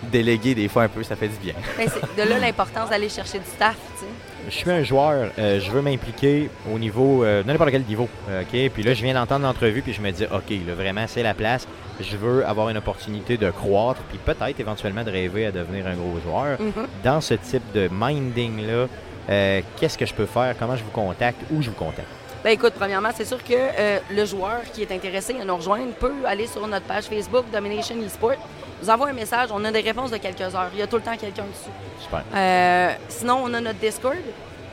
[0.02, 1.54] déléguer des fois un peu, ça fait du bien.
[1.78, 4.33] Mais c'est de là l'importance d'aller chercher du staff, tu sais.
[4.48, 8.42] Je suis un joueur, euh, je veux m'impliquer au niveau, euh, n'importe quel niveau, euh,
[8.42, 8.70] OK?
[8.72, 11.34] Puis là, je viens d'entendre l'entrevue, puis je me dis, OK, là, vraiment, c'est la
[11.34, 11.66] place.
[12.00, 15.94] Je veux avoir une opportunité de croître, puis peut-être éventuellement de rêver à devenir un
[15.94, 16.60] gros joueur.
[16.60, 16.86] Mhm.
[17.02, 18.86] Dans ce type de minding-là,
[19.30, 20.54] euh, qu'est-ce que je peux faire?
[20.58, 21.40] Comment je vous contacte?
[21.50, 22.08] Où je vous contacte?
[22.42, 23.54] Ben écoute, premièrement, c'est sûr que
[24.14, 27.94] le joueur qui est intéressé à nous rejoindre peut aller sur notre page Facebook Domination
[28.04, 28.36] Esport,
[28.82, 30.70] nous envoie un message, on a des réponses de quelques heures.
[30.72, 31.70] Il y a tout le temps quelqu'un dessus.
[32.00, 32.22] Super.
[32.34, 34.16] Euh, sinon, on a notre Discord,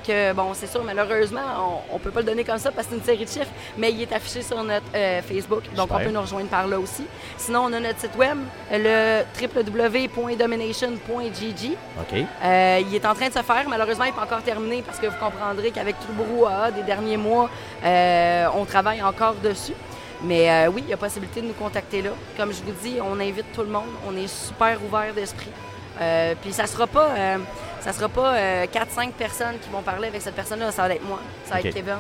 [0.06, 2.94] que bon, c'est sûr, malheureusement, on, on peut pas le donner comme ça parce que
[2.94, 5.98] c'est une série de chiffres, mais il est affiché sur notre euh, Facebook, donc Super.
[5.98, 7.06] on peut nous rejoindre par là aussi.
[7.38, 8.40] Sinon, on a notre site web,
[8.72, 11.78] le www.domination.gg.
[12.00, 12.26] OK.
[12.44, 13.66] Euh, il est en train de se faire.
[13.70, 16.82] Malheureusement, il n'est pas encore terminé parce que vous comprendrez qu'avec tout le brouhaha des
[16.84, 17.50] derniers mois,
[17.84, 19.76] on travaille encore dessus.
[20.24, 22.12] Mais euh, oui, il y a possibilité de nous contacter là.
[22.38, 23.90] Comme je vous dis, on invite tout le monde.
[24.08, 25.52] On est super ouvert d'esprit.
[26.00, 27.38] Euh, puis ça sera pas, euh,
[27.82, 30.72] ça sera pas euh, 4-5 personnes qui vont parler avec cette personne-là.
[30.72, 32.00] Ça va être moi, ça va être Kevin,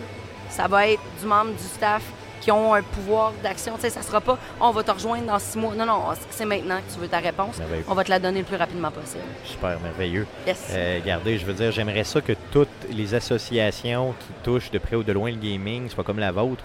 [0.49, 2.03] ça va être du membre du staff
[2.41, 3.75] qui ont un pouvoir d'action.
[3.75, 5.75] Tu sais, ça sera pas, on va te rejoindre dans six mois.
[5.75, 6.01] Non, non,
[6.31, 7.59] c'est maintenant que tu veux ta réponse.
[7.87, 9.23] On va te la donner le plus rapidement possible.
[9.45, 10.25] Super, merveilleux.
[10.47, 10.69] Yes.
[10.71, 14.95] Euh, regardez, je veux dire, j'aimerais ça que toutes les associations qui touchent de près
[14.95, 16.63] ou de loin le gaming soient comme la vôtre.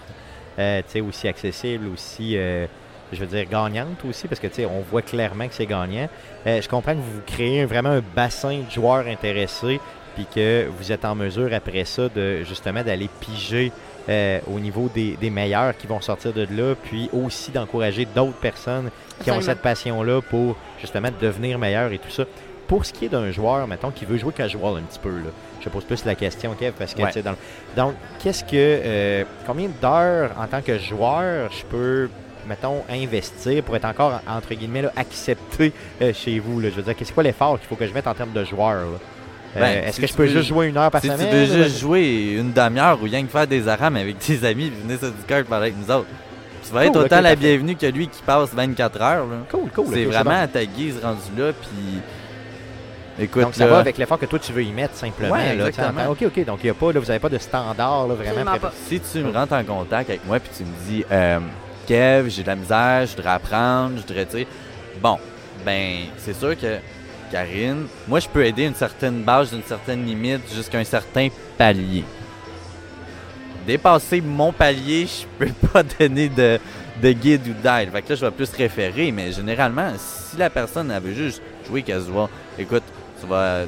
[0.59, 2.65] Euh, aussi accessible, aussi, euh,
[3.11, 6.09] je veux dire, gagnante aussi, parce que, on voit clairement que c'est gagnant.
[6.47, 9.79] Euh, je comprends que vous créez vraiment un bassin de joueurs intéressés,
[10.15, 13.71] puis que vous êtes en mesure, après ça, de justement d'aller piger
[14.09, 18.39] euh, au niveau des, des meilleurs qui vont sortir de là, puis aussi d'encourager d'autres
[18.39, 18.89] personnes
[19.23, 22.23] qui ont cette passion-là pour justement devenir meilleurs et tout ça.
[22.67, 25.31] Pour ce qui est d'un joueur, mettons, qui veut jouer casual un petit peu, là,
[25.61, 27.07] je pose plus la question, Kev, parce que, Ouais.
[27.07, 27.37] tu sais, dans le-
[27.77, 32.09] donc, qu'est-ce que, euh, combien d'heures en tant que joueur je peux
[32.47, 36.61] mettons, investir pour être encore, entre guillemets, là, accepté euh, chez vous?
[36.61, 36.69] là?
[36.69, 38.75] Je veux dire, c'est quoi l'effort qu'il faut que je mette en termes de joueurs?
[38.85, 38.97] là?
[39.57, 41.09] Euh, Ben, Est-ce si que tu je peux veux- juste jouer une heure par Si
[41.09, 41.29] tu semaine?
[41.29, 41.63] veux là?
[41.65, 44.97] juste jouer une demi-heure ou rien que faire des arames avec tes amis, puis venir
[44.99, 46.07] sur Discord parler avec nous autres.
[46.65, 49.25] Tu vas être autant la bienvenue que lui qui passe 24 heures.
[49.25, 49.37] là.
[49.51, 49.85] Cool, cool.
[49.93, 51.99] c'est vraiment à ta guise rendu là, puis.
[53.19, 55.33] Écoute, Donc, ça là, va avec l'effort que toi, tu veux y mettre simplement.
[55.33, 56.11] Ouais, là, exactement.
[56.11, 56.45] OK, OK.
[56.45, 58.57] Donc, il y a pas, là, vous n'avez pas de standard là, vraiment.
[58.57, 61.39] Pré- si tu me rentres en contact avec moi puis tu me dis euh,
[61.87, 64.47] Kev, j'ai de la misère, je voudrais apprendre, je voudrais, tu sais.
[65.01, 65.17] Bon,
[65.65, 66.77] ben, c'est sûr que
[67.31, 72.03] Karine, moi, je peux aider une certaine base, d'une certaine limite, jusqu'à un certain palier.
[73.65, 76.59] Dépasser mon palier, je peux pas donner de,
[77.01, 77.91] de guide ou d'aide.
[77.91, 81.41] Fait que là, je vais plus référer, mais généralement, si la personne elle veut juste
[81.67, 82.83] jouer casual, écoute,
[83.21, 83.61] tu vas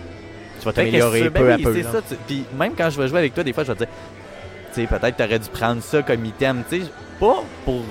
[0.60, 1.84] Tu vas t'améliorer c'est- ben peu à peu.
[1.84, 2.02] ça.
[2.08, 3.94] tu- Puis même quand je vais jouer avec toi, des fois, je vais te dire,
[4.74, 6.88] tu sais, peut-être tu aurais dû prendre ça comme item, tu sais,
[7.20, 7.82] pas pour,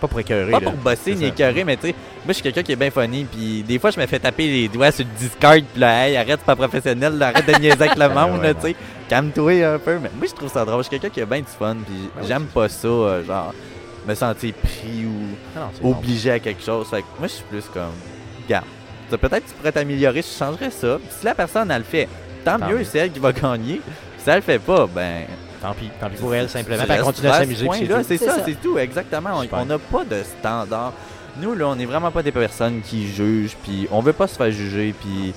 [0.00, 0.50] Pas pour écœurer.
[0.52, 0.64] pas là.
[0.70, 1.94] pour bosser ni écœurer, mais tu sais,
[2.24, 4.46] moi, je suis quelqu'un qui est bien funny, puis des fois, je me fais taper
[4.46, 7.52] les doigts sur le Discord, puis là, hey, arrête, c'est pas professionnel, là, arrête de
[7.60, 8.76] niaiser avec le monde, Ouais, tu sais,
[9.08, 9.98] calme-toi un peu.
[10.02, 11.94] Mais moi, je trouve ça drôle, je suis quelqu'un qui a bien du fun, puis
[12.14, 13.54] Ben oui, j'aime pas ça, euh, genre,
[14.06, 15.90] me sentir pris ou Non, bon.
[15.92, 16.88] obligé à quelque chose.
[16.88, 17.92] Fait que moi, je suis plus comme,
[18.44, 18.81] regarde, ça,
[19.16, 20.98] peut-être que tu pourrais t'améliorer, je changerais ça.
[20.98, 22.08] Puis si la personne, elle le fait,
[22.44, 22.84] tant, Tant mieux, mieux.
[22.84, 23.80] c'est elle qui va gagner.
[24.18, 25.24] Si elle le fait pas, ben.
[25.60, 25.90] Tant pis.
[26.00, 26.82] Tant pis pour elle, simplement.
[26.88, 27.68] Elle continue à s'amuser.
[28.04, 29.30] c'est ça, c'est tout, exactement.
[29.52, 30.92] On- n'a pas de standard.
[31.40, 34.36] Nous, là, on n'est vraiment pas des personnes qui jugent, puis on veut pas se
[34.36, 35.32] faire juger, puis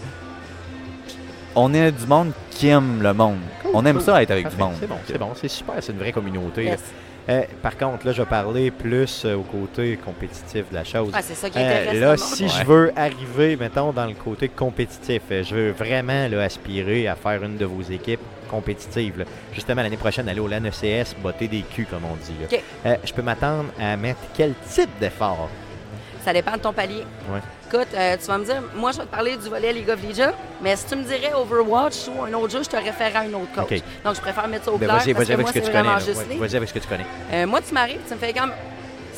[1.55, 3.37] on est du monde qui aime le monde.
[3.61, 4.05] Cool, on aime cool.
[4.05, 4.57] ça être avec Parfait.
[4.57, 4.73] du monde.
[4.79, 6.65] C'est bon, c'est bon, c'est super, c'est une vraie communauté.
[6.65, 6.81] Yes.
[7.27, 11.11] Euh, par contre, là, je vais parler plus euh, au côté compétitif de la chose.
[11.13, 14.13] Ah, c'est ça qui Euh, intéresse là, le si je veux arriver, mettons, dans le
[14.13, 18.19] côté compétitif, euh, je veux vraiment là, aspirer à faire une de vos équipes
[18.49, 19.17] compétitives.
[19.19, 19.25] là.
[19.53, 22.35] Justement, l'année prochaine, aller au LAN ECS, botter des culs, comme on dit.
[22.39, 22.57] là.
[22.85, 25.49] Euh, je peux m'attendre à mettre quel type d'effort?
[26.25, 27.05] Ça dépend de ton palier.
[27.29, 27.39] Ouais.
[27.67, 30.01] Écoute, euh, tu vas me dire, moi, je vais te parler du volet League of
[30.01, 33.21] Legends, mais si tu me dirais Overwatch ou un autre jeu, je te référerais à
[33.21, 33.79] un autre coach.
[34.03, 35.59] Donc, je préfère mettre ça au Ben, clair vas-y, parce vas-y que avec moi, ce
[35.59, 36.37] que tu connais.
[36.39, 37.05] Vas-y avec ce que tu connais.
[37.31, 38.51] Euh, moi, tu m'arrives, tu me fais comme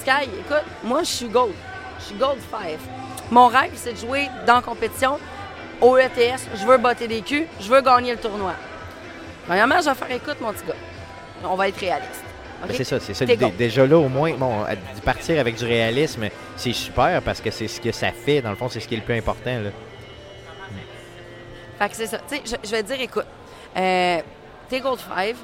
[0.01, 1.53] Sky, écoute, moi, je suis Gold.
[1.99, 2.59] Je suis Gold 5.
[3.31, 5.17] Mon rêve, c'est de jouer dans compétition
[5.79, 6.41] au ETS.
[6.55, 7.47] Je veux botter des culs.
[7.61, 8.51] Je veux gagner le tournoi.
[9.45, 10.73] Premièrement, je vais faire écoute, mon petit gars.
[11.45, 12.26] On va être réaliste.
[12.61, 13.51] Ben, c'est ça, c'est ça l'idée.
[13.57, 14.65] Déjà là, au moins, bon,
[15.05, 18.41] partir avec du réalisme, c'est super parce que c'est ce que ça fait.
[18.41, 19.59] Dans le fond, c'est ce qui est le plus important.
[19.59, 19.69] Là.
[21.79, 22.17] Fait que c'est ça.
[22.27, 23.27] Tu sais, je, je vais te dire, écoute,
[23.77, 24.19] euh,
[24.67, 25.35] t'es Gold 5,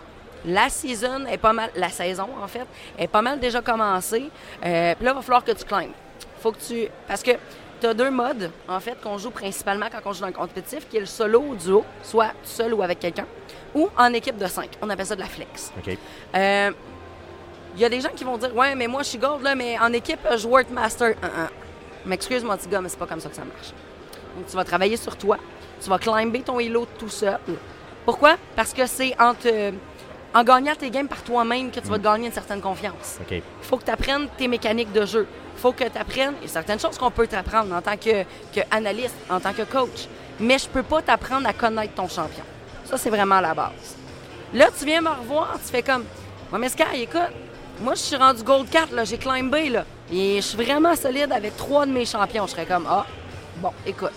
[0.46, 2.66] la season est pas mal, la saison en fait,
[2.98, 4.30] est pas mal déjà commencée.
[4.66, 5.92] Euh, Puis là, il va falloir que tu climbes.
[6.42, 6.88] Faut que tu.
[7.08, 7.32] Parce que
[7.80, 10.88] tu as deux modes, en fait, qu'on joue principalement quand on joue dans le compétitif,
[10.90, 13.26] qui est le solo ou duo, soit seul ou avec quelqu'un,
[13.76, 14.70] ou en équipe de 5.
[14.82, 15.72] On appelle ça de la flex.
[15.78, 15.98] OK.
[16.36, 16.72] Euh,
[17.76, 19.56] Il y a des gens qui vont dire Ouais, mais moi, je suis gold, là,
[19.56, 21.10] mais en équipe, je World Master.
[21.12, 21.50] Uh -uh.
[22.06, 23.72] M'excuse, mon petit gars, mais c'est pas comme ça que ça marche.
[24.36, 25.38] Donc, tu vas travailler sur toi.
[25.82, 27.40] Tu vas climber ton elo tout seul.
[28.06, 28.36] Pourquoi?
[28.56, 29.72] Parce que c'est en, te-
[30.34, 33.10] en gagnant tes games par toi-même que tu vas te gagner une certaine confiance.
[33.62, 35.26] Il faut que tu apprennes tes mécaniques de jeu.
[35.56, 36.36] Il faut que tu apprennes.
[36.42, 38.24] Il y a certaines choses qu'on peut t'apprendre en tant que,
[38.56, 40.00] que analyste, en tant que coach.
[40.40, 42.46] Mais je peux pas t'apprendre à connaître ton champion.
[42.90, 43.96] Ça, c'est vraiment la base.
[44.54, 46.04] Là, tu viens me revoir, tu fais comme
[46.52, 47.32] Ouais, mais Sky, écoute,
[47.82, 49.86] moi, je suis rendu Gold 4, là, j'ai climbé, là.
[50.12, 52.46] Et je suis vraiment solide avec trois de mes champions.
[52.46, 53.06] Je serais comme Ah,
[53.58, 54.12] bon, écoute.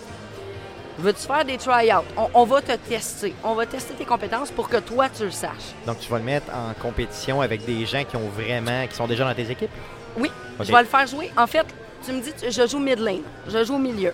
[0.99, 2.03] Veux-tu faire des try-outs?
[2.17, 3.35] On, on va te tester.
[3.43, 5.73] On va tester tes compétences pour que toi, tu le saches.
[5.85, 9.05] Donc, tu vas le mettre en compétition avec des gens qui ont vraiment, qui sont
[9.07, 9.69] déjà dans tes équipes?
[10.17, 10.65] Oui, OK.
[10.65, 11.31] je vais le faire jouer.
[11.37, 11.65] En fait,
[12.03, 14.13] tu me dis, je joue mid lane, je joue au milieu.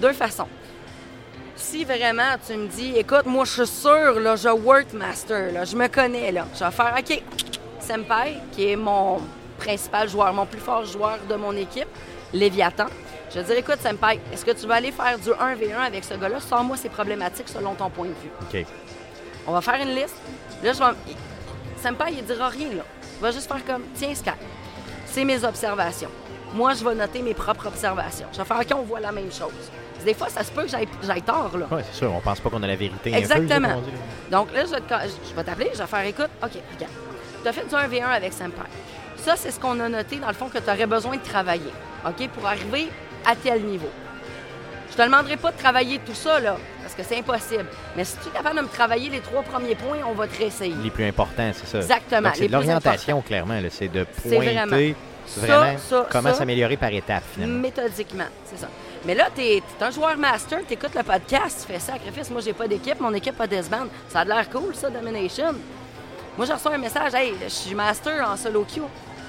[0.00, 0.48] Deux façons.
[1.56, 5.64] Si vraiment tu me dis, écoute, moi je suis sûr, là, je work master, là,
[5.64, 6.46] je me connais, là.
[6.58, 7.22] Je vais faire, OK,
[7.80, 9.20] Senpai, qui est mon
[9.58, 11.88] principal joueur, mon plus fort joueur de mon équipe,
[12.32, 12.86] Léviathan.
[13.30, 16.14] Je vais dire, écoute, Senpai, est-ce que tu vas aller faire du 1v1 avec ce
[16.14, 16.40] gars-là?
[16.40, 18.30] Sors-moi ses problématiques selon ton point de vue.
[18.42, 18.66] OK.
[19.46, 20.16] On va faire une liste.
[20.62, 21.12] Là, je vais.
[21.82, 22.82] Senpai, il dira rien, là.
[23.18, 24.30] Il va juste faire comme Tiens, Sky,
[25.06, 26.10] c'est mes observations.
[26.54, 28.26] Moi, je vais noter mes propres observations.
[28.32, 29.52] Je vais faire OK, on voit la même chose.
[30.04, 30.68] Des fois, ça se peut que
[31.02, 31.66] j'aille tort, là.
[31.70, 33.12] Oui, c'est sûr, on pense pas qu'on a la vérité.
[33.14, 33.68] Exactement.
[33.68, 33.76] là.
[34.30, 36.30] Donc là, je vais te- je vais t'appeler, je vais faire écoute.
[36.42, 36.92] OK, regarde.
[37.48, 38.68] Tu as fait du 1v1 avec Senpai.
[39.16, 41.72] Ça, c'est ce qu'on a noté, dans le fond, que tu aurais besoin de travailler.
[42.06, 42.88] OK, pour arriver
[43.26, 43.88] à tel niveau.
[44.90, 47.64] Je te demanderai pas de travailler tout ça, là, parce que c'est impossible.
[47.96, 50.36] Mais si tu es capable de me travailler les trois premiers points, on va te
[50.36, 50.74] réessayer.
[50.82, 51.78] Les plus importants, c'est ça.
[51.78, 52.30] Exactement.
[52.34, 53.58] C'est l'orientation, clairement.
[53.70, 54.76] C'est de pointer vraiment.
[55.36, 57.60] vraiment, Ça, ça, comment s'améliorer par étapes, finalement.
[57.60, 58.68] Méthodiquement, c'est ça.
[59.06, 62.30] Mais là, tu es, un joueur master, tu écoutes le podcast, tu fais sacrifice.
[62.30, 63.88] Moi, j'ai pas d'équipe, mon équipe a des bandes.
[64.10, 65.54] Ça a l'air cool, ça, Domination.
[66.38, 68.82] Moi, je reçois un message, hey, je suis master en solo queue.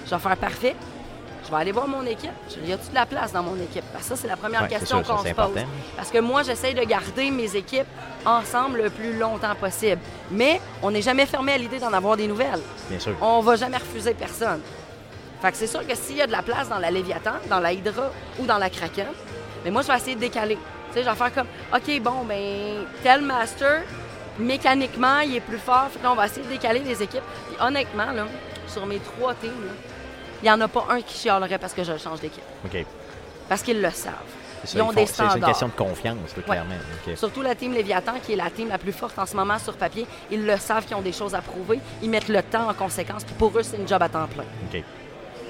[0.05, 0.75] Je vais faire parfait.
[1.43, 2.29] Je vais aller voir mon équipe.
[2.49, 3.83] Je- Y a-t-il de la place dans mon équipe?
[3.91, 5.55] Parce que ça, c'est la première Ouais, question qu'on se pose.
[5.97, 7.87] Parce que moi, j'essaye de garder mes équipes
[8.25, 9.99] ensemble le plus longtemps possible.
[10.29, 12.61] Mais on n'est jamais fermé à l'idée d'en avoir des nouvelles.
[12.89, 13.15] Bien sûr.
[13.21, 14.61] On va jamais refuser personne.
[15.41, 17.59] Fait que c'est sûr que s'il y a de la place dans la Léviathan, dans
[17.59, 19.07] la Hydra ou dans la Kraken,
[19.65, 20.57] mais moi, je vais essayer de décaler.
[20.89, 23.81] Tu sais, je vais faire comme, OK, bon, ben, tel master,
[24.39, 25.87] mécaniquement, il est plus fort.
[25.91, 27.23] Fait que là, on va essayer de décaler les équipes.
[27.47, 28.25] Puis honnêtement, là,
[28.67, 29.51] sur mes trois teams,
[30.41, 32.43] il n'y en a pas un qui chialerait parce que je change d'équipe.
[32.65, 32.85] OK.
[33.47, 34.13] Parce qu'ils le savent.
[34.65, 36.75] Ça, Ils ont font- des c'est- C'est une question de confiance, là, clairement.
[37.15, 39.73] Surtout la team Léviathan, qui est la team la plus forte en ce moment sur
[39.77, 40.05] papier.
[40.29, 41.79] Ils le savent qu'ils ont des choses à prouver.
[42.01, 43.23] Ils mettent le temps en conséquence.
[43.23, 44.43] Puis pour eux, c'est une job à temps plein.
[44.73, 44.83] OK.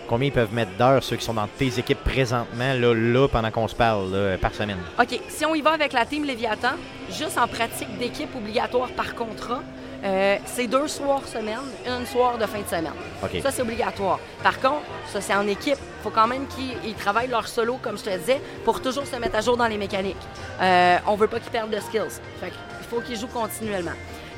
[0.09, 3.51] Combien ils peuvent mettre d'heures, ceux qui sont dans tes équipes présentement, là, là pendant
[3.51, 4.79] qu'on se parle, là, par semaine?
[4.99, 6.77] OK, si on y va avec la team Léviathan,
[7.11, 9.61] juste en pratique d'équipe obligatoire par contrat,
[10.03, 12.93] euh, c'est deux soirs semaine, une soir de fin de semaine.
[13.23, 13.39] OK.
[13.43, 14.19] Ça, c'est obligatoire.
[14.41, 14.81] Par contre,
[15.13, 15.77] ça, c'est en équipe.
[15.77, 19.05] Il faut quand même qu'ils ils travaillent leur solo, comme je te disais, pour toujours
[19.05, 20.17] se mettre à jour dans les mécaniques.
[20.59, 22.19] Euh, on veut pas qu'ils perdent de skills.
[22.39, 23.91] Fait il faut qu'ils jouent continuellement.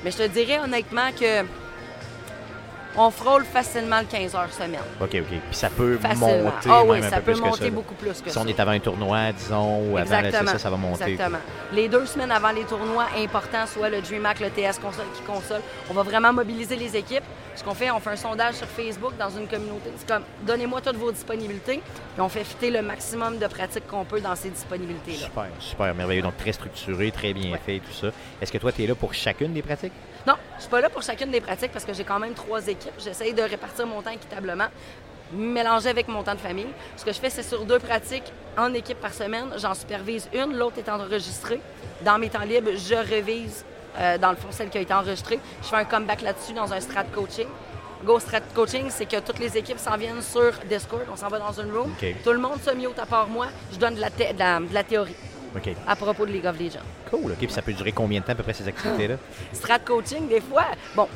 [0.04, 1.46] Mais je te dirais honnêtement que
[2.98, 4.82] on frôle facilement le 15 heures semaine.
[5.00, 5.20] OK, OK.
[5.28, 6.28] Puis ça peut Facilement.
[6.44, 7.70] monter Ah oui, même un ça peu peut plus que monter ça.
[7.72, 8.42] beaucoup plus que Si ça.
[8.42, 10.52] on est avant un tournoi, disons, ou avant, Exactement.
[10.52, 11.04] ça, ça va monter.
[11.12, 11.38] Exactement.
[11.74, 15.62] Les deux semaines avant les tournois importants, soit le DreamHack, le TS console qui console,
[15.90, 17.24] on va vraiment mobiliser les équipes.
[17.56, 19.92] Ce qu'on fait, on fait un sondage sur Facebook dans une communauté.
[19.98, 21.82] C'est comme, donnez-moi toutes vos disponibilités,
[22.14, 25.26] puis on fait fitter le maximum de pratiques qu'on peut dans ces disponibilités-là.
[25.26, 26.22] Super, super, merveilleux.
[26.22, 28.08] Donc, très structuré, très bien fait, tout ça.
[28.42, 29.92] Est-ce que toi, tu es là pour chacune des pratiques?
[30.28, 32.68] Non, je suis pas là pour chacune des pratiques parce que j'ai quand même trois
[32.68, 32.94] équipes.
[33.00, 34.68] J'essaye de répartir mon temps équitablement,
[35.34, 36.68] mélanger avec mon temps de famille.
[36.98, 39.48] Ce que je fais, c'est sur deux pratiques en équipe par semaine.
[39.58, 41.60] J'en supervise une, l'autre est enregistrée.
[42.02, 43.66] Dans mes temps libres, je révise,
[43.98, 45.40] euh, dans le fond, celle qui a été enregistrée.
[45.64, 47.48] Je fais un comeback là-dessus dans un strat coaching.
[48.04, 51.04] Go Strat Coaching, c'est que toutes les équipes s'en viennent sur Discord.
[51.12, 51.94] On s'en va dans une room.
[52.24, 53.46] Tout le monde se mute à part moi.
[53.72, 55.16] Je donne de la, thé- de la- de la théorie
[55.88, 56.80] À propos de League of Legends.
[57.10, 57.32] Cool.
[57.32, 57.38] OK.
[57.38, 59.16] Puis ça peut durer combien de temps à peu près ces activités-là?
[59.54, 61.08] strat coaching, des fois, bon,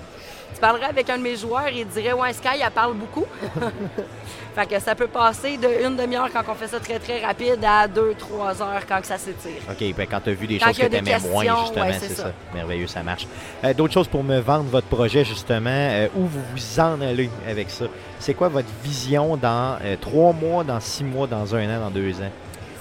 [0.53, 3.25] tu parlerais avec un de mes joueurs et il dirait Ouais, Sky, elle parle beaucoup.
[4.55, 7.59] fait que ça peut passer de une demi-heure quand on fait ça très très rapide
[7.65, 9.61] à deux, trois heures quand que ça s'étire.
[9.69, 11.93] OK, ben quand tu as vu des Quand choses que tu aimais moins, justement, ouais,
[11.99, 12.23] c'est ça.
[12.23, 12.31] ça.
[12.53, 13.27] Merveilleux, ça marche.
[13.63, 17.29] Euh, D'autres choses pour me vendre votre projet, justement, euh, où vous vous en allez
[17.49, 17.85] avec ça?
[18.19, 21.91] C'est quoi votre vision dans euh, trois mois, dans six mois, dans un an, dans
[21.91, 22.31] deux ans?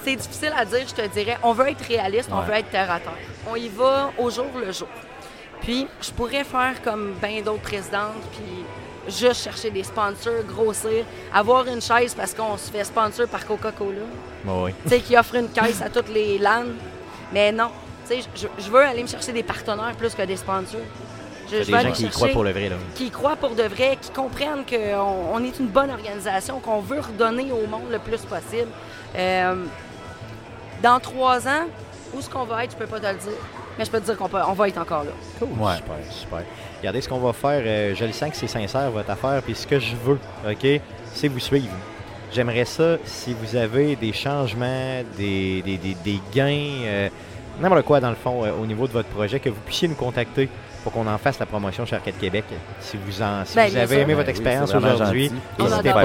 [0.05, 1.37] C'est difficile à dire, je te dirais.
[1.41, 3.17] On veut être réaliste, on veut être terre à terre.
[3.49, 4.87] On y va au jour le jour.
[5.61, 11.65] Puis, je pourrais faire comme bien d'autres présidentes, puis juste chercher des sponsors, grossir, avoir
[11.65, 14.01] une chaise parce qu'on se fait sponsor par Coca-Cola.
[14.45, 14.71] Oui.
[14.83, 16.65] tu sais, qui offre une caisse à toutes les LAN.
[17.33, 17.69] Mais non,
[18.07, 20.81] tu sais, je, je veux aller me chercher des partenaires plus que des sponsors.
[21.51, 22.69] Je, je des gens qui y croient pour le vrai.
[22.69, 22.75] Là.
[22.95, 26.79] qui y croient pour de vrai, qui comprennent qu'on on est une bonne organisation, qu'on
[26.79, 28.69] veut redonner au monde le plus possible.
[29.15, 29.55] Euh,
[30.81, 31.65] dans trois ans,
[32.13, 33.39] où est-ce qu'on va être, je peux pas te le dire.
[33.77, 35.11] Mais je peux te dire qu'on peut- on va être encore là.
[35.41, 35.75] Ouais.
[35.75, 36.43] Super, super.
[36.79, 37.61] Regardez ce qu'on va faire.
[37.65, 39.41] euh, je le sens que c'est sincère, votre affaire.
[39.43, 40.19] Puis ce que je veux,
[40.49, 40.81] OK,
[41.13, 41.73] c'est vous suivre.
[42.31, 47.09] J'aimerais ça, si vous avez des changements, des, des, des- des gains, euh,
[47.59, 49.95] n'importe quoi dans le fond, euh, au niveau de votre projet, que vous puissiez nous
[49.95, 50.49] contacter
[50.85, 52.45] pour qu'on en fasse la promotion chez Arcade Québec.
[52.79, 55.31] Si vous, en, si Ben, vous avez aimé Ben votre oui, expérience aujourd'hui.
[55.57, 56.03] On n'hésitez pas.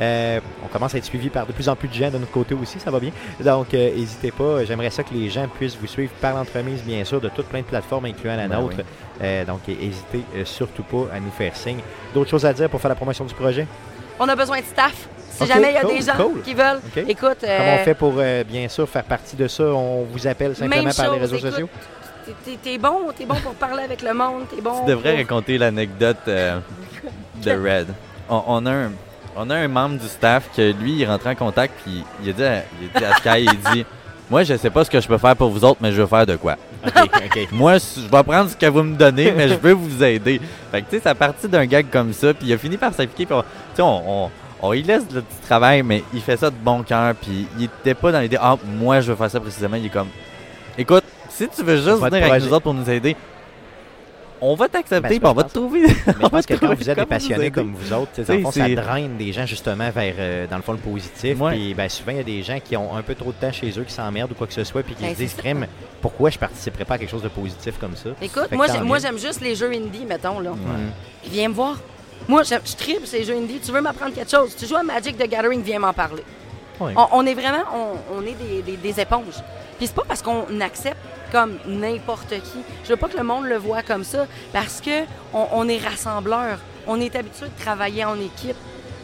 [0.00, 2.32] Euh, on commence à être suivi par de plus en plus de gens de notre
[2.32, 3.10] côté aussi, ça va bien.
[3.40, 4.64] Donc, euh, n'hésitez pas.
[4.64, 7.60] J'aimerais ça que les gens puissent vous suivre par l'entremise, bien sûr, de toutes plein
[7.60, 8.76] de plateformes, incluant la Ben nôtre.
[8.78, 8.84] oui.
[9.22, 11.80] Euh, donc, n'hésitez surtout pas à nous faire signe.
[12.14, 13.66] D'autres choses à dire pour faire la promotion du projet?
[14.18, 15.08] On a besoin de staff.
[15.30, 16.42] Si Ok, jamais il y a cool, des gens cool.
[16.42, 17.38] qui veulent, écoute.
[17.40, 19.64] Comment on fait pour, euh, bien sûr, faire partie de ça?
[19.64, 21.68] On vous appelle simplement par les réseaux écoute, sociaux?
[22.62, 24.80] T'es- bon, t'es bon pour parler avec le monde, t'es bon.
[24.84, 26.58] Tu devrais pour- raconter l'anecdote euh,
[27.42, 27.88] de Red.
[28.28, 28.90] On, on a un,
[29.36, 32.30] on a un membre du staff que lui, il est rentré en contact puis il
[32.30, 33.86] a dit à, il a dit à Sky, il dit
[34.30, 36.06] Moi, je sais pas ce que je peux faire pour vous autres, mais je veux
[36.06, 36.56] faire de quoi.
[37.52, 40.40] Moi, je vais prendre ce que vous me donnez, mais je veux vous aider.
[40.70, 42.92] Fait que, tu sais, ça partit d'un gag comme ça, puis il a fini par
[42.92, 43.26] s'appliquer.
[43.26, 43.46] Puis, on- tu
[43.76, 44.30] sais, on,
[44.62, 47.94] on, laisse le petit travail, mais il fait ça de bon cœur, puis il était
[47.94, 49.76] pas dans l'idée, ah, moi, je veux faire ça précisément.
[49.76, 50.08] Il est comme,
[50.78, 51.04] écoute,
[51.50, 53.16] si tu veux juste venir avec nous autres pour nous aider,
[54.44, 55.82] on va Ben, t'accepter, puis on va te trouver.
[55.82, 58.68] Mais je pense que quand vous êtes des passionnés comme vous autres, Tu fond, ça
[58.68, 61.38] draine des gens justement vers, euh, dans le fond, le positif.
[61.40, 61.52] Ouais.
[61.52, 63.52] Puis ben, souvent, il y a des gens qui ont un peu trop de temps
[63.52, 65.66] chez eux, qui s'emmerdent ou quoi que ce soit, puis qui Ben, se disent, crème,
[66.00, 68.10] pourquoi je participerais pas à quelque chose de positif comme ça?
[68.20, 70.40] Écoute, moi, j'aime juste les jeux indie, mettons.
[70.40, 70.50] là.
[71.30, 71.76] Viens me voir.
[72.28, 73.58] Moi, j'aime- je tripe ces jeux indie.
[73.64, 74.54] Tu veux m'apprendre quelque chose?
[74.56, 76.22] Tu joues à Magic the Gathering, viens m'en parler.
[76.80, 76.92] Ouais.
[76.96, 79.40] On, on est vraiment, on, on est des, des- des éponges.
[79.78, 80.96] Puis c'est pas parce qu'on accepte
[81.32, 82.58] comme n'importe qui.
[82.84, 85.02] Je veux pas que le monde le voit comme ça, parce que
[85.32, 86.58] on, on est rassembleurs.
[86.86, 88.56] On est habitué de travailler en équipe.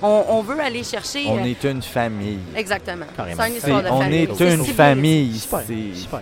[0.03, 1.25] On, on veut aller chercher.
[1.27, 2.39] On euh, est une famille.
[2.55, 3.07] Exactement.
[3.17, 4.23] C'est une histoire de on famille.
[4.23, 5.39] est C'est une famille.
[5.39, 6.21] Super.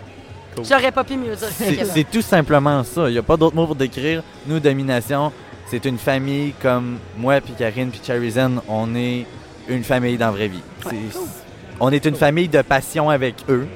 [0.67, 1.49] J'aurais pas pu mieux dire.
[1.53, 3.09] C'est c'est tout simplement ça.
[3.09, 4.23] Il n'y a pas d'autre mot pour décrire.
[4.47, 5.33] Nous, Domination,
[5.67, 8.61] c'est une famille comme moi, puis Karine, puis Charizen.
[8.69, 9.27] On est
[9.69, 10.63] une famille dans la vraie vie.
[10.87, 10.93] Ouais.
[11.81, 13.67] On est une famille de passion avec eux.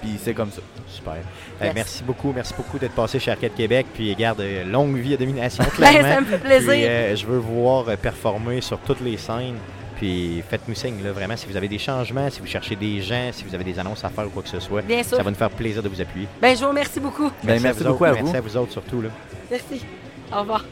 [0.00, 0.62] Puis c'est comme ça.
[0.88, 1.18] Super.
[1.62, 1.74] Euh, Yes.
[1.74, 3.86] merci beaucoup, merci beaucoup d'être passé chez Arcade Québec.
[3.94, 6.14] Puis garde euh, longue vie à domination, Ben, clairement.
[6.14, 6.70] ça me fait plaisir.
[6.72, 9.56] Puis, euh, je veux vous voir euh, performer sur toutes les scènes.
[9.96, 13.30] Puis faites-nous signe, là, vraiment, si vous avez des changements, si vous cherchez des gens,
[13.32, 14.82] si vous avez des annonces à faire ou quoi que ce soit.
[14.82, 15.16] Bien sûr.
[15.16, 16.28] Ça va nous faire plaisir de vous appuyer.
[16.42, 17.30] Ben, je vous remercie beaucoup.
[17.42, 18.24] Ben, merci vous beaucoup autres, à vous.
[18.24, 19.00] Merci à vous autres surtout.
[19.00, 19.08] Là.
[19.50, 19.82] Merci.
[20.30, 20.64] Au revoir.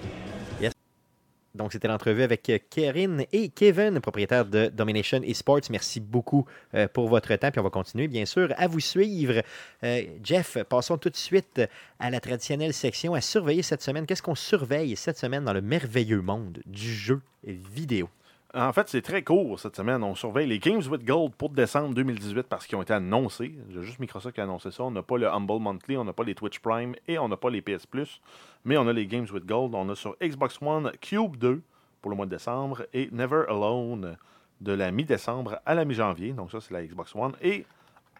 [1.54, 5.60] Donc, c'était l'entrevue avec euh, Karen et Kevin, propriétaires de Domination Esports.
[5.70, 7.50] Merci beaucoup euh, pour votre temps.
[7.50, 9.40] Puis on va continuer, bien sûr, à vous suivre.
[9.84, 11.62] Euh, Jeff, passons tout de suite
[12.00, 14.04] à la traditionnelle section à surveiller cette semaine.
[14.04, 18.08] Qu'est-ce qu'on surveille cette semaine dans le merveilleux monde du jeu vidéo?
[18.56, 20.04] En fait, c'est très court cette semaine.
[20.04, 23.52] On surveille les Games with Gold pour décembre 2018 parce qu'ils ont été annoncés.
[23.70, 24.84] J'ai juste Microsoft qui a annoncé ça.
[24.84, 27.36] On n'a pas le Humble Monthly, on n'a pas les Twitch Prime et on n'a
[27.36, 28.20] pas les PS Plus.
[28.64, 29.74] Mais on a les Games with Gold.
[29.74, 31.62] On a sur Xbox One Cube 2
[32.00, 34.16] pour le mois de décembre et Never Alone
[34.60, 36.32] de la mi-décembre à la mi-janvier.
[36.32, 37.32] Donc ça, c'est la Xbox One.
[37.42, 37.66] Et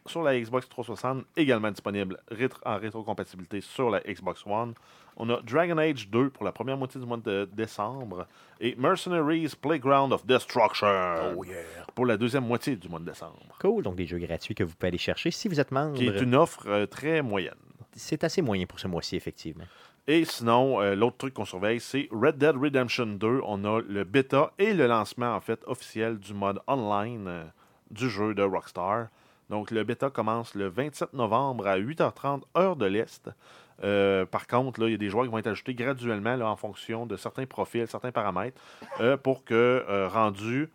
[0.07, 2.19] sur la Xbox 360, également disponible
[2.65, 4.75] en rétrocompatibilité sur la Xbox One.
[5.17, 8.27] On a Dragon Age 2 pour la première moitié du mois de décembre
[8.61, 11.37] et Mercenaries Playground of Destruction
[11.95, 13.85] pour la deuxième moitié du mois de décembre, Cool.
[13.85, 15.97] Donc, des jeux gratuits que vous pouvez aller chercher si vous êtes membre.
[15.97, 17.55] qui est une offre euh, très moyenne.
[17.97, 19.65] C'est assez moyen pour ce mois-ci, effectivement.
[20.07, 23.41] Et sinon, euh, l'autre truc qu'on surveille, c'est Red Dead Redemption 2.
[23.47, 27.45] On a le bêta et le lancement en fait officiel du mode online euh,
[27.91, 29.07] du jeu de Rockstar.
[29.51, 33.31] Donc le bêta commence le 27 novembre à 8h30 heure de l'Est.
[33.83, 36.49] Euh, par contre, là, il y a des joueurs qui vont être ajoutés graduellement là,
[36.49, 38.61] en fonction de certains profils, certains paramètres,
[39.01, 40.71] euh, pour que, euh, rendu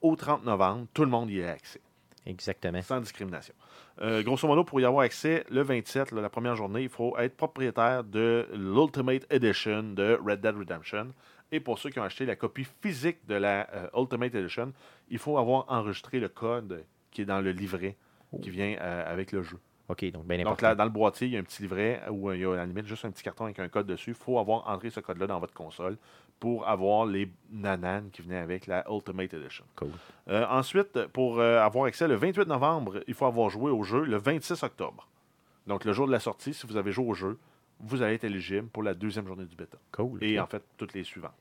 [0.00, 1.80] au 30 novembre, tout le monde y ait accès
[2.26, 2.82] Exactement.
[2.82, 3.54] sans discrimination.
[4.00, 7.36] Grosso modo, pour y avoir accès, le 27, là, la première journée, il faut être
[7.36, 11.08] propriétaire de l'Ultimate Edition de Red Dead Redemption.
[11.50, 13.66] Et pour ceux qui ont acheté la copie physique de la
[13.96, 14.72] Ultimate Edition,
[15.08, 17.96] il faut avoir enregistré le code qui est dans le livret
[18.42, 19.58] qui vient euh, avec le jeu.
[19.88, 22.28] OK, donc bien Donc là, dans le boîtier, il y a un petit livret où
[22.28, 24.10] euh, il y a à la limite juste un petit carton avec un code dessus.
[24.10, 25.96] Il faut avoir entré ce code-là dans votre console
[26.38, 29.64] pour avoir les nananes qui venaient avec la Ultimate Edition.
[29.76, 29.90] Cool.
[30.28, 34.04] Euh, ensuite, pour euh, avoir accès le 28 novembre, il faut avoir joué au jeu
[34.04, 35.08] le 26 octobre.
[35.66, 37.38] Donc, le jour de la sortie, si vous avez joué au jeu,
[37.80, 39.78] vous allez être éligible pour la deuxième journée du bêta.
[39.92, 40.22] Cool.
[40.22, 41.32] Et en fait, toutes les suivantes.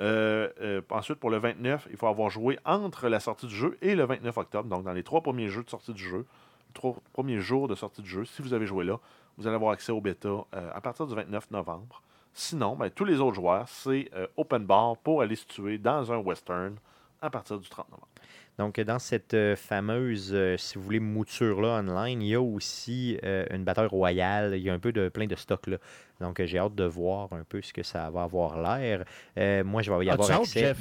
[0.00, 3.78] Euh, euh, ensuite, pour le 29, il faut avoir joué entre la sortie du jeu
[3.80, 4.68] et le 29 octobre.
[4.68, 6.26] Donc, dans les trois premiers jeux de sortie du jeu,
[6.72, 8.98] trois premiers jours de sortie du jeu, si vous avez joué là,
[9.38, 12.02] vous allez avoir accès au bêta euh, à partir du 29 novembre.
[12.32, 16.16] Sinon, ben, tous les autres joueurs, c'est open bar pour aller se tuer dans un
[16.16, 16.76] western
[17.22, 18.08] à partir du 30 novembre.
[18.58, 23.86] Donc, dans cette fameuse, si vous voulez, mouture-là online, il y a aussi une bataille
[23.86, 24.54] royale.
[24.56, 25.68] Il y a un peu de plein de stocks.
[26.20, 29.04] Donc, euh, j'ai hâte de voir un peu ce que ça va avoir l'air.
[29.38, 30.60] Euh, moi, je vais y avoir As-tu hâte, accès.
[30.60, 30.78] Jeff?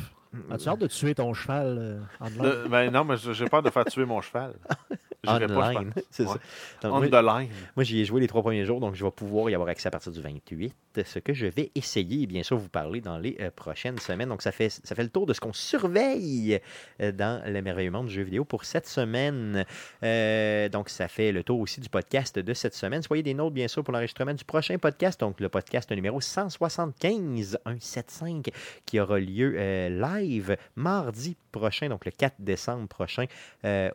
[0.50, 2.30] As-tu hâte de tuer ton cheval euh, en?
[2.44, 4.56] Le- ben, non, mais j'ai peur de faire tuer mon cheval.
[5.26, 6.34] Online, c'est Ouais.
[6.34, 6.88] ça.
[6.88, 7.50] Donc, On moi, the line.
[7.76, 9.88] moi, j'y ai joué les trois premiers jours, donc je vais pouvoir y avoir accès
[9.88, 10.74] à partir du 28,
[11.06, 14.30] ce que je vais essayer et bien sûr vous parler dans les euh, prochaines semaines.
[14.30, 16.60] Donc, ça fait, ça fait le tour de ce qu'on surveille
[17.02, 19.66] euh, dans le merveilleux monde du jeu vidéo pour cette semaine.
[20.04, 23.02] Euh, donc, ça fait le tour aussi du podcast de cette semaine.
[23.02, 27.60] Soyez des nôtres, bien sûr, pour l'enregistrement du prochain podcast, donc le podcast numéro 175,
[27.66, 28.42] 175,
[28.86, 29.52] qui aura lieu
[29.90, 33.26] live mardi prochain, donc le 4 décembre prochain,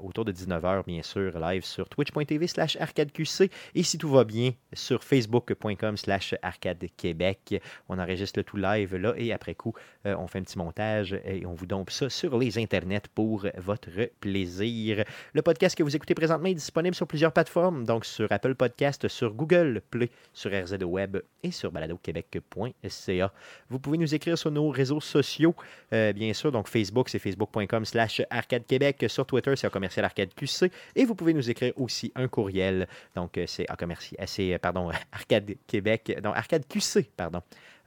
[0.01, 4.53] autour de 19h, bien sûr, live sur twitch.tv slash arcadeqc et si tout va bien,
[4.73, 7.61] sur facebook.com slash arcadequebec.
[7.89, 9.75] On enregistre le tout live là et après coup,
[10.07, 13.47] euh, on fait un petit montage et on vous dompe ça sur les internets pour
[13.57, 13.91] votre
[14.21, 15.05] plaisir.
[15.33, 19.09] Le podcast que vous écoutez présentement est disponible sur plusieurs plateformes, donc sur Apple Podcast,
[19.09, 23.33] sur Google Play, sur RZO Web et sur baladoquebec.ca.
[23.69, 25.55] Vous pouvez nous écrire sur nos réseaux sociaux,
[25.93, 30.35] euh, bien sûr, donc Facebook, c'est facebook.com slash arcade québec, sur Twitter, c'est commercial arcade
[30.35, 32.87] QC, et vous pouvez nous écrire aussi un courriel,
[33.17, 37.41] donc euh, c'est commercial, c'est, euh, pardon, arcade québec, non, arcade QC, pardon,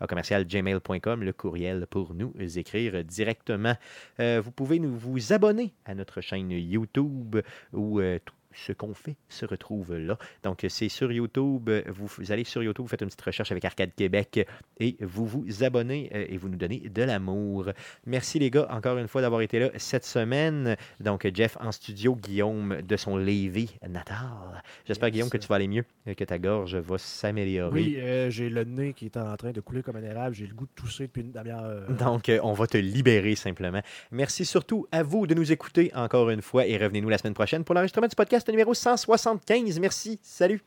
[0.10, 3.76] commercial gmail.com, le courriel pour nous écrire directement.
[4.18, 7.38] Vous pouvez nous, vous abonner à notre chaîne YouTube
[7.72, 10.18] ou tout ce qu'on fait se retrouve là.
[10.44, 11.70] Donc, c'est sur YouTube.
[11.88, 14.48] Vous, vous allez sur YouTube, vous faites une petite recherche avec Arcade Québec
[14.80, 17.70] et vous vous abonnez euh, et vous nous donnez de l'amour.
[18.06, 20.76] Merci les gars, encore une fois, d'avoir été là cette semaine.
[21.00, 24.64] Donc, Jeff en studio, Guillaume de son Lévis natal.
[24.86, 25.14] J'espère, Yes.
[25.14, 27.72] Guillaume, que tu vas aller mieux, euh, que ta gorge va s'améliorer.
[27.74, 30.36] Oui, euh, j'ai le nez qui est en train de couler comme un érable.
[30.36, 31.90] J'ai le goût de tousser depuis une demi-heure.
[31.90, 33.82] Donc, euh, on va te libérer simplement.
[34.12, 37.64] Merci surtout à vous de nous écouter encore une fois et revenez-nous la semaine prochaine
[37.64, 38.16] pour l'enregistrement du
[38.50, 39.80] numéro 175.
[39.80, 40.20] Merci.
[40.24, 40.62] Salut.